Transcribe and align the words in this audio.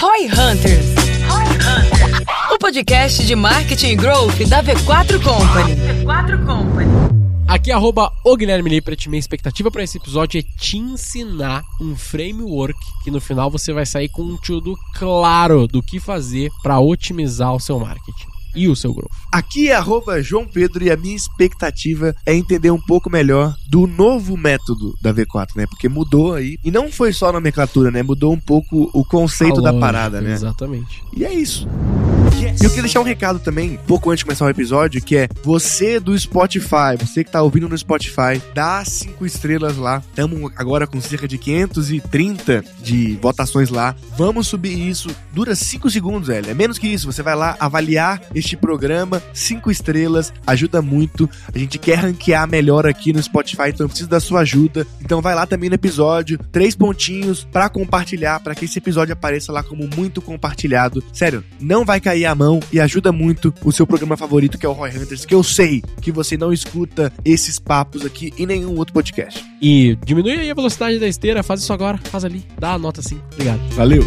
Roy 0.00 0.26
Hunters. 0.26 0.86
O 2.52 2.58
podcast 2.58 3.26
de 3.26 3.34
marketing 3.34 3.88
e 3.88 3.96
growth 3.96 4.38
da 4.48 4.62
V4 4.62 5.20
Company. 5.20 5.74
V4 6.04 6.46
Company. 6.46 6.88
Aqui, 7.48 7.72
arroba 7.72 8.12
o 8.24 8.36
Guilherme 8.36 8.70
Lippert. 8.70 9.08
Minha 9.08 9.18
expectativa 9.18 9.72
para 9.72 9.82
esse 9.82 9.98
episódio 9.98 10.38
é 10.38 10.44
te 10.56 10.78
ensinar 10.78 11.64
um 11.80 11.96
framework 11.96 12.78
que 13.02 13.10
no 13.10 13.20
final 13.20 13.50
você 13.50 13.72
vai 13.72 13.84
sair 13.84 14.08
com 14.08 14.22
um 14.22 14.36
tudo 14.36 14.76
claro 14.94 15.66
do 15.66 15.82
que 15.82 15.98
fazer 15.98 16.48
para 16.62 16.78
otimizar 16.78 17.52
o 17.52 17.58
seu 17.58 17.80
marketing 17.80 18.37
e 18.54 18.68
o 18.68 18.76
seu 18.76 18.92
growth. 18.92 19.10
Aqui 19.32 19.68
é 19.68 19.74
arroba 19.74 20.22
João 20.22 20.46
Pedro 20.46 20.84
e 20.84 20.90
a 20.90 20.96
minha 20.96 21.16
expectativa 21.16 22.14
é 22.26 22.34
entender 22.34 22.70
um 22.70 22.80
pouco 22.80 23.10
melhor 23.10 23.54
do 23.68 23.86
novo 23.86 24.36
método 24.36 24.94
da 25.02 25.12
V4, 25.12 25.56
né? 25.56 25.66
Porque 25.66 25.88
mudou 25.88 26.34
aí. 26.34 26.58
E 26.64 26.70
não 26.70 26.90
foi 26.90 27.12
só 27.12 27.28
a 27.28 27.32
nomenclatura, 27.32 27.90
né? 27.90 28.02
Mudou 28.02 28.32
um 28.32 28.40
pouco 28.40 28.90
o 28.92 29.04
conceito 29.04 29.60
da 29.60 29.72
parada, 29.72 30.20
né? 30.20 30.32
Exatamente. 30.32 31.02
E 31.16 31.24
é 31.24 31.32
isso. 31.32 31.68
E 32.36 32.64
eu 32.64 32.70
queria 32.70 32.82
deixar 32.82 33.00
um 33.00 33.04
recado 33.04 33.38
também, 33.38 33.78
pouco 33.86 34.10
antes 34.10 34.20
de 34.20 34.24
começar 34.24 34.44
o 34.44 34.48
episódio, 34.48 35.00
que 35.00 35.16
é 35.16 35.28
você 35.42 35.98
do 35.98 36.18
Spotify, 36.18 36.96
você 36.98 37.24
que 37.24 37.30
tá 37.30 37.42
ouvindo 37.42 37.68
no 37.68 37.78
Spotify, 37.78 38.42
dá 38.54 38.84
cinco 38.84 39.24
estrelas 39.24 39.76
lá. 39.76 40.02
Estamos 40.08 40.52
agora 40.56 40.86
com 40.86 41.00
cerca 41.00 41.26
de 41.26 41.38
530 41.38 42.64
de 42.80 43.16
votações 43.22 43.70
lá. 43.70 43.94
Vamos 44.16 44.48
subir 44.48 44.88
isso. 44.88 45.08
Dura 45.32 45.54
cinco 45.54 45.90
segundos, 45.90 46.28
velho. 46.28 46.50
É 46.50 46.54
menos 46.54 46.78
que 46.78 46.88
isso. 46.88 47.10
Você 47.10 47.22
vai 47.22 47.34
lá 47.34 47.56
avaliar 47.58 48.20
este 48.34 48.56
programa, 48.56 49.22
cinco 49.32 49.70
estrelas, 49.70 50.32
ajuda 50.46 50.82
muito. 50.82 51.28
A 51.52 51.58
gente 51.58 51.78
quer 51.78 51.98
ranquear 51.98 52.48
melhor 52.48 52.86
aqui 52.86 53.12
no 53.12 53.22
Spotify, 53.22 53.68
então 53.68 53.84
eu 53.84 53.88
preciso 53.88 54.10
da 54.10 54.20
sua 54.20 54.40
ajuda. 54.40 54.86
Então 55.00 55.22
vai 55.22 55.34
lá 55.34 55.46
também 55.46 55.68
no 55.68 55.74
episódio, 55.74 56.38
três 56.52 56.74
pontinhos 56.74 57.44
para 57.44 57.68
compartilhar, 57.68 58.40
para 58.40 58.54
que 58.54 58.64
esse 58.64 58.78
episódio 58.78 59.12
apareça 59.12 59.52
lá 59.52 59.62
como 59.62 59.88
muito 59.96 60.20
compartilhado. 60.20 61.02
Sério, 61.12 61.44
não 61.60 61.84
vai 61.84 62.00
cair 62.00 62.17
a 62.24 62.34
mão 62.34 62.60
e 62.72 62.80
ajuda 62.80 63.12
muito 63.12 63.52
o 63.64 63.72
seu 63.72 63.86
programa 63.86 64.16
favorito, 64.16 64.58
que 64.58 64.66
é 64.66 64.68
o 64.68 64.72
Roy 64.72 64.90
Hunters, 64.90 65.24
que 65.24 65.34
eu 65.34 65.42
sei 65.42 65.82
que 66.00 66.12
você 66.12 66.36
não 66.36 66.52
escuta 66.52 67.12
esses 67.24 67.58
papos 67.58 68.04
aqui 68.04 68.32
em 68.38 68.46
nenhum 68.46 68.76
outro 68.76 68.94
podcast. 68.94 69.44
E 69.60 69.96
diminui 70.04 70.38
aí 70.38 70.50
a 70.50 70.54
velocidade 70.54 70.98
da 70.98 71.08
esteira, 71.08 71.42
faz 71.42 71.60
isso 71.60 71.72
agora, 71.72 71.98
faz 72.04 72.24
ali, 72.24 72.44
dá 72.58 72.72
a 72.72 72.78
nota 72.78 73.00
assim. 73.00 73.20
Obrigado. 73.32 73.60
Valeu. 73.74 74.04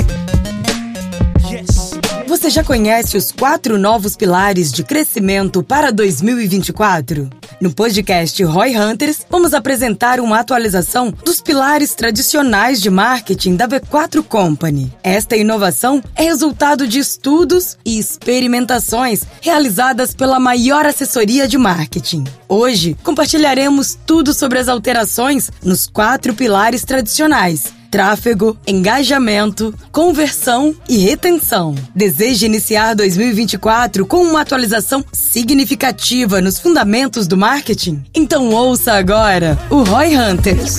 Você 2.32 2.50
já 2.50 2.64
conhece 2.64 3.18
os 3.18 3.30
quatro 3.30 3.78
novos 3.78 4.16
pilares 4.16 4.72
de 4.72 4.86
crescimento 4.86 5.62
para 5.62 5.92
2024? 5.92 7.30
No 7.60 7.74
podcast 7.74 8.42
Roy 8.46 8.74
Hunters, 8.78 9.26
vamos 9.30 9.54
apresentar 9.54 10.18
uma 10.22 10.40
atualização 10.40 11.14
dos 11.26 11.42
pilares 11.42 11.94
tradicionais 11.94 12.80
de 12.80 12.90
marketing 12.90 13.58
da 13.58 13.68
V4 13.68 14.24
Company. 14.24 14.94
Esta 15.04 15.36
inovação 15.36 16.02
é 16.16 16.24
resultado 16.24 16.88
de 16.88 17.00
estudos 17.00 17.78
e 17.84 18.00
experimentações 18.00 19.24
realizadas 19.42 20.16
pela 20.16 20.40
maior 20.40 20.86
assessoria 20.86 21.50
de 21.50 21.58
marketing. 21.58 22.24
Hoje, 22.48 22.96
compartilharemos 23.04 24.00
tudo 24.06 24.34
sobre 24.34 24.58
as 24.58 24.70
alterações 24.70 25.52
nos 25.62 25.86
quatro 25.86 26.34
pilares 26.34 26.86
tradicionais 26.86 27.81
tráfego, 27.92 28.58
engajamento, 28.66 29.76
conversão 29.92 30.74
e 30.88 30.98
retenção. 31.00 31.76
Deseja 31.94 32.46
iniciar 32.48 32.96
2024 32.96 34.06
com 34.06 34.24
uma 34.24 34.42
atualização 34.42 35.04
significativa 35.12 36.40
nos 36.40 36.58
fundamentos 36.58 37.28
do 37.28 37.38
marketing? 37.38 38.02
Então 38.16 38.50
ouça 38.50 38.94
agora 38.94 39.60
o 39.70 39.84
Roy 39.84 40.16
Hunters. 40.18 40.78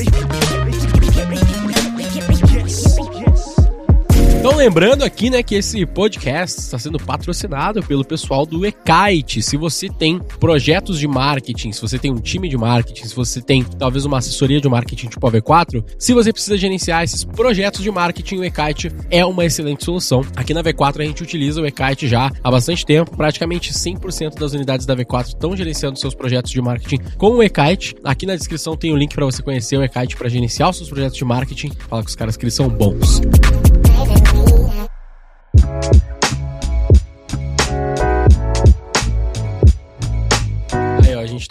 Então, 4.45 4.57
lembrando 4.57 5.05
aqui, 5.05 5.31
né, 5.31 5.41
que 5.41 5.55
esse 5.55 5.87
podcast 5.87 6.59
está 6.59 6.77
sendo 6.77 6.99
patrocinado 6.99 7.81
pelo 7.81 8.05
pessoal 8.05 8.45
do 8.45 8.67
Ekite. 8.67 9.41
Se 9.41 9.57
você 9.57 9.89
tem 9.89 10.19
projetos 10.19 10.99
de 10.99 11.07
marketing, 11.07 11.71
se 11.71 11.81
você 11.81 11.97
tem 11.97 12.11
um 12.11 12.19
time 12.19 12.49
de 12.49 12.57
marketing, 12.59 13.05
se 13.05 13.15
você 13.15 13.41
tem 13.41 13.63
talvez 13.63 14.05
uma 14.05 14.19
assessoria 14.19 14.61
de 14.61 14.69
marketing 14.69 15.07
tipo 15.07 15.25
a 15.25 15.31
V4, 15.31 15.85
se 15.97 16.13
você 16.13 16.33
precisa 16.33 16.57
gerenciar 16.57 17.05
esses 17.05 17.23
projetos 17.23 17.85
de 17.85 17.91
marketing, 17.93 18.39
o 18.39 18.45
Ekite 18.45 18.91
é 19.13 19.25
uma 19.25 19.45
excelente 19.45 19.85
solução. 19.85 20.23
Aqui 20.35 20.53
na 20.53 20.61
V4 20.61 21.03
a 21.03 21.05
gente 21.05 21.23
utiliza 21.23 21.63
o 21.63 21.67
Ekite 21.67 22.09
já 22.09 22.29
há 22.43 22.51
bastante 22.51 22.85
tempo. 22.85 23.17
Praticamente 23.17 23.73
100% 23.73 24.41
das 24.41 24.55
unidades 24.55 24.85
da 24.85 24.97
V4 24.97 25.29
estão 25.29 25.57
gerenciando 25.57 26.01
seus 26.01 26.17
projetos 26.17 26.51
de 26.51 26.61
marketing 26.61 26.99
com 27.17 27.31
o 27.37 27.43
Ekite. 27.45 27.95
Aqui 28.03 28.27
na 28.27 28.35
descrição 28.35 28.77
tem 28.77 28.93
o 28.93 28.97
link 28.97 29.15
para 29.15 29.25
você 29.25 29.41
conhecer 29.41 29.77
o 29.77 29.85
Ekite 29.85 30.17
para 30.17 30.29
gerenciar 30.29 30.71
os 30.71 30.79
seus 30.79 30.89
projetos 30.89 31.17
de 31.17 31.25
marketing. 31.25 31.71
Fala 31.89 32.03
com 32.03 32.09
os 32.09 32.17
caras 32.17 32.37
que 32.37 32.43
eles 32.43 32.55
são 32.55 32.69
bons. 32.69 33.21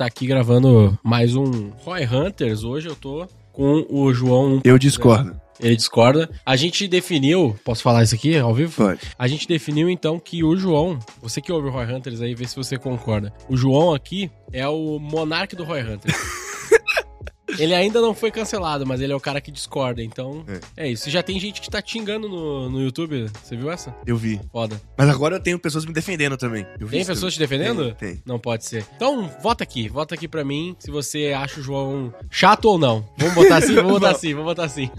Tá 0.02 0.08
aqui 0.08 0.26
gravando 0.26 0.98
mais 1.04 1.36
um 1.36 1.70
Roy 1.84 2.08
Hunters. 2.08 2.64
Hoje 2.64 2.90
eu 2.90 2.96
tô 2.96 3.28
com 3.54 3.86
o 3.88 4.12
João. 4.12 4.60
Eu 4.64 4.80
discordo. 4.80 5.40
Ele 5.60 5.76
discorda. 5.76 6.28
A 6.44 6.56
gente 6.56 6.88
definiu. 6.88 7.56
Posso 7.64 7.84
falar 7.84 8.02
isso 8.02 8.16
aqui 8.16 8.36
ao 8.36 8.52
vivo? 8.52 8.74
Pode. 8.76 9.00
A 9.16 9.28
gente 9.28 9.48
definiu 9.48 9.92
então 9.92 10.18
que 10.18 10.44
o 10.44 10.56
João. 10.56 10.98
Você 11.22 11.40
que 11.40 11.52
ouve 11.52 11.68
o 11.68 11.72
Roy 11.72 11.86
Hunters 11.86 12.20
aí, 12.20 12.34
vê 12.34 12.48
se 12.48 12.56
você 12.56 12.80
concorda. 12.80 13.32
O 13.48 13.56
João 13.56 13.94
aqui 13.94 14.32
é 14.52 14.68
o 14.68 14.98
monarca 14.98 15.56
do 15.56 15.64
Roy 15.64 15.84
Hunters. 15.84 16.16
Ele 17.58 17.74
ainda 17.74 18.02
não 18.02 18.14
foi 18.14 18.32
cancelado, 18.32 18.86
mas 18.86 19.02
ele 19.02 19.14
é 19.14 19.16
o 19.16 19.20
cara 19.20 19.42
que 19.42 19.52
discorda, 19.52 20.04
então 20.04 20.46
é, 20.78 20.86
é 20.86 20.92
isso. 20.92 21.10
Já 21.10 21.22
tem 21.22 21.40
gente 21.40 21.62
que 21.62 21.70
tá 21.70 21.82
te 21.82 21.94
xingando 21.94 22.28
no, 22.28 22.70
no 22.70 22.82
YouTube, 22.82 23.30
você 23.44 23.56
viu 23.56 23.72
essa? 23.72 23.96
Eu 24.06 24.18
vi. 24.18 24.40
Foda. 24.52 24.82
Mas 24.98 25.10
agora 25.10 25.36
eu 25.36 25.40
tenho 25.40 25.60
pessoas 25.60 25.86
me 25.86 25.94
defendendo 25.94 26.38
também. 26.38 26.66
tem 26.90 27.06
pessoas 27.06 27.34
te 27.34 27.40
defendendo? 27.40 27.94
Tem, 27.96 28.16
tem. 28.16 28.24
Não 28.26 28.40
pode 28.40 28.66
ser. 28.66 28.86
Então, 28.96 29.30
vota 29.42 29.64
aqui, 29.64 29.90
vota 29.90 30.16
aqui 30.16 30.28
pra 30.28 30.44
mim 30.44 30.76
se 30.80 30.92
você 30.92 31.34
acha 31.36 31.60
o 31.60 31.64
João 31.64 32.14
chato 32.30 32.66
ou 32.66 32.78
não. 32.78 33.08
Vamos 33.18 33.36
botar 33.36 33.58
assim? 33.58 33.76
Vamos 33.76 33.92
botar 33.92 34.12
assim, 34.12 34.34
vamos 34.34 34.46
botar 34.46 34.66
assim. 34.66 34.90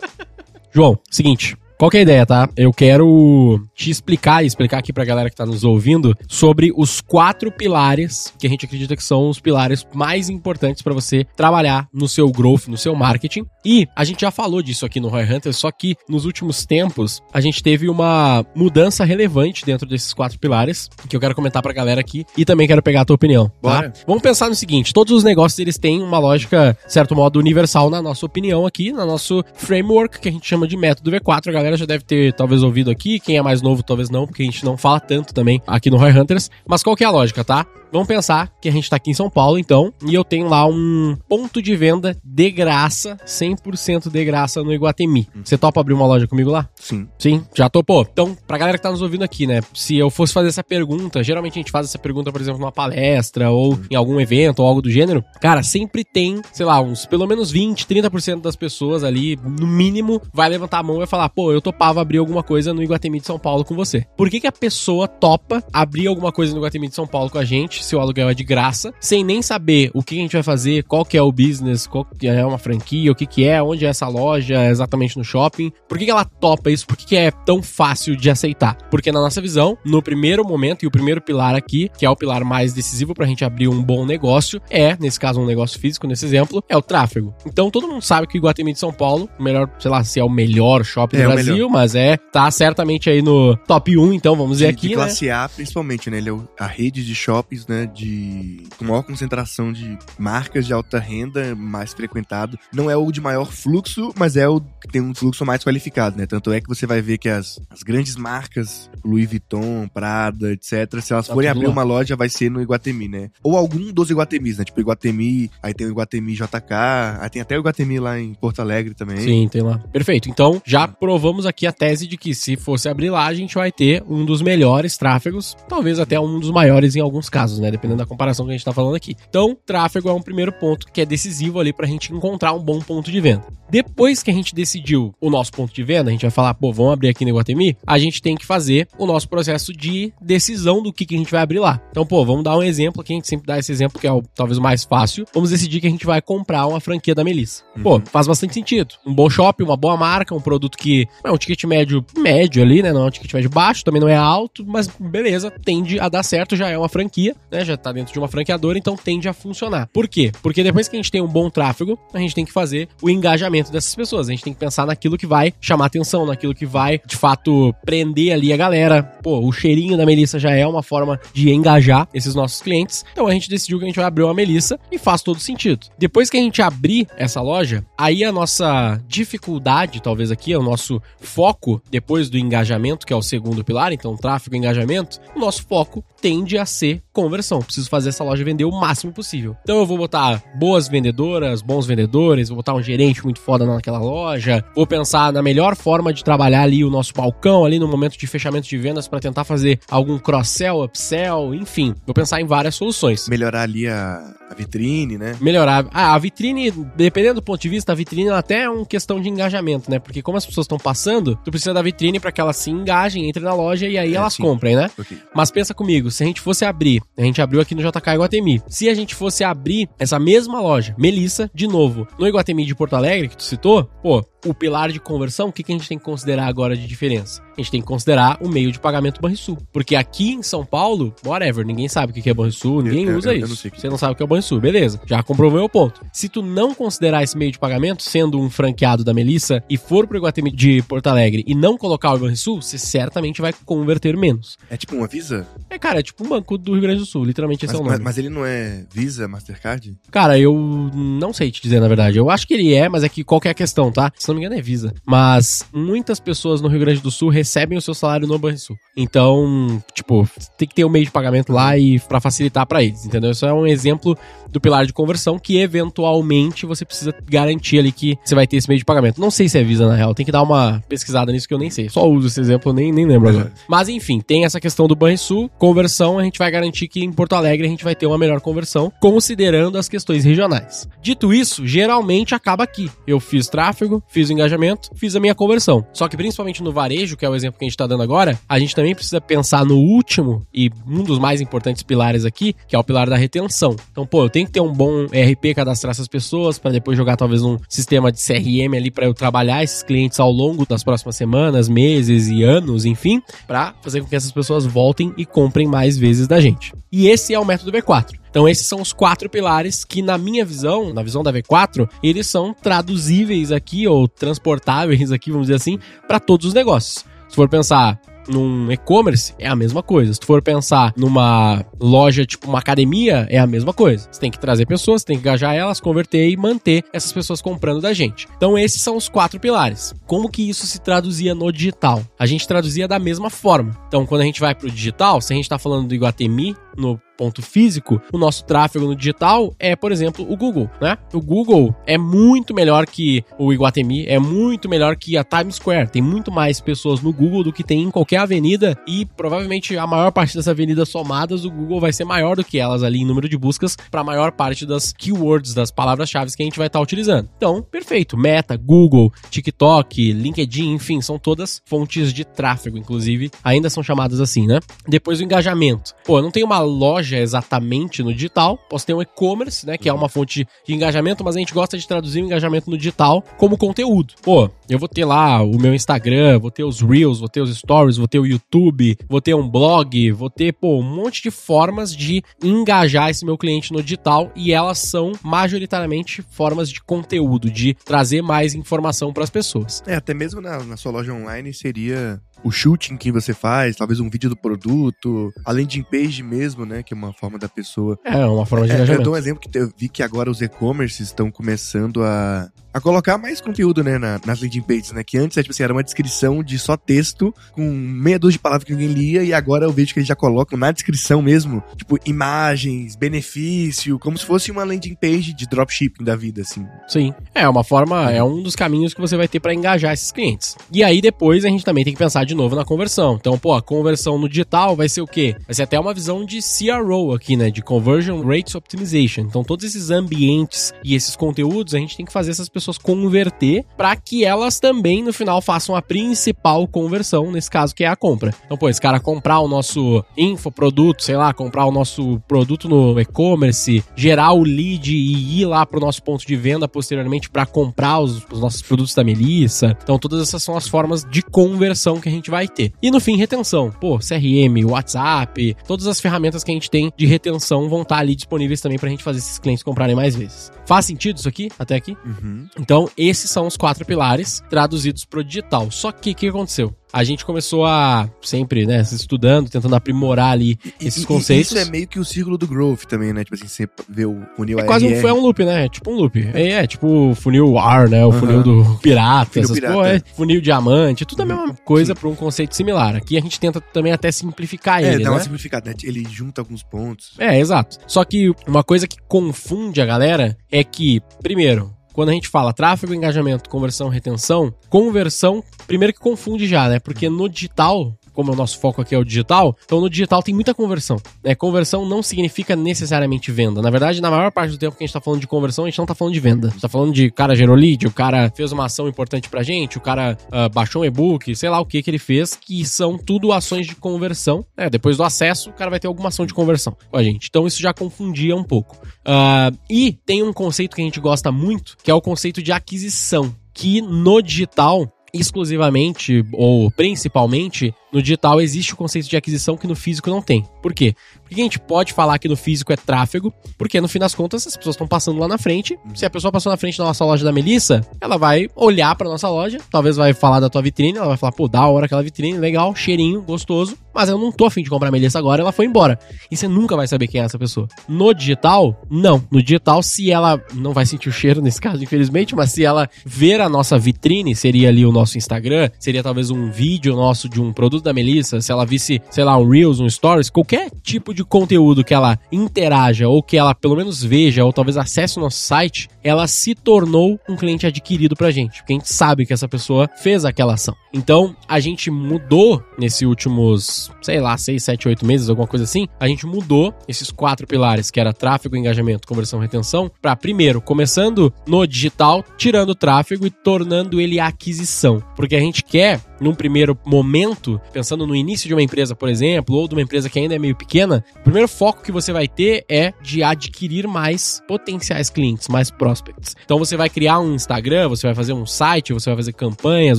João, 0.72 0.98
seguinte. 1.10 1.56
Qual 1.78 1.90
que 1.90 1.98
é 1.98 2.00
a 2.00 2.02
ideia, 2.04 2.24
tá? 2.24 2.48
Eu 2.56 2.72
quero 2.72 3.60
te 3.74 3.90
explicar 3.90 4.42
e 4.42 4.46
explicar 4.46 4.78
aqui 4.78 4.94
pra 4.94 5.04
galera 5.04 5.28
que 5.28 5.36
tá 5.36 5.44
nos 5.44 5.62
ouvindo 5.62 6.16
sobre 6.26 6.72
os 6.74 7.02
quatro 7.02 7.52
pilares 7.52 8.32
que 8.38 8.46
a 8.46 8.50
gente 8.50 8.64
acredita 8.64 8.96
que 8.96 9.04
são 9.04 9.28
os 9.28 9.38
pilares 9.38 9.86
mais 9.92 10.30
importantes 10.30 10.80
para 10.80 10.94
você 10.94 11.26
trabalhar 11.36 11.86
no 11.92 12.08
seu 12.08 12.30
growth, 12.30 12.66
no 12.68 12.78
seu 12.78 12.94
marketing. 12.94 13.44
E 13.62 13.86
a 13.94 14.04
gente 14.04 14.22
já 14.22 14.30
falou 14.30 14.62
disso 14.62 14.86
aqui 14.86 14.98
no 15.00 15.08
Roy 15.08 15.24
Hunter, 15.24 15.52
só 15.52 15.70
que 15.70 15.96
nos 16.08 16.24
últimos 16.24 16.64
tempos 16.64 17.20
a 17.30 17.42
gente 17.42 17.62
teve 17.62 17.90
uma 17.90 18.42
mudança 18.54 19.04
relevante 19.04 19.66
dentro 19.66 19.86
desses 19.86 20.14
quatro 20.14 20.38
pilares 20.38 20.88
que 21.06 21.14
eu 21.14 21.20
quero 21.20 21.34
comentar 21.34 21.62
pra 21.62 21.74
galera 21.74 22.00
aqui 22.00 22.24
e 22.38 22.46
também 22.46 22.66
quero 22.66 22.82
pegar 22.82 23.02
a 23.02 23.04
tua 23.04 23.16
opinião, 23.16 23.48
tá? 23.48 23.52
Bora. 23.60 23.92
Vamos 24.06 24.22
pensar 24.22 24.48
no 24.48 24.54
seguinte, 24.54 24.94
todos 24.94 25.12
os 25.12 25.22
negócios 25.22 25.58
eles 25.58 25.76
têm 25.76 26.02
uma 26.02 26.18
lógica, 26.18 26.74
certo 26.88 27.14
modo, 27.14 27.38
universal 27.38 27.90
na 27.90 28.00
nossa 28.00 28.24
opinião 28.24 28.64
aqui, 28.64 28.92
no 28.92 29.04
nosso 29.04 29.44
framework 29.56 30.20
que 30.20 30.28
a 30.30 30.32
gente 30.32 30.48
chama 30.48 30.66
de 30.66 30.74
método 30.74 31.10
V4, 31.10 31.48
a 31.48 31.52
galera 31.52 31.65
galera 31.66 31.76
já 31.76 31.86
deve 31.86 32.04
ter 32.04 32.32
talvez 32.32 32.62
ouvido 32.62 32.90
aqui, 32.90 33.18
quem 33.18 33.36
é 33.36 33.42
mais 33.42 33.60
novo 33.60 33.82
talvez 33.82 34.08
não, 34.08 34.26
porque 34.26 34.42
a 34.42 34.46
gente 34.46 34.64
não 34.64 34.76
fala 34.76 35.00
tanto 35.00 35.34
também 35.34 35.60
aqui 35.66 35.90
no 35.90 35.96
Roy 35.96 36.12
Hunters. 36.12 36.50
Mas 36.66 36.82
qual 36.82 36.94
que 36.94 37.02
é 37.02 37.06
a 37.06 37.10
lógica, 37.10 37.44
tá? 37.44 37.66
Vamos 37.92 38.08
pensar 38.08 38.52
que 38.60 38.68
a 38.68 38.72
gente 38.72 38.90
tá 38.90 38.96
aqui 38.96 39.10
em 39.10 39.14
São 39.14 39.30
Paulo, 39.30 39.58
então, 39.58 39.92
e 40.04 40.14
eu 40.14 40.24
tenho 40.24 40.48
lá 40.48 40.66
um 40.66 41.16
ponto 41.28 41.62
de 41.62 41.76
venda 41.76 42.16
de 42.24 42.50
graça, 42.50 43.16
100% 43.24 44.10
de 44.10 44.24
graça 44.24 44.62
no 44.62 44.72
Iguatemi. 44.72 45.28
Você 45.44 45.56
topa 45.56 45.80
abrir 45.80 45.94
uma 45.94 46.06
loja 46.06 46.26
comigo 46.26 46.50
lá? 46.50 46.68
Sim. 46.74 47.08
Sim, 47.18 47.44
já 47.54 47.68
topou. 47.68 48.06
Então, 48.10 48.36
pra 48.46 48.58
galera 48.58 48.76
que 48.76 48.82
tá 48.82 48.90
nos 48.90 49.02
ouvindo 49.02 49.22
aqui, 49.22 49.46
né, 49.46 49.60
se 49.74 49.96
eu 49.96 50.10
fosse 50.10 50.32
fazer 50.32 50.48
essa 50.48 50.64
pergunta, 50.64 51.22
geralmente 51.22 51.54
a 51.54 51.60
gente 51.60 51.70
faz 51.70 51.86
essa 51.86 51.98
pergunta, 51.98 52.32
por 52.32 52.40
exemplo, 52.40 52.60
numa 52.60 52.72
palestra 52.72 53.50
ou 53.50 53.72
uhum. 53.72 53.84
em 53.90 53.94
algum 53.94 54.20
evento 54.20 54.60
ou 54.60 54.68
algo 54.68 54.82
do 54.82 54.90
gênero, 54.90 55.24
cara, 55.40 55.62
sempre 55.62 56.04
tem, 56.04 56.40
sei 56.52 56.66
lá, 56.66 56.80
uns 56.80 57.06
pelo 57.06 57.26
menos 57.26 57.50
20, 57.50 57.86
30% 57.86 58.40
das 58.40 58.56
pessoas 58.56 59.04
ali, 59.04 59.36
no 59.36 59.66
mínimo, 59.66 60.20
vai 60.32 60.48
levantar 60.48 60.78
a 60.78 60.82
mão 60.82 60.96
e 60.96 60.98
vai 60.98 61.06
falar, 61.06 61.28
pô, 61.28 61.52
eu 61.52 61.60
topava 61.60 62.00
abrir 62.00 62.18
alguma 62.18 62.42
coisa 62.42 62.74
no 62.74 62.82
Iguatemi 62.82 63.20
de 63.20 63.26
São 63.26 63.38
Paulo 63.38 63.64
com 63.64 63.74
você. 63.74 64.06
Por 64.16 64.28
que 64.28 64.40
que 64.40 64.46
a 64.46 64.52
pessoa 64.52 65.06
topa 65.06 65.62
abrir 65.72 66.08
alguma 66.08 66.32
coisa 66.32 66.52
no 66.52 66.58
Iguatemi 66.58 66.88
de 66.88 66.94
São 66.94 67.06
Paulo 67.06 67.30
com 67.30 67.38
a 67.38 67.44
gente? 67.44 67.75
Se 67.84 67.94
o 67.96 68.00
aluguel 68.00 68.28
é 68.28 68.34
de 68.34 68.44
graça, 68.44 68.92
sem 69.00 69.24
nem 69.24 69.42
saber 69.42 69.90
o 69.94 70.02
que 70.02 70.18
a 70.18 70.22
gente 70.22 70.32
vai 70.32 70.42
fazer, 70.42 70.84
qual 70.84 71.04
que 71.04 71.16
é 71.16 71.22
o 71.22 71.32
business, 71.32 71.86
qual 71.86 72.04
que 72.04 72.26
é 72.26 72.44
uma 72.44 72.58
franquia, 72.58 73.12
o 73.12 73.14
que 73.14 73.26
que 73.26 73.46
é, 73.46 73.62
onde 73.62 73.84
é 73.84 73.88
essa 73.88 74.08
loja, 74.08 74.64
exatamente 74.66 75.16
no 75.16 75.24
shopping. 75.24 75.72
Por 75.88 75.98
que, 75.98 76.04
que 76.04 76.10
ela 76.10 76.24
topa 76.24 76.70
isso? 76.70 76.86
Por 76.86 76.96
que, 76.96 77.06
que 77.06 77.16
é 77.16 77.30
tão 77.30 77.62
fácil 77.62 78.16
de 78.16 78.30
aceitar? 78.30 78.76
Porque 78.90 79.12
na 79.12 79.20
nossa 79.20 79.40
visão, 79.40 79.76
no 79.84 80.02
primeiro 80.02 80.44
momento, 80.46 80.84
e 80.84 80.86
o 80.86 80.90
primeiro 80.90 81.20
pilar 81.20 81.54
aqui, 81.54 81.90
que 81.96 82.04
é 82.04 82.10
o 82.10 82.16
pilar 82.16 82.44
mais 82.44 82.72
decisivo 82.72 83.14
pra 83.14 83.26
gente 83.26 83.44
abrir 83.44 83.68
um 83.68 83.82
bom 83.82 84.04
negócio, 84.04 84.60
é, 84.70 84.96
nesse 84.98 85.18
caso, 85.18 85.40
um 85.40 85.46
negócio 85.46 85.78
físico, 85.78 86.06
nesse 86.06 86.24
exemplo, 86.24 86.62
é 86.68 86.76
o 86.76 86.82
tráfego. 86.82 87.34
Então 87.46 87.70
todo 87.70 87.88
mundo 87.88 88.02
sabe 88.02 88.26
que 88.26 88.36
o 88.36 88.38
Iguatemi 88.38 88.72
de 88.72 88.78
São 88.78 88.92
Paulo, 88.92 89.28
o 89.38 89.42
melhor, 89.42 89.70
sei 89.78 89.90
lá, 89.90 90.02
se 90.04 90.20
é 90.20 90.24
o 90.24 90.28
melhor 90.28 90.84
shopping 90.84 91.18
é 91.18 91.22
do 91.24 91.32
Brasil, 91.32 91.68
mas 91.68 91.94
é, 91.94 92.16
tá 92.16 92.50
certamente 92.50 93.10
aí 93.10 93.22
no 93.22 93.56
top 93.56 93.96
1, 93.96 94.12
então 94.12 94.36
vamos 94.36 94.58
dizer 94.58 94.68
aqui, 94.68 94.88
de 94.88 94.94
classe 94.94 95.26
né? 95.26 95.32
A, 95.32 95.48
principalmente, 95.48 96.10
né? 96.10 96.18
Ele 96.18 96.30
é 96.30 96.34
a 96.58 96.66
rede 96.66 97.04
de 97.04 97.14
shoppings 97.14 97.65
né, 97.68 97.86
de 97.86 98.64
com 98.78 98.84
maior 98.84 99.02
concentração 99.02 99.72
de 99.72 99.98
marcas 100.18 100.66
de 100.66 100.72
alta 100.72 100.98
renda, 100.98 101.54
mais 101.54 101.92
frequentado. 101.92 102.58
Não 102.72 102.90
é 102.90 102.96
o 102.96 103.10
de 103.10 103.20
maior 103.20 103.50
fluxo, 103.52 104.12
mas 104.18 104.36
é 104.36 104.48
o 104.48 104.60
que 104.60 104.88
tem 104.90 105.00
um 105.00 105.14
fluxo 105.14 105.44
mais 105.44 105.62
qualificado, 105.64 106.16
né? 106.16 106.26
Tanto 106.26 106.52
é 106.52 106.60
que 106.60 106.68
você 106.68 106.86
vai 106.86 107.00
ver 107.00 107.18
que 107.18 107.28
as, 107.28 107.60
as 107.70 107.82
grandes 107.82 108.16
marcas, 108.16 108.90
Louis 109.04 109.28
Vuitton, 109.28 109.88
Prada, 109.92 110.52
etc., 110.52 111.00
se 111.00 111.12
elas 111.12 111.26
Tá 111.26 111.34
forem 111.34 111.48
abrir 111.50 111.66
lá. 111.66 111.72
uma 111.72 111.82
loja, 111.82 112.16
vai 112.16 112.28
ser 112.28 112.50
no 112.50 112.60
Iguatemi, 112.60 113.08
né? 113.08 113.30
Ou 113.42 113.56
algum 113.56 113.92
dos 113.92 114.10
Iguatemis, 114.10 114.58
né? 114.58 114.64
Tipo 114.64 114.80
Iguatemi, 114.80 115.50
aí 115.62 115.74
tem 115.74 115.86
o 115.86 115.90
Iguatemi 115.90 116.34
JK, 116.34 116.72
aí 117.20 117.30
tem 117.30 117.42
até 117.42 117.56
o 117.56 117.60
Iguatemi 117.60 117.98
lá 117.98 118.18
em 118.18 118.34
Porto 118.34 118.60
Alegre 118.60 118.94
também. 118.94 119.18
Sim, 119.18 119.48
tem 119.48 119.62
lá. 119.62 119.78
Perfeito. 119.92 120.28
Então, 120.28 120.60
já 120.64 120.86
provamos 120.86 121.46
aqui 121.46 121.66
a 121.66 121.72
tese 121.72 122.06
de 122.06 122.16
que 122.16 122.34
se 122.34 122.56
fosse 122.56 122.88
abrir 122.88 123.10
lá, 123.10 123.26
a 123.26 123.34
gente 123.34 123.54
vai 123.54 123.72
ter 123.72 124.02
um 124.08 124.24
dos 124.24 124.42
melhores 124.42 124.96
tráfegos, 124.96 125.56
talvez 125.68 125.98
até 125.98 126.18
um 126.20 126.38
dos 126.38 126.50
maiores 126.50 126.96
em 126.96 127.00
alguns 127.00 127.28
casos, 127.28 127.55
né? 127.60 127.70
Dependendo 127.70 127.98
da 127.98 128.06
comparação 128.06 128.46
que 128.46 128.52
a 128.52 128.54
gente 128.54 128.64
tá 128.64 128.72
falando 128.72 128.94
aqui. 128.94 129.16
Então, 129.28 129.56
tráfego 129.66 130.08
é 130.08 130.12
um 130.12 130.22
primeiro 130.22 130.52
ponto 130.52 130.86
que 130.92 131.00
é 131.00 131.06
decisivo 131.06 131.60
ali 131.60 131.72
pra 131.72 131.86
gente 131.86 132.12
encontrar 132.12 132.52
um 132.52 132.62
bom 132.62 132.80
ponto 132.80 133.10
de 133.10 133.20
venda. 133.20 133.44
Depois 133.68 134.22
que 134.22 134.30
a 134.30 134.34
gente 134.34 134.54
decidiu 134.54 135.14
o 135.20 135.28
nosso 135.28 135.52
ponto 135.52 135.74
de 135.74 135.82
venda, 135.82 136.08
a 136.08 136.12
gente 136.12 136.22
vai 136.22 136.30
falar, 136.30 136.54
pô, 136.54 136.72
vamos 136.72 136.92
abrir 136.92 137.08
aqui 137.08 137.24
no 137.24 137.30
Iguatemi, 137.30 137.76
a 137.86 137.98
gente 137.98 138.22
tem 138.22 138.36
que 138.36 138.46
fazer 138.46 138.86
o 138.96 139.06
nosso 139.06 139.28
processo 139.28 139.72
de 139.72 140.12
decisão 140.20 140.82
do 140.82 140.92
que, 140.92 141.04
que 141.04 141.14
a 141.14 141.18
gente 141.18 141.30
vai 141.30 141.40
abrir 141.40 141.58
lá. 141.58 141.80
Então, 141.90 142.06
pô, 142.06 142.24
vamos 142.24 142.44
dar 142.44 142.56
um 142.56 142.62
exemplo 142.62 143.00
aqui, 143.00 143.12
a 143.12 143.16
gente 143.16 143.26
sempre 143.26 143.46
dá 143.46 143.58
esse 143.58 143.72
exemplo 143.72 144.00
que 144.00 144.06
é 144.06 144.12
o, 144.12 144.22
talvez 144.34 144.58
o 144.58 144.62
mais 144.62 144.84
fácil. 144.84 145.26
Vamos 145.34 145.50
decidir 145.50 145.80
que 145.80 145.86
a 145.86 145.90
gente 145.90 146.06
vai 146.06 146.22
comprar 146.22 146.66
uma 146.66 146.80
franquia 146.80 147.14
da 147.14 147.24
Melissa. 147.24 147.64
Pô, 147.82 148.00
faz 148.06 148.26
bastante 148.26 148.54
sentido. 148.54 148.94
Um 149.04 149.12
bom 149.12 149.28
shopping, 149.28 149.64
uma 149.64 149.76
boa 149.76 149.96
marca, 149.96 150.34
um 150.34 150.40
produto 150.40 150.78
que 150.78 151.08
é 151.24 151.30
um 151.30 151.36
ticket 151.36 151.64
médio 151.64 152.04
médio 152.16 152.62
ali, 152.62 152.82
né? 152.82 152.92
Não 152.92 153.02
é 153.02 153.06
um 153.06 153.10
ticket 153.10 153.32
médio 153.32 153.50
baixo, 153.50 153.84
também 153.84 154.00
não 154.00 154.08
é 154.08 154.16
alto, 154.16 154.64
mas 154.66 154.88
beleza, 154.98 155.50
tende 155.50 155.98
a 155.98 156.08
dar 156.08 156.22
certo, 156.22 156.56
já 156.56 156.68
é 156.68 156.78
uma 156.78 156.88
franquia, 156.88 157.34
né? 157.50 157.64
Já 157.64 157.76
tá 157.76 157.92
dentro 157.92 158.12
de 158.12 158.18
uma 158.18 158.28
franqueadora, 158.28 158.78
então 158.78 158.96
tende 158.96 159.28
a 159.28 159.32
funcionar. 159.32 159.88
Por 159.92 160.08
quê? 160.08 160.32
Porque 160.42 160.62
depois 160.62 160.88
que 160.88 160.96
a 160.96 160.98
gente 160.98 161.10
tem 161.10 161.20
um 161.20 161.26
bom 161.26 161.50
tráfego, 161.50 161.98
a 162.12 162.18
gente 162.18 162.34
tem 162.34 162.44
que 162.44 162.52
fazer 162.52 162.88
o 163.02 163.10
engajamento 163.10 163.70
dessas 163.72 163.94
pessoas. 163.94 164.28
A 164.28 164.32
gente 164.32 164.44
tem 164.44 164.52
que 164.52 164.58
pensar 164.58 164.86
naquilo 164.86 165.16
que 165.16 165.26
vai 165.26 165.52
chamar 165.60 165.86
atenção, 165.86 166.26
naquilo 166.26 166.54
que 166.54 166.66
vai, 166.66 167.00
de 167.06 167.16
fato, 167.16 167.74
prender 167.84 168.32
ali 168.32 168.52
a 168.52 168.56
galera. 168.56 169.02
Pô, 169.02 169.40
o 169.40 169.52
cheirinho 169.52 169.96
da 169.96 170.06
Melissa 170.06 170.38
já 170.38 170.50
é 170.50 170.66
uma 170.66 170.82
forma 170.82 171.20
de 171.32 171.50
engajar 171.50 172.08
esses 172.12 172.34
nossos 172.34 172.60
clientes. 172.60 173.04
Então 173.12 173.26
a 173.26 173.32
gente 173.32 173.48
decidiu 173.48 173.78
que 173.78 173.84
a 173.84 173.88
gente 173.88 173.96
vai 173.96 174.04
abrir 174.04 174.24
uma 174.24 174.34
Melissa 174.34 174.78
e 174.90 174.98
faz 174.98 175.22
todo 175.22 175.40
sentido. 175.40 175.86
Depois 175.98 176.30
que 176.30 176.36
a 176.36 176.40
gente 176.40 176.62
abrir 176.62 177.06
essa 177.16 177.40
loja, 177.40 177.84
aí 177.98 178.24
a 178.24 178.32
nossa 178.32 179.00
dificuldade, 179.06 180.02
talvez 180.02 180.30
aqui, 180.30 180.52
é 180.52 180.58
o 180.58 180.62
nosso 180.62 181.00
foco, 181.18 181.82
depois 181.90 182.28
do 182.28 182.38
engajamento, 182.38 183.06
que 183.06 183.12
é 183.12 183.16
o 183.16 183.22
segundo 183.22 183.64
pilar, 183.64 183.92
então 183.92 184.16
tráfego 184.16 184.56
e 184.56 184.58
engajamento, 184.58 185.20
o 185.34 185.38
nosso 185.38 185.64
foco 185.66 186.04
tende 186.20 186.58
a 186.58 186.66
ser 186.66 187.02
conversão. 187.16 187.60
Preciso 187.60 187.88
fazer 187.88 188.10
essa 188.10 188.22
loja 188.22 188.44
vender 188.44 188.64
o 188.64 188.70
máximo 188.70 189.12
possível. 189.12 189.56
Então 189.62 189.78
eu 189.78 189.86
vou 189.86 189.96
botar 189.96 190.42
boas 190.58 190.86
vendedoras, 190.88 191.62
bons 191.62 191.86
vendedores, 191.86 192.48
vou 192.48 192.56
botar 192.56 192.74
um 192.74 192.82
gerente 192.82 193.24
muito 193.24 193.40
foda 193.40 193.64
naquela 193.64 193.98
loja, 193.98 194.64
vou 194.74 194.86
pensar 194.86 195.32
na 195.32 195.42
melhor 195.42 195.74
forma 195.74 196.12
de 196.12 196.22
trabalhar 196.22 196.62
ali 196.62 196.84
o 196.84 196.90
nosso 196.90 197.12
balcão 197.14 197.64
ali 197.64 197.78
no 197.78 197.88
momento 197.88 198.18
de 198.18 198.26
fechamento 198.26 198.68
de 198.68 198.76
vendas 198.76 199.08
para 199.08 199.18
tentar 199.20 199.44
fazer 199.44 199.80
algum 199.90 200.18
cross-sell, 200.18 200.82
upsell, 200.82 201.54
enfim. 201.54 201.94
Vou 202.04 202.14
pensar 202.14 202.40
em 202.40 202.44
várias 202.46 202.74
soluções 202.74 203.28
Melhorar 203.28 203.62
ali 203.62 203.86
a, 203.88 204.22
a 204.50 204.54
vitrine, 204.54 205.16
né? 205.16 205.36
melhorar. 205.40 205.86
Ah, 205.92 206.14
a 206.14 206.18
vitrine, 206.18 206.70
dependendo 206.94 207.36
do 207.36 207.42
ponto 207.42 207.60
de 207.60 207.68
vista, 207.68 207.92
a 207.92 207.94
vitrine 207.94 208.28
até 208.30 208.62
é 208.64 208.68
uma 208.70 208.84
questão 208.84 209.20
de 209.20 209.28
engajamento, 209.28 209.90
né? 209.90 209.98
Porque 209.98 210.20
como 210.22 210.36
as 210.36 210.44
pessoas 210.44 210.64
estão 210.64 210.78
passando, 210.78 211.36
tu 211.44 211.50
precisa 211.50 211.72
da 211.72 211.82
vitrine 211.82 212.20
para 212.20 212.30
que 212.32 212.40
elas 212.40 212.56
se 212.56 212.70
engajem, 212.70 213.28
entrem 213.28 213.44
na 213.44 213.54
loja 213.54 213.86
e 213.88 213.96
aí 213.96 214.12
É, 214.14 214.16
elas 214.16 214.34
sim. 214.34 214.42
comprem, 214.42 214.76
né? 214.76 214.90
Ok. 214.98 215.16
Mas 215.34 215.50
pensa 215.50 215.72
comigo, 215.74 216.10
se 216.10 216.22
a 216.22 216.26
gente 216.26 216.40
fosse 216.40 216.64
abrir, 216.64 217.02
a 217.16 217.22
gente 217.22 217.40
abriu 217.40 217.60
aqui 217.60 217.74
no 217.74 217.82
JK 217.82 218.10
Iguatemi. 218.14 218.62
Se 218.68 218.88
a 218.88 218.94
gente 218.94 219.14
fosse 219.14 219.42
abrir 219.44 219.88
essa 219.98 220.18
mesma 220.18 220.60
loja, 220.60 220.94
Melissa, 220.98 221.50
de 221.54 221.66
novo, 221.66 222.06
no 222.18 222.26
Iguatemi 222.26 222.64
de 222.64 222.74
Porto 222.74 222.94
Alegre, 222.96 223.28
que 223.28 223.36
tu 223.36 223.42
citou, 223.42 223.84
pô, 224.02 224.24
o 224.44 224.54
pilar 224.54 224.92
de 224.92 225.00
conversão, 225.00 225.48
o 225.48 225.52
que, 225.52 225.62
que 225.62 225.72
a 225.72 225.74
gente 225.76 225.88
tem 225.88 225.98
que 225.98 226.04
considerar 226.04 226.46
agora 226.46 226.76
de 226.76 226.86
diferença? 226.86 227.42
A 227.56 227.60
gente 227.60 227.70
tem 227.70 227.80
que 227.80 227.86
considerar 227.86 228.38
o 228.40 228.48
meio 228.48 228.70
de 228.70 228.78
pagamento 228.78 229.20
Banrisul. 229.20 229.58
Porque 229.72 229.96
aqui 229.96 230.34
em 230.34 230.42
São 230.42 230.64
Paulo, 230.64 231.12
whatever, 231.24 231.64
ninguém 231.66 231.88
sabe 231.88 232.12
o 232.12 232.22
que 232.22 232.28
é 232.30 232.34
Banrisul, 232.34 232.82
ninguém 232.82 233.04
Eu- 233.06 233.12
eu- 233.12 233.18
usa 233.18 233.32
eu 233.34 233.38
isso. 233.38 233.48
não 233.48 233.56
sei 233.56 233.68
o 233.70 233.72
que 233.74 233.80
Você 233.80 233.88
não 233.88 233.98
sabe 233.98 234.12
o 234.12 234.16
que 234.16 234.22
é 234.22 234.24
o 234.24 234.28
Banrisul, 234.28 234.60
beleza. 234.60 235.00
Já 235.06 235.22
comprovou 235.22 235.58
meu 235.58 235.68
ponto. 235.68 236.00
Se 236.12 236.28
tu 236.28 236.42
não 236.42 236.74
considerar 236.74 237.22
esse 237.24 237.36
meio 237.36 237.50
de 237.50 237.58
pagamento, 237.58 238.02
sendo 238.02 238.38
um 238.38 238.48
franqueado 238.50 239.02
da 239.02 239.12
Melissa, 239.14 239.64
e 239.68 239.76
for 239.76 240.06
pro 240.06 240.18
Iguatemi 240.18 240.50
de 240.52 240.82
Porto 240.82 241.06
Alegre 241.08 241.42
e 241.46 241.54
não 241.54 241.76
colocar 241.78 242.12
o 242.14 242.18
Banrisul, 242.18 242.60
você 242.62 242.78
certamente 242.78 243.40
vai 243.40 243.52
converter 243.64 244.16
menos. 244.16 244.56
É 244.70 244.76
tipo 244.76 244.94
uma 244.94 245.06
Visa? 245.08 245.46
É, 245.70 245.78
cara, 245.78 246.00
é 246.00 246.02
tipo 246.02 246.24
um 246.24 246.28
banco 246.28 246.56
do 246.58 246.72
Rio 246.72 246.82
Grande 246.82 246.95
do 246.98 247.06
Sul, 247.06 247.24
literalmente 247.24 247.64
esse 247.64 247.72
Mas, 247.74 247.80
é 247.80 247.82
o 247.82 247.84
nome. 247.84 247.96
mas- 247.98 248.04
mas 248.04 248.18
ele 248.18 248.28
não 248.28 248.44
é 248.44 248.84
Visa, 248.92 249.26
Mastercard? 249.28 249.96
Cara, 250.10 250.38
eu 250.38 250.54
não 250.94 251.32
sei 251.32 251.50
te 251.50 251.60
dizer, 251.62 251.80
na 251.80 251.88
verdade. 251.88 252.18
Eu 252.18 252.30
acho 252.30 252.46
que 252.46 252.54
ele 252.54 252.74
é, 252.74 252.88
mas 252.88 253.02
é 253.04 253.08
que 253.08 253.22
qual 253.24 253.40
que 253.40 253.48
é 253.48 253.50
a 253.50 253.54
questão, 253.54 253.90
tá? 253.92 254.12
Se 254.16 254.28
não 254.28 254.34
me 254.36 254.40
engano, 254.42 254.58
é 254.58 254.62
Visa. 254.62 254.94
Mas 255.04 255.64
muitas 255.72 256.18
pessoas 256.20 256.60
no 256.60 256.68
Rio 256.68 256.80
Grande 256.80 257.00
do 257.00 257.10
Sul 257.10 257.28
recebem 257.28 257.76
o 257.78 257.80
seu 257.82 257.94
salário 257.94 258.26
no 258.26 258.38
Banrisul. 258.38 258.76
Então, 258.96 259.82
tipo, 259.94 260.28
tem 260.58 260.66
que 260.68 260.74
ter 260.74 260.84
o 260.84 260.90
meio 260.90 261.04
de 261.04 261.10
pagamento 261.10 261.52
lá 261.52 261.76
e 261.78 261.98
para 262.00 262.20
facilitar 262.20 262.66
pra 262.66 262.82
eles, 262.82 263.04
entendeu? 263.04 263.30
Isso 263.30 263.44
é 263.46 263.52
um 263.52 263.66
exemplo 263.66 264.16
do 264.50 264.60
pilar 264.60 264.86
de 264.86 264.92
conversão 264.92 265.38
que 265.38 265.58
eventualmente 265.58 266.66
você 266.66 266.84
precisa 266.84 267.14
garantir 267.28 267.78
ali 267.78 267.92
que 267.92 268.16
você 268.24 268.34
vai 268.34 268.46
ter 268.46 268.56
esse 268.56 268.68
meio 268.68 268.78
de 268.78 268.84
pagamento. 268.84 269.20
Não 269.20 269.30
sei 269.30 269.48
se 269.48 269.58
é 269.58 269.64
Visa 269.64 269.86
na 269.86 269.94
real, 269.94 270.14
tem 270.14 270.24
que 270.24 270.32
dar 270.32 270.42
uma 270.42 270.82
pesquisada 270.88 271.32
nisso 271.32 271.48
que 271.48 271.54
eu 271.54 271.58
nem 271.58 271.70
sei. 271.70 271.88
Só 271.88 272.08
uso 272.08 272.28
esse 272.28 272.40
exemplo, 272.40 272.72
nem, 272.72 272.92
nem 272.92 273.06
lembro 273.06 273.28
agora. 273.28 273.52
Mas 273.68 273.88
enfim, 273.88 274.20
tem 274.20 274.44
essa 274.44 274.60
questão 274.60 274.86
do 274.86 274.94
Banrisul, 274.96 275.50
conversão, 275.58 276.18
a 276.18 276.22
gente 276.22 276.38
vai 276.38 276.50
garantir 276.50 276.85
que 276.88 277.04
em 277.04 277.12
Porto 277.12 277.34
Alegre 277.34 277.66
a 277.66 277.70
gente 277.70 277.84
vai 277.84 277.94
ter 277.94 278.06
uma 278.06 278.18
melhor 278.18 278.40
conversão, 278.40 278.92
considerando 279.00 279.78
as 279.78 279.88
questões 279.88 280.24
regionais. 280.24 280.88
Dito 281.00 281.32
isso, 281.32 281.66
geralmente 281.66 282.34
acaba 282.34 282.64
aqui. 282.64 282.90
Eu 283.06 283.20
fiz 283.20 283.48
tráfego, 283.48 284.02
fiz 284.08 284.28
o 284.28 284.32
engajamento, 284.32 284.90
fiz 284.94 285.14
a 285.16 285.20
minha 285.20 285.34
conversão. 285.34 285.86
Só 285.92 286.08
que 286.08 286.16
principalmente 286.16 286.62
no 286.62 286.72
varejo, 286.72 287.16
que 287.16 287.24
é 287.24 287.28
o 287.28 287.34
exemplo 287.34 287.58
que 287.58 287.64
a 287.64 287.68
gente 287.68 287.76
tá 287.76 287.86
dando 287.86 288.02
agora, 288.02 288.38
a 288.48 288.58
gente 288.58 288.74
também 288.74 288.94
precisa 288.94 289.20
pensar 289.20 289.64
no 289.64 289.76
último 289.76 290.46
e 290.52 290.70
um 290.86 291.02
dos 291.02 291.18
mais 291.18 291.40
importantes 291.40 291.82
pilares 291.82 292.24
aqui, 292.24 292.54
que 292.66 292.74
é 292.74 292.78
o 292.78 292.84
pilar 292.84 293.08
da 293.08 293.16
retenção. 293.16 293.76
Então, 293.90 294.06
pô, 294.06 294.24
eu 294.24 294.30
tenho 294.30 294.46
que 294.46 294.52
ter 294.52 294.60
um 294.60 294.72
bom 294.72 295.06
ERP, 295.12 295.54
cadastrar 295.54 295.90
essas 295.90 296.08
pessoas, 296.08 296.58
para 296.58 296.70
depois 296.70 296.96
jogar 296.96 297.16
talvez 297.16 297.42
um 297.42 297.58
sistema 297.68 298.12
de 298.12 298.18
CRM 298.18 298.74
ali 298.76 298.90
para 298.90 299.06
eu 299.06 299.14
trabalhar 299.14 299.62
esses 299.62 299.82
clientes 299.82 300.20
ao 300.20 300.30
longo 300.30 300.66
das 300.66 300.82
próximas 300.84 301.16
semanas, 301.16 301.68
meses 301.68 302.28
e 302.28 302.42
anos, 302.42 302.84
enfim, 302.84 303.22
para 303.46 303.74
fazer 303.82 304.00
com 304.00 304.06
que 304.06 304.16
essas 304.16 304.32
pessoas 304.32 304.66
voltem 304.66 305.12
e 305.16 305.24
comprem 305.24 305.66
mais 305.66 305.96
vezes 305.96 306.26
da 306.26 306.40
gente. 306.40 306.72
E 306.90 307.08
esse 307.08 307.34
é 307.34 307.38
o 307.38 307.44
método 307.44 307.72
V4. 307.72 308.18
Então 308.30 308.48
esses 308.48 308.66
são 308.66 308.82
os 308.82 308.92
quatro 308.92 309.30
pilares 309.30 309.84
que 309.84 310.02
na 310.02 310.18
minha 310.18 310.44
visão, 310.44 310.92
na 310.92 311.02
visão 311.02 311.22
da 311.22 311.32
V4, 311.32 311.88
eles 312.02 312.26
são 312.26 312.52
traduzíveis 312.52 313.50
aqui 313.50 313.88
ou 313.88 314.06
transportáveis 314.06 315.10
aqui, 315.10 315.30
vamos 315.30 315.46
dizer 315.46 315.56
assim, 315.56 315.78
para 316.06 316.20
todos 316.20 316.46
os 316.46 316.54
negócios. 316.54 317.04
Se 317.28 317.34
for 317.34 317.48
pensar 317.48 317.98
num 318.28 318.70
e-commerce, 318.70 319.34
é 319.38 319.48
a 319.48 319.56
mesma 319.56 319.82
coisa. 319.82 320.12
Se 320.12 320.20
for 320.22 320.42
pensar 320.42 320.92
numa 320.96 321.64
loja, 321.80 322.26
tipo 322.26 322.48
uma 322.48 322.58
academia, 322.58 323.26
é 323.30 323.38
a 323.38 323.46
mesma 323.46 323.72
coisa. 323.72 324.08
Você 324.10 324.20
tem 324.20 324.30
que 324.30 324.38
trazer 324.38 324.66
pessoas, 324.66 325.04
tem 325.04 325.16
que 325.16 325.22
engajar 325.22 325.54
elas, 325.54 325.80
converter 325.80 326.28
e 326.28 326.36
manter 326.36 326.84
essas 326.92 327.12
pessoas 327.12 327.40
comprando 327.40 327.80
da 327.80 327.92
gente. 327.92 328.26
Então 328.36 328.58
esses 328.58 328.80
são 328.80 328.96
os 328.96 329.08
quatro 329.08 329.40
pilares. 329.40 329.94
Como 330.06 330.30
que 330.30 330.48
isso 330.48 330.66
se 330.66 330.80
traduzia 330.80 331.34
no 331.34 331.50
digital? 331.52 332.02
A 332.18 332.26
gente 332.26 332.46
traduzia 332.46 332.88
da 332.88 332.98
mesma 332.98 333.30
forma. 333.30 333.76
Então 333.88 334.06
quando 334.06 334.22
a 334.22 334.24
gente 334.24 334.40
vai 334.40 334.54
pro 334.54 334.70
digital, 334.70 335.20
se 335.20 335.32
a 335.32 335.36
gente 335.36 335.48
tá 335.48 335.58
falando 335.58 335.88
do 335.88 335.94
Iguatemi, 335.94 336.56
no 336.76 337.00
ponto 337.16 337.40
físico, 337.40 338.00
o 338.12 338.18
nosso 338.18 338.44
tráfego 338.44 338.84
no 338.84 338.94
digital 338.94 339.54
é, 339.58 339.74
por 339.74 339.90
exemplo, 339.90 340.30
o 340.30 340.36
Google, 340.36 340.70
né? 340.80 340.98
O 341.12 341.20
Google 341.20 341.74
é 341.86 341.96
muito 341.96 342.54
melhor 342.54 342.86
que 342.86 343.24
o 343.38 343.52
Iguatemi, 343.52 344.04
é 344.06 344.18
muito 344.18 344.68
melhor 344.68 344.96
que 344.96 345.16
a 345.16 345.24
Times 345.24 345.56
Square. 345.56 345.90
Tem 345.90 346.02
muito 346.02 346.30
mais 346.30 346.60
pessoas 346.60 347.00
no 347.00 347.12
Google 347.12 347.42
do 347.42 347.52
que 347.52 347.64
tem 347.64 347.82
em 347.82 347.90
qualquer 347.90 348.18
avenida 348.18 348.76
e 348.86 349.06
provavelmente 349.06 349.76
a 349.76 349.86
maior 349.86 350.12
parte 350.12 350.36
das 350.36 350.46
avenidas 350.46 350.88
somadas, 350.88 351.44
o 351.44 351.50
Google 351.50 351.80
vai 351.80 351.92
ser 351.92 352.04
maior 352.04 352.36
do 352.36 352.44
que 352.44 352.58
elas 352.58 352.82
ali 352.82 353.00
em 353.00 353.06
número 353.06 353.28
de 353.28 353.38
buscas 353.38 353.76
para 353.90 354.02
a 354.02 354.04
maior 354.04 354.32
parte 354.32 354.66
das 354.66 354.92
keywords, 354.92 355.54
das 355.54 355.70
palavras-chave 355.70 356.26
que 356.36 356.42
a 356.42 356.44
gente 356.46 356.58
vai 356.58 356.66
estar 356.66 356.80
utilizando. 356.80 357.28
Então, 357.36 357.62
perfeito. 357.62 358.16
Meta, 358.16 358.56
Google, 358.56 359.12
TikTok, 359.30 360.12
LinkedIn, 360.12 360.72
enfim, 360.72 361.00
são 361.00 361.18
todas 361.18 361.62
fontes 361.64 362.12
de 362.12 362.24
tráfego, 362.24 362.76
inclusive, 362.76 363.30
ainda 363.42 363.70
são 363.70 363.82
chamadas 363.82 364.20
assim, 364.20 364.46
né? 364.46 364.60
Depois 364.86 365.20
o 365.20 365.24
engajamento. 365.24 365.94
Pô, 366.04 366.18
eu 366.18 366.22
não 366.22 366.30
tenho 366.30 366.46
uma 366.46 366.60
loja 366.66 367.18
exatamente 367.18 368.02
no 368.02 368.12
digital, 368.12 368.58
posso 368.68 368.86
ter 368.86 368.94
um 368.94 369.02
e-commerce, 369.02 369.66
né, 369.66 369.78
que 369.78 369.88
é 369.88 369.92
uma 369.92 370.08
fonte 370.08 370.46
de 370.66 370.74
engajamento, 370.74 371.24
mas 371.24 371.36
a 371.36 371.38
gente 371.38 371.54
gosta 371.54 371.78
de 371.78 371.86
traduzir 371.86 372.22
o 372.22 372.26
engajamento 372.26 372.70
no 372.70 372.76
digital 372.76 373.22
como 373.38 373.56
conteúdo. 373.56 374.14
Pô, 374.22 374.50
eu 374.68 374.78
vou 374.78 374.88
ter 374.88 375.04
lá 375.04 375.42
o 375.42 375.58
meu 375.58 375.74
Instagram, 375.74 376.38
vou 376.38 376.50
ter 376.50 376.64
os 376.64 376.80
Reels, 376.80 377.20
vou 377.20 377.28
ter 377.28 377.40
os 377.40 377.56
Stories, 377.56 377.96
vou 377.96 378.08
ter 378.08 378.18
o 378.18 378.26
YouTube, 378.26 378.96
vou 379.08 379.20
ter 379.20 379.34
um 379.34 379.48
blog, 379.48 380.10
vou 380.12 380.28
ter, 380.28 380.52
pô, 380.52 380.78
um 380.78 380.82
monte 380.82 381.22
de 381.22 381.30
formas 381.30 381.94
de 381.94 382.22
engajar 382.42 383.10
esse 383.10 383.24
meu 383.24 383.38
cliente 383.38 383.72
no 383.72 383.82
digital 383.82 384.30
e 384.34 384.52
elas 384.52 384.78
são 384.78 385.12
majoritariamente 385.22 386.22
formas 386.22 386.68
de 386.68 386.82
conteúdo, 386.82 387.50
de 387.50 387.74
trazer 387.74 388.22
mais 388.22 388.54
informação 388.54 389.12
para 389.12 389.24
as 389.24 389.30
pessoas. 389.30 389.82
É, 389.86 389.94
até 389.94 390.12
mesmo 390.12 390.40
na, 390.40 390.62
na 390.64 390.76
sua 390.76 390.92
loja 390.92 391.12
online 391.12 391.52
seria 391.52 392.20
o 392.44 392.50
shooting 392.50 392.96
que 392.96 393.10
você 393.10 393.32
faz, 393.34 393.76
talvez 393.76 393.98
um 394.00 394.08
vídeo 394.10 394.28
do 394.30 394.36
produto, 394.36 395.32
a 395.44 395.52
landing 395.52 395.82
page 395.82 396.22
mesmo, 396.22 396.64
né? 396.64 396.82
Que 396.82 396.94
é 396.94 396.96
uma 396.96 397.12
forma 397.12 397.38
da 397.38 397.48
pessoa. 397.48 397.98
É, 398.04 398.24
uma 398.24 398.46
forma 398.46 398.66
de 398.66 398.72
É, 398.72 398.74
eu 398.74 398.78
engajamento. 398.78 399.04
dou 399.04 399.14
um 399.14 399.16
exemplo 399.16 399.40
que 399.40 399.58
eu 399.58 399.72
vi 399.76 399.88
que 399.88 400.02
agora 400.02 400.30
os 400.30 400.40
e-commerces 400.42 401.08
estão 401.08 401.30
começando 401.30 402.02
a, 402.04 402.48
a 402.76 402.80
colocar 402.80 403.16
mais 403.16 403.40
conteúdo, 403.40 403.82
né, 403.82 403.96
na- 403.98 404.20
nas 404.26 404.40
landing 404.40 404.60
pages, 404.60 404.92
né? 404.92 405.02
Que 405.02 405.16
antes, 405.16 405.36
é, 405.36 405.42
tipo 405.42 405.52
assim, 405.52 405.62
era 405.62 405.72
uma 405.72 405.82
descrição 405.82 406.42
de 406.42 406.58
só 406.58 406.76
texto, 406.76 407.34
com 407.52 407.62
meia 407.62 408.18
dúzia 408.18 408.32
de 408.32 408.38
palavras 408.38 408.64
que 408.64 408.72
ninguém 408.74 408.88
lia, 408.92 409.22
e 409.24 409.32
agora 409.32 409.64
eu 409.64 409.72
vejo 409.72 409.94
que 409.94 410.00
eles 410.00 410.08
já 410.08 410.14
colocam 410.14 410.58
na 410.58 410.70
descrição 410.72 411.22
mesmo, 411.22 411.62
tipo, 411.76 411.98
imagens, 412.04 412.94
benefício, 412.96 413.98
como 413.98 414.18
se 414.18 414.24
fosse 414.26 414.50
uma 414.50 414.64
landing 414.64 414.94
page 414.94 415.32
de 415.32 415.46
dropshipping 415.46 416.04
da 416.04 416.14
vida, 416.16 416.42
assim. 416.42 416.66
Sim. 416.88 417.14
É 417.34 417.48
uma 417.48 417.64
forma, 417.64 418.10
é 418.10 418.22
um 418.22 418.42
dos 418.42 418.54
caminhos 418.56 418.92
que 418.92 419.00
você 419.00 419.16
vai 419.16 419.28
ter 419.28 419.40
pra 419.40 419.54
engajar 419.54 419.92
esses 419.94 420.12
clientes. 420.12 420.56
E 420.72 420.82
aí 420.84 421.00
depois 421.00 421.44
a 421.44 421.48
gente 421.48 421.64
também 421.64 421.84
tem 421.84 421.92
que 421.94 421.98
pensar 421.98 422.24
de 422.24 422.34
novo 422.34 422.54
na 422.56 422.64
conversão. 422.64 423.16
Então, 423.18 423.38
pô, 423.38 423.54
a 423.54 423.62
conversão 423.62 424.18
no 424.18 424.28
digital 424.28 424.76
vai 424.76 424.88
ser 424.88 425.00
o 425.00 425.06
quê? 425.06 425.34
Vai 425.46 425.54
ser 425.54 425.62
até 425.62 425.78
uma 425.78 425.94
visão 425.94 426.24
de 426.24 426.40
CRO 426.42 427.14
aqui, 427.14 427.36
né? 427.36 427.50
De 427.50 427.62
Conversion 427.62 428.20
Rates 428.22 428.54
Optimization. 428.54 429.22
Então, 429.22 429.42
todos 429.44 429.64
esses 429.64 429.90
ambientes 429.90 430.72
e 430.84 430.94
esses 430.94 431.14
conteúdos, 431.16 431.74
a 431.74 431.78
gente 431.78 431.96
tem 431.96 432.04
que 432.04 432.12
fazer 432.12 432.32
essas 432.32 432.48
pessoas 432.48 432.65
converter 432.76 433.64
pra 433.76 433.94
que 433.96 434.24
elas 434.24 434.58
também, 434.58 435.02
no 435.02 435.12
final, 435.12 435.40
façam 435.40 435.76
a 435.76 435.82
principal 435.82 436.66
conversão, 436.66 437.30
nesse 437.30 437.50
caso, 437.50 437.74
que 437.74 437.84
é 437.84 437.88
a 437.88 437.96
compra. 437.96 438.34
Então, 438.44 438.56
pô, 438.56 438.68
esse 438.68 438.80
cara 438.80 439.00
comprar 439.00 439.40
o 439.40 439.48
nosso 439.48 440.04
infoproduto, 440.16 441.02
sei 441.02 441.16
lá, 441.16 441.32
comprar 441.32 441.66
o 441.66 441.72
nosso 441.72 442.20
produto 442.26 442.68
no 442.68 442.98
e-commerce, 443.00 443.84
gerar 443.94 444.32
o 444.32 444.42
lead 444.42 444.94
e 444.94 445.40
ir 445.40 445.46
lá 445.46 445.64
pro 445.64 445.80
nosso 445.80 446.02
ponto 446.02 446.26
de 446.26 446.36
venda 446.36 446.66
posteriormente 446.66 447.30
pra 447.30 447.46
comprar 447.46 448.00
os, 448.00 448.22
os 448.30 448.40
nossos 448.40 448.62
produtos 448.62 448.94
da 448.94 449.04
Melissa. 449.04 449.76
Então, 449.82 449.98
todas 449.98 450.20
essas 450.20 450.42
são 450.42 450.56
as 450.56 450.68
formas 450.68 451.04
de 451.04 451.22
conversão 451.22 452.00
que 452.00 452.08
a 452.08 452.12
gente 452.12 452.30
vai 452.30 452.48
ter. 452.48 452.72
E 452.82 452.90
no 452.90 453.00
fim, 453.00 453.16
retenção. 453.16 453.70
Pô, 453.80 453.98
CRM, 453.98 454.64
WhatsApp, 454.68 455.56
todas 455.66 455.86
as 455.86 456.00
ferramentas 456.00 456.42
que 456.42 456.50
a 456.50 456.54
gente 456.54 456.70
tem 456.70 456.92
de 456.96 457.06
retenção 457.06 457.68
vão 457.68 457.82
estar 457.82 457.98
ali 457.98 458.14
disponíveis 458.14 458.60
também 458.60 458.78
pra 458.78 458.88
gente 458.88 459.02
fazer 459.02 459.18
esses 459.18 459.38
clientes 459.38 459.62
comprarem 459.62 459.94
mais 459.94 460.14
vezes. 460.14 460.50
Faz 460.66 460.84
sentido 460.84 461.18
isso 461.18 461.28
aqui? 461.28 461.48
Até 461.58 461.76
aqui? 461.76 461.96
Uhum. 462.04 462.48
Então, 462.58 462.88
esses 462.96 463.30
são 463.30 463.46
os 463.46 463.56
quatro 463.56 463.84
pilares 463.84 464.42
traduzidos 464.48 465.04
pro 465.04 465.22
digital. 465.22 465.70
Só 465.70 465.92
que 465.92 466.10
o 466.12 466.14
que 466.14 466.28
aconteceu? 466.28 466.74
A 466.92 467.04
gente 467.04 467.26
começou 467.26 467.66
a 467.66 468.08
sempre, 468.22 468.64
né, 468.64 468.82
se 468.82 468.94
estudando, 468.94 469.50
tentando 469.50 469.74
aprimorar 469.76 470.30
ali 470.32 470.58
esses 470.80 471.02
E- 471.02 471.04
e- 471.04 471.06
conceitos. 471.06 471.50
Isso 471.52 471.58
é 471.58 471.70
meio 471.70 471.86
que 471.86 471.98
o 471.98 472.04
círculo 472.04 472.38
do 472.38 472.46
growth 472.46 472.84
também, 472.86 473.12
né? 473.12 473.22
Tipo 473.22 473.34
assim, 473.34 473.46
você 473.48 473.68
vê 473.86 474.06
o 474.06 474.22
funil 474.34 474.58
É 474.60 474.62
quase 474.62 474.86
um, 474.86 474.88
ARR. 474.96 475.06
é 475.06 475.12
um 475.12 475.20
loop, 475.20 475.44
né? 475.44 475.66
É 475.66 475.68
tipo 475.68 475.90
um 475.90 475.94
loop. 475.96 476.30
É, 476.32 476.52
é 476.52 476.66
tipo 476.66 477.10
o 477.10 477.14
funil 477.14 477.58
R, 477.58 477.90
né? 477.90 478.06
O 478.06 478.10
Aham. 478.10 478.18
funil 478.20 478.42
do 478.42 478.78
pirata, 478.80 479.26
Funil 479.32 479.44
essas 479.44 479.58
pirata. 479.60 479.88
é 479.88 480.00
funil 480.14 480.40
diamante, 480.40 481.04
tudo 481.04 481.20
a 481.20 481.26
Uhum. 481.26 481.36
mesma 481.40 481.54
coisa 481.66 481.94
para 481.94 482.08
um 482.08 482.14
conceito 482.14 482.56
similar. 482.56 482.96
Aqui 482.96 483.18
a 483.18 483.20
gente 483.20 483.38
tenta 483.38 483.60
também 483.60 483.92
até 483.92 484.10
simplificar 484.10 484.82
É, 484.82 484.94
ele, 484.94 485.04
dá 485.04 485.10
né? 485.10 485.16
uma 485.16 485.20
simplificada, 485.22 485.68
né? 485.70 485.76
Ele 485.84 486.06
junta 486.10 486.40
alguns 486.40 486.62
pontos. 486.62 487.12
É, 487.18 487.38
exato. 487.38 487.76
Só 487.86 488.02
que 488.04 488.32
uma 488.46 488.64
coisa 488.64 488.86
que 488.88 488.96
confunde 489.06 489.82
a 489.82 489.84
galera 489.86 490.34
é 490.50 490.64
que, 490.64 491.02
primeiro, 491.22 491.74
quando 491.96 492.10
a 492.10 492.12
gente 492.12 492.28
fala 492.28 492.52
tráfego, 492.52 492.92
engajamento, 492.92 493.48
conversão, 493.48 493.88
retenção, 493.88 494.52
conversão, 494.68 495.42
primeiro 495.66 495.94
que 495.94 495.98
confunde 495.98 496.46
já, 496.46 496.68
né? 496.68 496.78
Porque 496.78 497.08
no 497.08 497.26
digital, 497.26 497.94
como 498.16 498.32
o 498.32 498.34
nosso 498.34 498.58
foco 498.58 498.80
aqui 498.80 498.94
é 498.94 498.98
o 498.98 499.04
digital, 499.04 499.54
então 499.64 499.78
no 499.78 499.90
digital 499.90 500.22
tem 500.22 500.34
muita 500.34 500.54
conversão. 500.54 500.96
Né? 501.22 501.34
Conversão 501.34 501.86
não 501.86 502.02
significa 502.02 502.56
necessariamente 502.56 503.30
venda. 503.30 503.60
Na 503.60 503.68
verdade, 503.68 504.00
na 504.00 504.10
maior 504.10 504.32
parte 504.32 504.52
do 504.52 504.58
tempo 504.58 504.74
que 504.74 504.82
a 504.82 504.86
gente 504.86 504.94
tá 504.94 505.00
falando 505.00 505.20
de 505.20 505.26
conversão, 505.26 505.64
a 505.64 505.68
gente 505.68 505.78
não 505.78 505.86
tá 505.86 505.94
falando 505.94 506.14
de 506.14 506.20
venda. 506.20 506.48
A 506.48 506.50
gente 506.50 506.62
tá 506.62 506.68
falando 506.68 506.92
de 506.92 507.10
cara 507.10 507.36
gerou 507.36 507.54
lead, 507.54 507.86
o 507.86 507.92
cara 507.92 508.32
fez 508.34 508.50
uma 508.52 508.64
ação 508.64 508.88
importante 508.88 509.28
pra 509.28 509.42
gente, 509.42 509.76
o 509.76 509.80
cara 509.80 510.16
ah, 510.32 510.48
baixou 510.48 510.82
um 510.82 510.84
e-book, 510.84 511.36
sei 511.36 511.50
lá 511.50 511.60
o 511.60 511.66
que 511.66 511.82
que 511.82 511.90
ele 511.90 511.98
fez, 511.98 512.34
que 512.34 512.64
são 512.64 512.96
tudo 512.96 513.32
ações 513.32 513.66
de 513.66 513.74
conversão. 513.74 514.44
né? 514.56 514.70
Depois 514.70 514.96
do 514.96 515.04
acesso, 515.04 515.50
o 515.50 515.52
cara 515.52 515.70
vai 515.70 515.78
ter 515.78 515.86
alguma 515.86 516.08
ação 516.08 516.24
de 516.24 516.32
conversão 516.32 516.74
com 516.90 516.96
a 516.96 517.02
gente. 517.02 517.28
Então 517.28 517.46
isso 517.46 517.60
já 517.60 517.74
confundia 517.74 518.34
um 518.34 518.44
pouco. 518.44 518.78
Ah, 519.04 519.50
e 519.68 519.92
tem 519.92 520.22
um 520.22 520.32
conceito 520.32 520.74
que 520.74 520.80
a 520.82 520.84
gente 520.84 521.00
gosta 521.00 521.30
muito, 521.30 521.76
que 521.82 521.90
é 521.90 521.94
o 521.94 522.00
conceito 522.00 522.42
de 522.42 522.50
aquisição. 522.50 523.34
Que 523.52 523.80
no 523.80 524.20
digital, 524.20 524.92
exclusivamente 525.14 526.24
ou 526.32 526.70
principalmente 526.70 527.74
no 527.96 528.02
digital 528.02 528.42
existe 528.42 528.74
o 528.74 528.76
conceito 528.76 529.08
de 529.08 529.16
aquisição 529.16 529.56
que 529.56 529.66
no 529.66 529.74
físico 529.74 530.10
não 530.10 530.20
tem. 530.20 530.44
Por 530.60 530.74
quê? 530.74 530.94
Porque 531.22 531.40
a 531.40 531.44
gente 531.44 531.58
pode 531.58 531.94
falar 531.94 532.18
que 532.18 532.28
no 532.28 532.36
físico 532.36 532.70
é 532.70 532.76
tráfego, 532.76 533.32
porque 533.56 533.80
no 533.80 533.88
fim 533.88 533.98
das 533.98 534.14
contas 534.14 534.46
as 534.46 534.54
pessoas 534.54 534.74
estão 534.74 534.86
passando 534.86 535.18
lá 535.18 535.26
na 535.26 535.38
frente. 535.38 535.78
Se 535.94 536.04
a 536.04 536.10
pessoa 536.10 536.30
passou 536.30 536.50
na 536.50 536.58
frente 536.58 536.76
da 536.76 536.84
nossa 536.84 537.06
loja 537.06 537.24
da 537.24 537.32
Melissa, 537.32 537.80
ela 537.98 538.18
vai 538.18 538.50
olhar 538.54 538.94
pra 538.96 539.08
nossa 539.08 539.30
loja, 539.30 539.58
talvez 539.70 539.96
vai 539.96 540.12
falar 540.12 540.40
da 540.40 540.50
tua 540.50 540.60
vitrine, 540.60 540.98
ela 540.98 541.08
vai 541.08 541.16
falar, 541.16 541.32
pô, 541.32 541.48
da 541.48 541.66
hora 541.66 541.86
aquela 541.86 542.02
vitrine, 542.02 542.36
legal, 542.36 542.76
cheirinho, 542.76 543.22
gostoso, 543.22 543.78
mas 543.94 544.10
eu 544.10 544.18
não 544.18 544.30
tô 544.30 544.44
afim 544.44 544.62
de 544.62 544.68
comprar 544.68 544.88
a 544.88 544.92
Melissa 544.92 545.18
agora, 545.18 545.40
ela 545.40 545.52
foi 545.52 545.64
embora. 545.64 545.98
E 546.30 546.36
você 546.36 546.46
nunca 546.46 546.76
vai 546.76 546.86
saber 546.86 547.08
quem 547.08 547.22
é 547.22 547.24
essa 547.24 547.38
pessoa. 547.38 547.66
No 547.88 548.12
digital, 548.12 548.78
não. 548.90 549.26
No 549.30 549.42
digital, 549.42 549.82
se 549.82 550.10
ela 550.12 550.38
não 550.52 550.74
vai 550.74 550.84
sentir 550.84 551.08
o 551.08 551.12
cheiro 551.12 551.40
nesse 551.40 551.58
caso, 551.58 551.82
infelizmente, 551.82 552.36
mas 552.36 552.52
se 552.52 552.62
ela 552.62 552.90
ver 553.06 553.40
a 553.40 553.48
nossa 553.48 553.78
vitrine, 553.78 554.36
seria 554.36 554.68
ali 554.68 554.84
o 554.84 554.92
nosso 554.92 555.16
Instagram, 555.16 555.70
seria 555.80 556.02
talvez 556.02 556.30
um 556.30 556.50
vídeo 556.50 556.94
nosso 556.94 557.26
de 557.26 557.40
um 557.40 557.54
produto 557.54 557.84
da 557.86 557.92
Melissa, 557.92 558.40
se 558.40 558.52
ela 558.52 558.66
visse, 558.66 559.00
sei 559.10 559.24
lá, 559.24 559.38
um 559.38 559.48
Reels, 559.48 559.80
um 559.80 559.88
Stories, 559.88 560.28
qualquer 560.28 560.70
tipo 560.82 561.14
de 561.14 561.24
conteúdo 561.24 561.84
que 561.84 561.94
ela 561.94 562.18
interaja 562.30 563.08
ou 563.08 563.22
que 563.22 563.36
ela 563.36 563.54
pelo 563.54 563.76
menos 563.76 564.02
veja 564.02 564.44
ou 564.44 564.52
talvez 564.52 564.76
acesse 564.76 565.18
o 565.18 565.20
nosso 565.20 565.38
site, 565.38 565.88
ela 566.06 566.28
se 566.28 566.54
tornou 566.54 567.18
um 567.28 567.34
cliente 567.34 567.66
adquirido 567.66 568.14
pra 568.14 568.30
gente, 568.30 568.58
porque 568.58 568.72
a 568.72 568.76
gente 568.76 568.92
sabe 568.92 569.26
que 569.26 569.32
essa 569.32 569.48
pessoa 569.48 569.90
fez 569.96 570.24
aquela 570.24 570.54
ação. 570.54 570.76
Então, 570.94 571.34
a 571.48 571.58
gente 571.58 571.90
mudou 571.90 572.62
nesses 572.78 573.02
últimos, 573.02 573.90
sei 574.00 574.20
lá, 574.20 574.38
6, 574.38 574.62
7, 574.62 574.88
8 574.88 575.04
meses, 575.04 575.28
alguma 575.28 575.48
coisa 575.48 575.64
assim, 575.64 575.88
a 575.98 576.06
gente 576.06 576.24
mudou 576.24 576.72
esses 576.86 577.10
quatro 577.10 577.46
pilares, 577.46 577.90
que 577.90 577.98
era 577.98 578.12
tráfego, 578.12 578.56
engajamento, 578.56 579.08
conversão, 579.08 579.40
retenção, 579.40 579.90
para 580.00 580.14
primeiro, 580.14 580.60
começando 580.60 581.32
no 581.46 581.66
digital, 581.66 582.24
tirando 582.38 582.70
o 582.70 582.74
tráfego 582.74 583.26
e 583.26 583.30
tornando 583.30 584.00
ele 584.00 584.20
aquisição. 584.20 585.02
Porque 585.16 585.34
a 585.34 585.40
gente 585.40 585.64
quer, 585.64 586.00
num 586.20 586.34
primeiro 586.34 586.78
momento, 586.86 587.60
pensando 587.72 588.06
no 588.06 588.14
início 588.14 588.46
de 588.46 588.54
uma 588.54 588.62
empresa, 588.62 588.94
por 588.94 589.08
exemplo, 589.08 589.56
ou 589.56 589.66
de 589.66 589.74
uma 589.74 589.82
empresa 589.82 590.08
que 590.08 590.18
ainda 590.18 590.36
é 590.36 590.38
meio 590.38 590.54
pequena, 590.54 591.04
o 591.16 591.24
primeiro 591.24 591.48
foco 591.48 591.82
que 591.82 591.92
você 591.92 592.12
vai 592.12 592.28
ter 592.28 592.64
é 592.68 592.94
de 593.02 593.22
adquirir 593.24 593.88
mais 593.88 594.40
potenciais 594.46 595.10
clientes, 595.10 595.48
mais 595.48 595.70
prospects. 595.96 596.36
Então 596.44 596.58
você 596.58 596.76
vai 596.76 596.88
criar 596.88 597.18
um 597.20 597.34
Instagram, 597.34 597.88
você 597.88 598.06
vai 598.06 598.14
fazer 598.14 598.32
um 598.32 598.46
site, 598.46 598.92
você 598.92 599.10
vai 599.10 599.16
fazer 599.16 599.32
campanhas, 599.32 599.98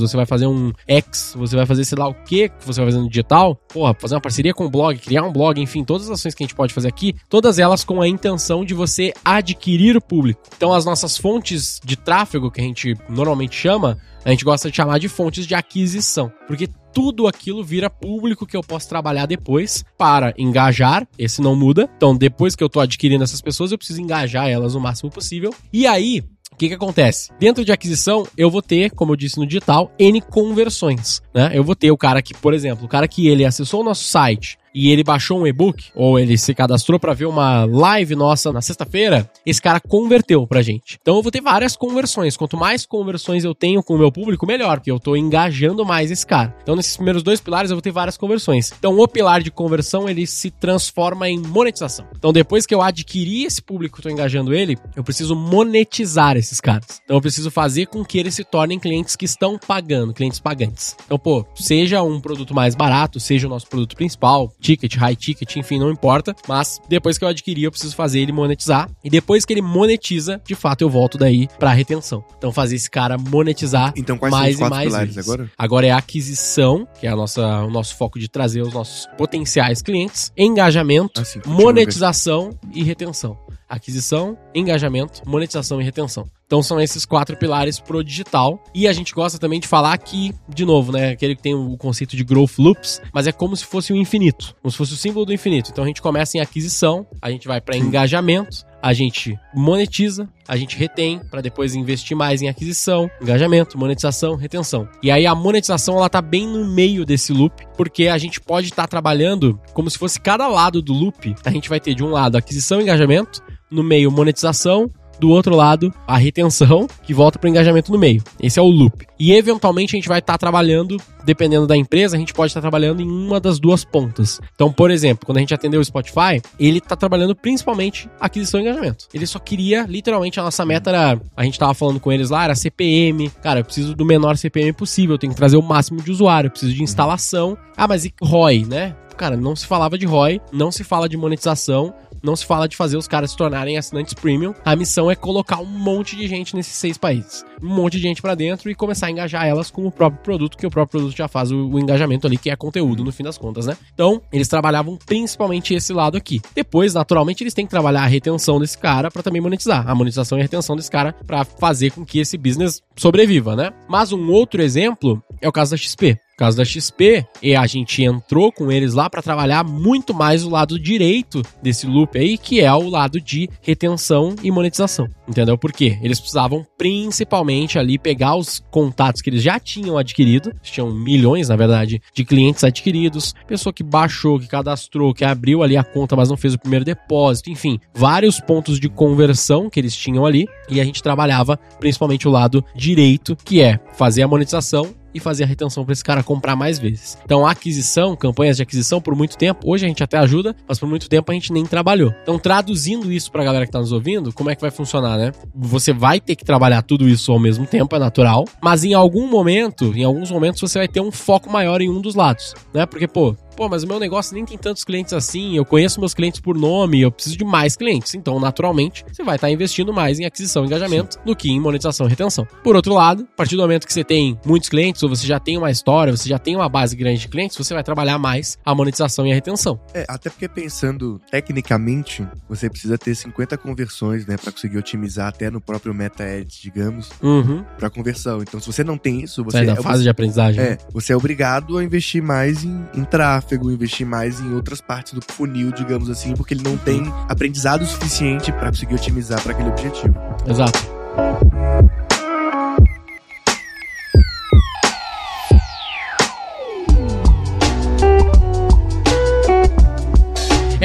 você 0.00 0.16
vai 0.16 0.26
fazer 0.26 0.46
um 0.46 0.72
X, 0.86 1.34
você 1.36 1.56
vai 1.56 1.66
fazer 1.66 1.84
sei 1.84 1.98
lá 1.98 2.08
o 2.08 2.14
que 2.14 2.48
que 2.48 2.66
você 2.66 2.80
vai 2.80 2.90
fazer 2.90 3.02
no 3.02 3.08
digital, 3.08 3.54
porra, 3.54 3.94
fazer 3.98 4.14
uma 4.14 4.20
parceria 4.20 4.54
com 4.54 4.66
um 4.66 4.70
blog, 4.70 4.98
criar 4.98 5.22
um 5.22 5.32
blog, 5.32 5.60
enfim, 5.60 5.84
todas 5.84 6.06
as 6.06 6.18
ações 6.18 6.34
que 6.34 6.42
a 6.42 6.46
gente 6.46 6.54
pode 6.54 6.72
fazer 6.72 6.88
aqui, 6.88 7.14
todas 7.28 7.58
elas 7.58 7.84
com 7.84 8.00
a 8.00 8.08
intenção 8.08 8.64
de 8.64 8.74
você 8.74 9.12
adquirir 9.24 9.96
o 9.96 10.00
público. 10.00 10.40
Então 10.56 10.72
as 10.72 10.84
nossas 10.84 11.16
fontes 11.16 11.80
de 11.84 11.96
tráfego 11.96 12.50
que 12.50 12.60
a 12.60 12.64
gente 12.64 12.94
normalmente 13.08 13.54
chama, 13.54 13.98
a 14.24 14.30
gente 14.30 14.44
gosta 14.44 14.70
de 14.70 14.76
chamar 14.76 14.98
de 14.98 15.08
fontes 15.08 15.46
de 15.46 15.54
aquisição, 15.54 16.30
porque 16.46 16.68
tudo 16.98 17.28
aquilo 17.28 17.62
vira 17.62 17.88
público 17.88 18.44
que 18.44 18.56
eu 18.56 18.60
posso 18.60 18.88
trabalhar 18.88 19.24
depois 19.24 19.84
para 19.96 20.34
engajar, 20.36 21.06
esse 21.16 21.40
não 21.40 21.54
muda. 21.54 21.88
Então, 21.96 22.12
depois 22.12 22.56
que 22.56 22.64
eu 22.64 22.68
tô 22.68 22.80
adquirindo 22.80 23.22
essas 23.22 23.40
pessoas, 23.40 23.70
eu 23.70 23.78
preciso 23.78 24.02
engajar 24.02 24.48
elas 24.48 24.74
o 24.74 24.80
máximo 24.80 25.08
possível. 25.08 25.54
E 25.72 25.86
aí, 25.86 26.24
o 26.52 26.56
que 26.56 26.66
que 26.66 26.74
acontece? 26.74 27.30
Dentro 27.38 27.64
de 27.64 27.70
aquisição, 27.70 28.26
eu 28.36 28.50
vou 28.50 28.60
ter, 28.60 28.90
como 28.90 29.12
eu 29.12 29.16
disse 29.16 29.38
no 29.38 29.46
digital, 29.46 29.92
N 29.96 30.20
conversões, 30.20 31.22
né? 31.32 31.52
Eu 31.54 31.62
vou 31.62 31.76
ter 31.76 31.92
o 31.92 31.96
cara 31.96 32.20
que, 32.20 32.34
por 32.34 32.52
exemplo, 32.52 32.86
o 32.86 32.88
cara 32.88 33.06
que 33.06 33.28
ele 33.28 33.44
acessou 33.44 33.82
o 33.82 33.84
nosso 33.84 34.02
site 34.02 34.57
e 34.74 34.90
ele 34.90 35.04
baixou 35.04 35.40
um 35.40 35.46
e-book, 35.46 35.86
ou 35.94 36.18
ele 36.18 36.36
se 36.36 36.54
cadastrou 36.54 36.98
para 36.98 37.14
ver 37.14 37.26
uma 37.26 37.64
live 37.64 38.14
nossa 38.14 38.52
na 38.52 38.60
sexta-feira, 38.60 39.30
esse 39.44 39.60
cara 39.60 39.80
converteu 39.80 40.46
pra 40.46 40.62
gente. 40.62 40.98
Então 41.00 41.16
eu 41.16 41.22
vou 41.22 41.32
ter 41.32 41.40
várias 41.40 41.76
conversões. 41.76 42.36
Quanto 42.36 42.56
mais 42.56 42.86
conversões 42.86 43.44
eu 43.44 43.54
tenho 43.54 43.82
com 43.82 43.94
o 43.94 43.98
meu 43.98 44.12
público, 44.12 44.46
melhor, 44.46 44.78
porque 44.78 44.90
eu 44.90 45.00
tô 45.00 45.16
engajando 45.16 45.84
mais 45.84 46.10
esse 46.10 46.26
cara. 46.26 46.54
Então 46.62 46.76
nesses 46.76 46.96
primeiros 46.96 47.22
dois 47.22 47.40
pilares 47.40 47.70
eu 47.70 47.76
vou 47.76 47.82
ter 47.82 47.90
várias 47.90 48.16
conversões. 48.16 48.72
Então 48.78 48.98
o 48.98 49.08
pilar 49.08 49.42
de 49.42 49.50
conversão, 49.50 50.08
ele 50.08 50.26
se 50.26 50.50
transforma 50.50 51.28
em 51.28 51.38
monetização. 51.38 52.06
Então 52.16 52.32
depois 52.32 52.66
que 52.66 52.74
eu 52.74 52.82
adquirir 52.82 53.46
esse 53.46 53.62
público, 53.62 54.02
tô 54.02 54.08
engajando 54.08 54.54
ele, 54.54 54.76
eu 54.96 55.04
preciso 55.04 55.34
monetizar 55.34 56.36
esses 56.36 56.60
caras. 56.60 57.00
Então 57.04 57.16
eu 57.16 57.20
preciso 57.20 57.50
fazer 57.50 57.86
com 57.86 58.04
que 58.04 58.18
eles 58.18 58.34
se 58.34 58.44
tornem 58.44 58.78
clientes 58.78 59.16
que 59.16 59.24
estão 59.24 59.58
pagando, 59.58 60.14
clientes 60.14 60.40
pagantes. 60.40 60.96
Então, 61.04 61.18
pô, 61.18 61.44
seja 61.54 62.02
um 62.02 62.20
produto 62.20 62.54
mais 62.54 62.74
barato, 62.74 63.20
seja 63.20 63.46
o 63.46 63.50
nosso 63.50 63.66
produto 63.66 63.96
principal, 63.96 64.52
ticket, 64.60 64.94
high 64.96 65.14
ticket, 65.16 65.56
enfim, 65.56 65.78
não 65.78 65.90
importa. 65.90 66.34
Mas 66.46 66.80
depois 66.88 67.16
que 67.18 67.24
eu 67.24 67.28
adquirir, 67.28 67.64
eu 67.64 67.70
preciso 67.70 67.94
fazer 67.94 68.20
ele 68.20 68.32
monetizar. 68.32 68.88
E 69.04 69.10
depois 69.10 69.44
que 69.44 69.52
ele 69.52 69.62
monetiza, 69.62 70.40
de 70.46 70.54
fato, 70.54 70.82
eu 70.82 70.90
volto 70.90 71.16
daí 71.18 71.48
pra 71.58 71.72
retenção. 71.72 72.24
Então, 72.36 72.52
fazer 72.52 72.76
esse 72.76 72.90
cara 72.90 73.16
monetizar 73.18 73.92
Então, 73.96 74.18
quais 74.18 74.32
mais 74.32 74.56
são 74.56 74.64
e 74.66 74.68
os 74.68 74.68
quatro 74.70 74.90
mais 74.92 75.06
vezes. 75.14 75.18
agora? 75.28 75.50
Agora 75.56 75.86
é 75.86 75.90
a 75.90 75.96
aquisição, 75.98 76.86
que 77.00 77.06
é 77.06 77.10
a 77.10 77.16
nossa, 77.16 77.62
o 77.64 77.70
nosso 77.70 77.96
foco 77.96 78.18
de 78.18 78.28
trazer 78.28 78.62
os 78.62 78.72
nossos 78.72 79.06
potenciais 79.16 79.82
clientes, 79.82 80.32
engajamento, 80.36 81.20
Ah, 81.20 81.24
sim, 81.24 81.40
monetização 81.46 82.50
e 82.72 82.82
retenção. 82.82 83.38
Aquisição, 83.68 84.36
engajamento, 84.54 85.22
monetização 85.26 85.80
e 85.80 85.84
retenção. 85.84 86.28
Então 86.48 86.62
são 86.62 86.80
esses 86.80 87.04
quatro 87.04 87.36
pilares 87.36 87.78
pro 87.78 88.02
digital. 88.02 88.58
E 88.74 88.88
a 88.88 88.92
gente 88.92 89.12
gosta 89.12 89.38
também 89.38 89.60
de 89.60 89.68
falar 89.68 89.96
que, 89.98 90.34
de 90.48 90.64
novo, 90.64 90.90
né, 90.90 91.10
aquele 91.10 91.36
que 91.36 91.42
tem 91.42 91.54
o 91.54 91.76
conceito 91.76 92.16
de 92.16 92.24
growth 92.24 92.58
loops, 92.58 93.02
mas 93.12 93.26
é 93.26 93.32
como 93.32 93.54
se 93.54 93.66
fosse 93.66 93.92
o 93.92 93.96
infinito, 93.96 94.56
como 94.62 94.72
se 94.72 94.78
fosse 94.78 94.94
o 94.94 94.96
símbolo 94.96 95.26
do 95.26 95.32
infinito. 95.32 95.70
Então 95.70 95.84
a 95.84 95.86
gente 95.86 96.00
começa 96.00 96.38
em 96.38 96.40
aquisição, 96.40 97.06
a 97.20 97.30
gente 97.30 97.46
vai 97.46 97.60
para 97.60 97.76
engajamento, 97.76 98.66
a 98.82 98.94
gente 98.94 99.38
monetiza, 99.54 100.28
a 100.46 100.56
gente 100.56 100.76
retém 100.76 101.18
para 101.18 101.42
depois 101.42 101.74
investir 101.74 102.16
mais 102.16 102.40
em 102.40 102.48
aquisição, 102.48 103.10
engajamento, 103.20 103.76
monetização, 103.76 104.34
retenção. 104.34 104.88
E 105.02 105.10
aí 105.10 105.26
a 105.26 105.34
monetização 105.34 105.98
ela 105.98 106.08
tá 106.08 106.22
bem 106.22 106.46
no 106.46 106.64
meio 106.64 107.04
desse 107.04 107.32
loop, 107.32 107.66
porque 107.76 108.08
a 108.08 108.16
gente 108.16 108.40
pode 108.40 108.68
estar 108.68 108.84
tá 108.84 108.88
trabalhando 108.88 109.60
como 109.74 109.90
se 109.90 109.98
fosse 109.98 110.18
cada 110.18 110.46
lado 110.48 110.80
do 110.80 110.94
loop. 110.94 111.34
A 111.44 111.50
gente 111.50 111.68
vai 111.68 111.80
ter 111.80 111.94
de 111.94 112.02
um 112.02 112.10
lado 112.10 112.36
aquisição, 112.36 112.80
engajamento, 112.80 113.42
no 113.70 113.82
meio 113.82 114.10
monetização, 114.10 114.90
do 115.18 115.30
outro 115.30 115.54
lado, 115.54 115.92
a 116.06 116.16
retenção, 116.16 116.86
que 117.02 117.12
volta 117.12 117.38
para 117.38 117.48
o 117.48 117.50
engajamento 117.50 117.90
no 117.92 117.98
meio. 117.98 118.22
Esse 118.40 118.58
é 118.58 118.62
o 118.62 118.66
loop. 118.66 119.06
E 119.18 119.32
eventualmente 119.32 119.96
a 119.96 119.98
gente 119.98 120.08
vai 120.08 120.20
estar 120.20 120.34
tá 120.34 120.38
trabalhando, 120.38 120.96
dependendo 121.24 121.66
da 121.66 121.76
empresa, 121.76 122.16
a 122.16 122.18
gente 122.18 122.32
pode 122.32 122.50
estar 122.50 122.60
tá 122.60 122.62
trabalhando 122.62 123.02
em 123.02 123.08
uma 123.08 123.40
das 123.40 123.58
duas 123.58 123.84
pontas. 123.84 124.40
Então, 124.54 124.72
por 124.72 124.90
exemplo, 124.90 125.26
quando 125.26 125.38
a 125.38 125.40
gente 125.40 125.52
atendeu 125.52 125.80
o 125.80 125.84
Spotify, 125.84 126.40
ele 126.58 126.78
está 126.78 126.94
trabalhando 126.94 127.34
principalmente 127.34 128.08
aquisição 128.20 128.60
e 128.60 128.62
engajamento. 128.62 129.06
Ele 129.12 129.26
só 129.26 129.38
queria, 129.38 129.84
literalmente, 129.88 130.38
a 130.38 130.42
nossa 130.44 130.64
meta 130.64 130.90
era, 130.90 131.20
a 131.36 131.44
gente 131.44 131.54
estava 131.54 131.74
falando 131.74 131.98
com 131.98 132.12
eles 132.12 132.30
lá, 132.30 132.44
era 132.44 132.54
CPM. 132.54 133.28
Cara, 133.42 133.60
eu 133.60 133.64
preciso 133.64 133.94
do 133.94 134.04
menor 134.04 134.36
CPM 134.36 134.72
possível, 134.72 135.14
eu 135.14 135.18
tenho 135.18 135.32
que 135.32 135.36
trazer 135.36 135.56
o 135.56 135.62
máximo 135.62 136.00
de 136.00 136.10
usuário, 136.10 136.46
eu 136.46 136.52
preciso 136.52 136.74
de 136.74 136.82
instalação. 136.82 137.58
Ah, 137.76 137.88
mas 137.88 138.04
e 138.04 138.14
ROI, 138.22 138.64
né? 138.64 138.94
Cara, 139.16 139.36
não 139.36 139.56
se 139.56 139.66
falava 139.66 139.98
de 139.98 140.06
ROI, 140.06 140.40
não 140.52 140.70
se 140.70 140.84
fala 140.84 141.08
de 141.08 141.16
monetização, 141.16 141.92
não 142.22 142.36
se 142.36 142.44
fala 142.44 142.68
de 142.68 142.76
fazer 142.76 142.96
os 142.96 143.08
caras 143.08 143.30
se 143.30 143.36
tornarem 143.36 143.76
assinantes 143.76 144.14
premium. 144.14 144.54
A 144.64 144.76
missão 144.76 145.10
é 145.10 145.14
colocar 145.14 145.58
um 145.58 145.66
monte 145.66 146.16
de 146.16 146.26
gente 146.26 146.54
nesses 146.54 146.74
seis 146.74 146.98
países. 146.98 147.44
Um 147.62 147.74
monte 147.74 147.94
de 147.94 148.02
gente 148.02 148.22
para 148.22 148.34
dentro 148.34 148.70
e 148.70 148.74
começar 148.74 149.06
a 149.06 149.10
engajar 149.10 149.46
elas 149.46 149.70
com 149.70 149.86
o 149.86 149.90
próprio 149.90 150.22
produto, 150.22 150.56
que 150.56 150.66
o 150.66 150.70
próprio 150.70 151.00
produto 151.00 151.16
já 151.16 151.28
faz 151.28 151.50
o, 151.50 151.68
o, 151.68 151.78
engajamento 151.78 152.26
ali, 152.26 152.36
que 152.36 152.50
é 152.50 152.56
conteúdo 152.56 153.04
no 153.04 153.12
fim 153.12 153.22
das 153.22 153.38
contas, 153.38 153.66
né? 153.66 153.76
Então, 153.92 154.22
eles 154.32 154.48
trabalhavam 154.48 154.96
principalmente 154.96 155.74
esse 155.74 155.92
lado 155.92 156.16
aqui. 156.16 156.40
Depois, 156.54 156.94
naturalmente, 156.94 157.42
eles 157.42 157.54
têm 157.54 157.64
que 157.64 157.70
trabalhar 157.70 158.02
a 158.02 158.06
retenção 158.06 158.58
desse 158.60 158.78
cara 158.78 159.10
para 159.10 159.22
também 159.22 159.40
monetizar. 159.40 159.88
A 159.88 159.94
monetização 159.94 160.38
e 160.38 160.40
a 160.40 160.44
retenção 160.44 160.76
desse 160.76 160.90
cara 160.90 161.14
para 161.26 161.44
fazer 161.44 161.90
com 161.90 162.04
que 162.04 162.18
esse 162.18 162.36
business 162.36 162.82
sobreviva, 162.96 163.56
né? 163.56 163.72
Mas 163.88 164.12
um 164.12 164.30
outro 164.30 164.62
exemplo 164.62 165.22
é 165.40 165.48
o 165.48 165.52
caso 165.52 165.72
da 165.72 165.76
XP 165.76 166.18
caso 166.38 166.56
da 166.56 166.64
XP, 166.64 167.26
e 167.42 167.56
a 167.56 167.66
gente 167.66 168.04
entrou 168.04 168.52
com 168.52 168.70
eles 168.70 168.94
lá 168.94 169.10
para 169.10 169.20
trabalhar 169.20 169.64
muito 169.64 170.14
mais 170.14 170.44
o 170.44 170.48
lado 170.48 170.78
direito 170.78 171.42
desse 171.60 171.84
loop 171.84 172.16
aí, 172.16 172.38
que 172.38 172.60
é 172.60 172.72
o 172.72 172.88
lado 172.88 173.20
de 173.20 173.50
retenção 173.60 174.36
e 174.40 174.50
monetização. 174.50 175.08
Entendeu? 175.28 175.58
Por 175.58 175.72
quê? 175.72 175.98
Eles 176.00 176.20
precisavam 176.20 176.64
principalmente 176.78 177.78
ali 177.78 177.98
pegar 177.98 178.36
os 178.36 178.62
contatos 178.70 179.20
que 179.20 179.28
eles 179.28 179.42
já 179.42 179.58
tinham 179.58 179.98
adquirido, 179.98 180.54
tinham 180.62 180.94
milhões, 180.94 181.48
na 181.48 181.56
verdade, 181.56 182.00
de 182.14 182.24
clientes 182.24 182.62
adquiridos, 182.62 183.34
pessoa 183.46 183.72
que 183.72 183.82
baixou, 183.82 184.38
que 184.38 184.46
cadastrou, 184.46 185.12
que 185.12 185.24
abriu 185.24 185.62
ali 185.62 185.76
a 185.76 185.82
conta, 185.82 186.14
mas 186.14 186.28
não 186.28 186.36
fez 186.36 186.54
o 186.54 186.58
primeiro 186.58 186.84
depósito, 186.84 187.50
enfim, 187.50 187.80
vários 187.92 188.40
pontos 188.40 188.78
de 188.78 188.88
conversão 188.88 189.68
que 189.68 189.80
eles 189.80 189.96
tinham 189.96 190.24
ali, 190.24 190.46
e 190.70 190.80
a 190.80 190.84
gente 190.84 191.02
trabalhava 191.02 191.56
principalmente 191.80 192.28
o 192.28 192.30
lado 192.30 192.64
direito, 192.76 193.36
que 193.44 193.60
é 193.60 193.80
fazer 193.94 194.22
a 194.22 194.28
monetização 194.28 194.94
e 195.18 195.20
fazer 195.20 195.44
a 195.44 195.46
retenção 195.46 195.84
para 195.84 195.92
esse 195.92 196.02
cara 196.02 196.22
comprar 196.22 196.56
mais 196.56 196.78
vezes. 196.78 197.18
Então, 197.24 197.46
aquisição, 197.46 198.16
campanhas 198.16 198.56
de 198.56 198.62
aquisição 198.62 199.00
por 199.00 199.14
muito 199.14 199.36
tempo, 199.36 199.60
hoje 199.70 199.84
a 199.84 199.88
gente 199.88 200.02
até 200.02 200.16
ajuda, 200.18 200.56
mas 200.66 200.78
por 200.78 200.88
muito 200.88 201.08
tempo 201.08 201.30
a 201.30 201.34
gente 201.34 201.52
nem 201.52 201.64
trabalhou. 201.64 202.12
Então, 202.22 202.38
traduzindo 202.38 203.12
isso 203.12 203.30
para 203.30 203.42
a 203.42 203.44
galera 203.44 203.64
que 203.64 203.68
está 203.68 203.80
nos 203.80 203.92
ouvindo, 203.92 204.32
como 204.32 204.50
é 204.50 204.54
que 204.54 204.60
vai 204.60 204.70
funcionar, 204.70 205.18
né? 205.18 205.32
Você 205.54 205.92
vai 205.92 206.20
ter 206.20 206.36
que 206.36 206.44
trabalhar 206.44 206.82
tudo 206.82 207.08
isso 207.08 207.30
ao 207.32 207.38
mesmo 207.38 207.66
tempo, 207.66 207.94
é 207.94 207.98
natural, 207.98 208.44
mas 208.62 208.84
em 208.84 208.94
algum 208.94 209.28
momento, 209.28 209.92
em 209.96 210.04
alguns 210.04 210.30
momentos 210.30 210.60
você 210.60 210.78
vai 210.78 210.88
ter 210.88 211.00
um 211.00 211.12
foco 211.12 211.50
maior 211.50 211.80
em 211.80 211.90
um 211.90 212.00
dos 212.00 212.14
lados, 212.14 212.54
né? 212.72 212.86
Porque, 212.86 213.06
pô, 213.06 213.36
pô, 213.58 213.68
mas 213.68 213.82
o 213.82 213.88
meu 213.88 213.98
negócio 213.98 214.36
nem 214.36 214.44
tem 214.44 214.56
tantos 214.56 214.84
clientes 214.84 215.12
assim, 215.12 215.56
eu 215.56 215.64
conheço 215.64 215.98
meus 215.98 216.14
clientes 216.14 216.38
por 216.38 216.56
nome, 216.56 217.00
eu 217.00 217.10
preciso 217.10 217.36
de 217.36 217.44
mais 217.44 217.74
clientes. 217.74 218.14
Então, 218.14 218.38
naturalmente, 218.38 219.04
você 219.12 219.24
vai 219.24 219.34
estar 219.34 219.50
investindo 219.50 219.92
mais 219.92 220.20
em 220.20 220.24
aquisição 220.24 220.62
e 220.62 220.68
engajamento 220.68 221.14
Sim. 221.14 221.20
do 221.26 221.34
que 221.34 221.50
em 221.50 221.58
monetização 221.58 222.06
e 222.06 222.10
retenção. 222.10 222.46
Por 222.62 222.76
outro 222.76 222.94
lado, 222.94 223.26
a 223.32 223.36
partir 223.36 223.56
do 223.56 223.62
momento 223.62 223.84
que 223.84 223.92
você 223.92 224.04
tem 224.04 224.38
muitos 224.46 224.68
clientes, 224.68 225.02
ou 225.02 225.08
você 225.08 225.26
já 225.26 225.40
tem 225.40 225.58
uma 225.58 225.72
história, 225.72 226.16
você 226.16 226.28
já 226.28 226.38
tem 226.38 226.54
uma 226.54 226.68
base 226.68 226.94
grande 226.94 227.22
de 227.22 227.26
clientes, 227.26 227.56
você 227.56 227.74
vai 227.74 227.82
trabalhar 227.82 228.16
mais 228.16 228.56
a 228.64 228.72
monetização 228.76 229.26
e 229.26 229.32
a 229.32 229.34
retenção. 229.34 229.80
É, 229.92 230.04
até 230.08 230.30
porque 230.30 230.46
pensando 230.46 231.20
tecnicamente, 231.28 232.24
você 232.48 232.70
precisa 232.70 232.96
ter 232.96 233.16
50 233.16 233.58
conversões, 233.58 234.24
né, 234.24 234.36
para 234.36 234.52
conseguir 234.52 234.78
otimizar 234.78 235.26
até 235.26 235.50
no 235.50 235.60
próprio 235.60 235.92
Meta 235.92 236.22
Ads, 236.22 236.60
digamos, 236.62 237.10
uhum. 237.20 237.64
para 237.76 237.90
conversão. 237.90 238.40
Então, 238.40 238.60
se 238.60 238.66
você 238.68 238.84
não 238.84 238.96
tem 238.96 239.20
isso, 239.20 239.42
você 239.42 239.58
é 239.58 239.64
da 239.64 239.74
fase 239.74 239.98
você, 239.98 240.02
de 240.04 240.10
aprendizagem. 240.10 240.62
É, 240.62 240.78
você 240.92 241.12
é 241.12 241.16
obrigado 241.16 241.76
a 241.76 241.82
investir 241.82 242.22
mais 242.22 242.62
em, 242.62 242.86
em 242.94 243.04
tráfego 243.04 243.47
tráfego, 243.48 243.70
investir 243.70 244.06
mais 244.06 244.38
em 244.40 244.52
outras 244.52 244.80
partes 244.80 245.14
do 245.14 245.22
funil, 245.22 245.72
digamos 245.72 246.10
assim, 246.10 246.34
porque 246.34 246.52
ele 246.52 246.62
não 246.62 246.76
tem 246.76 247.02
aprendizado 247.28 247.84
suficiente 247.86 248.52
para 248.52 248.68
conseguir 248.68 248.94
otimizar 248.94 249.42
para 249.42 249.52
aquele 249.52 249.70
objetivo. 249.70 250.14
Exato. 250.46 250.78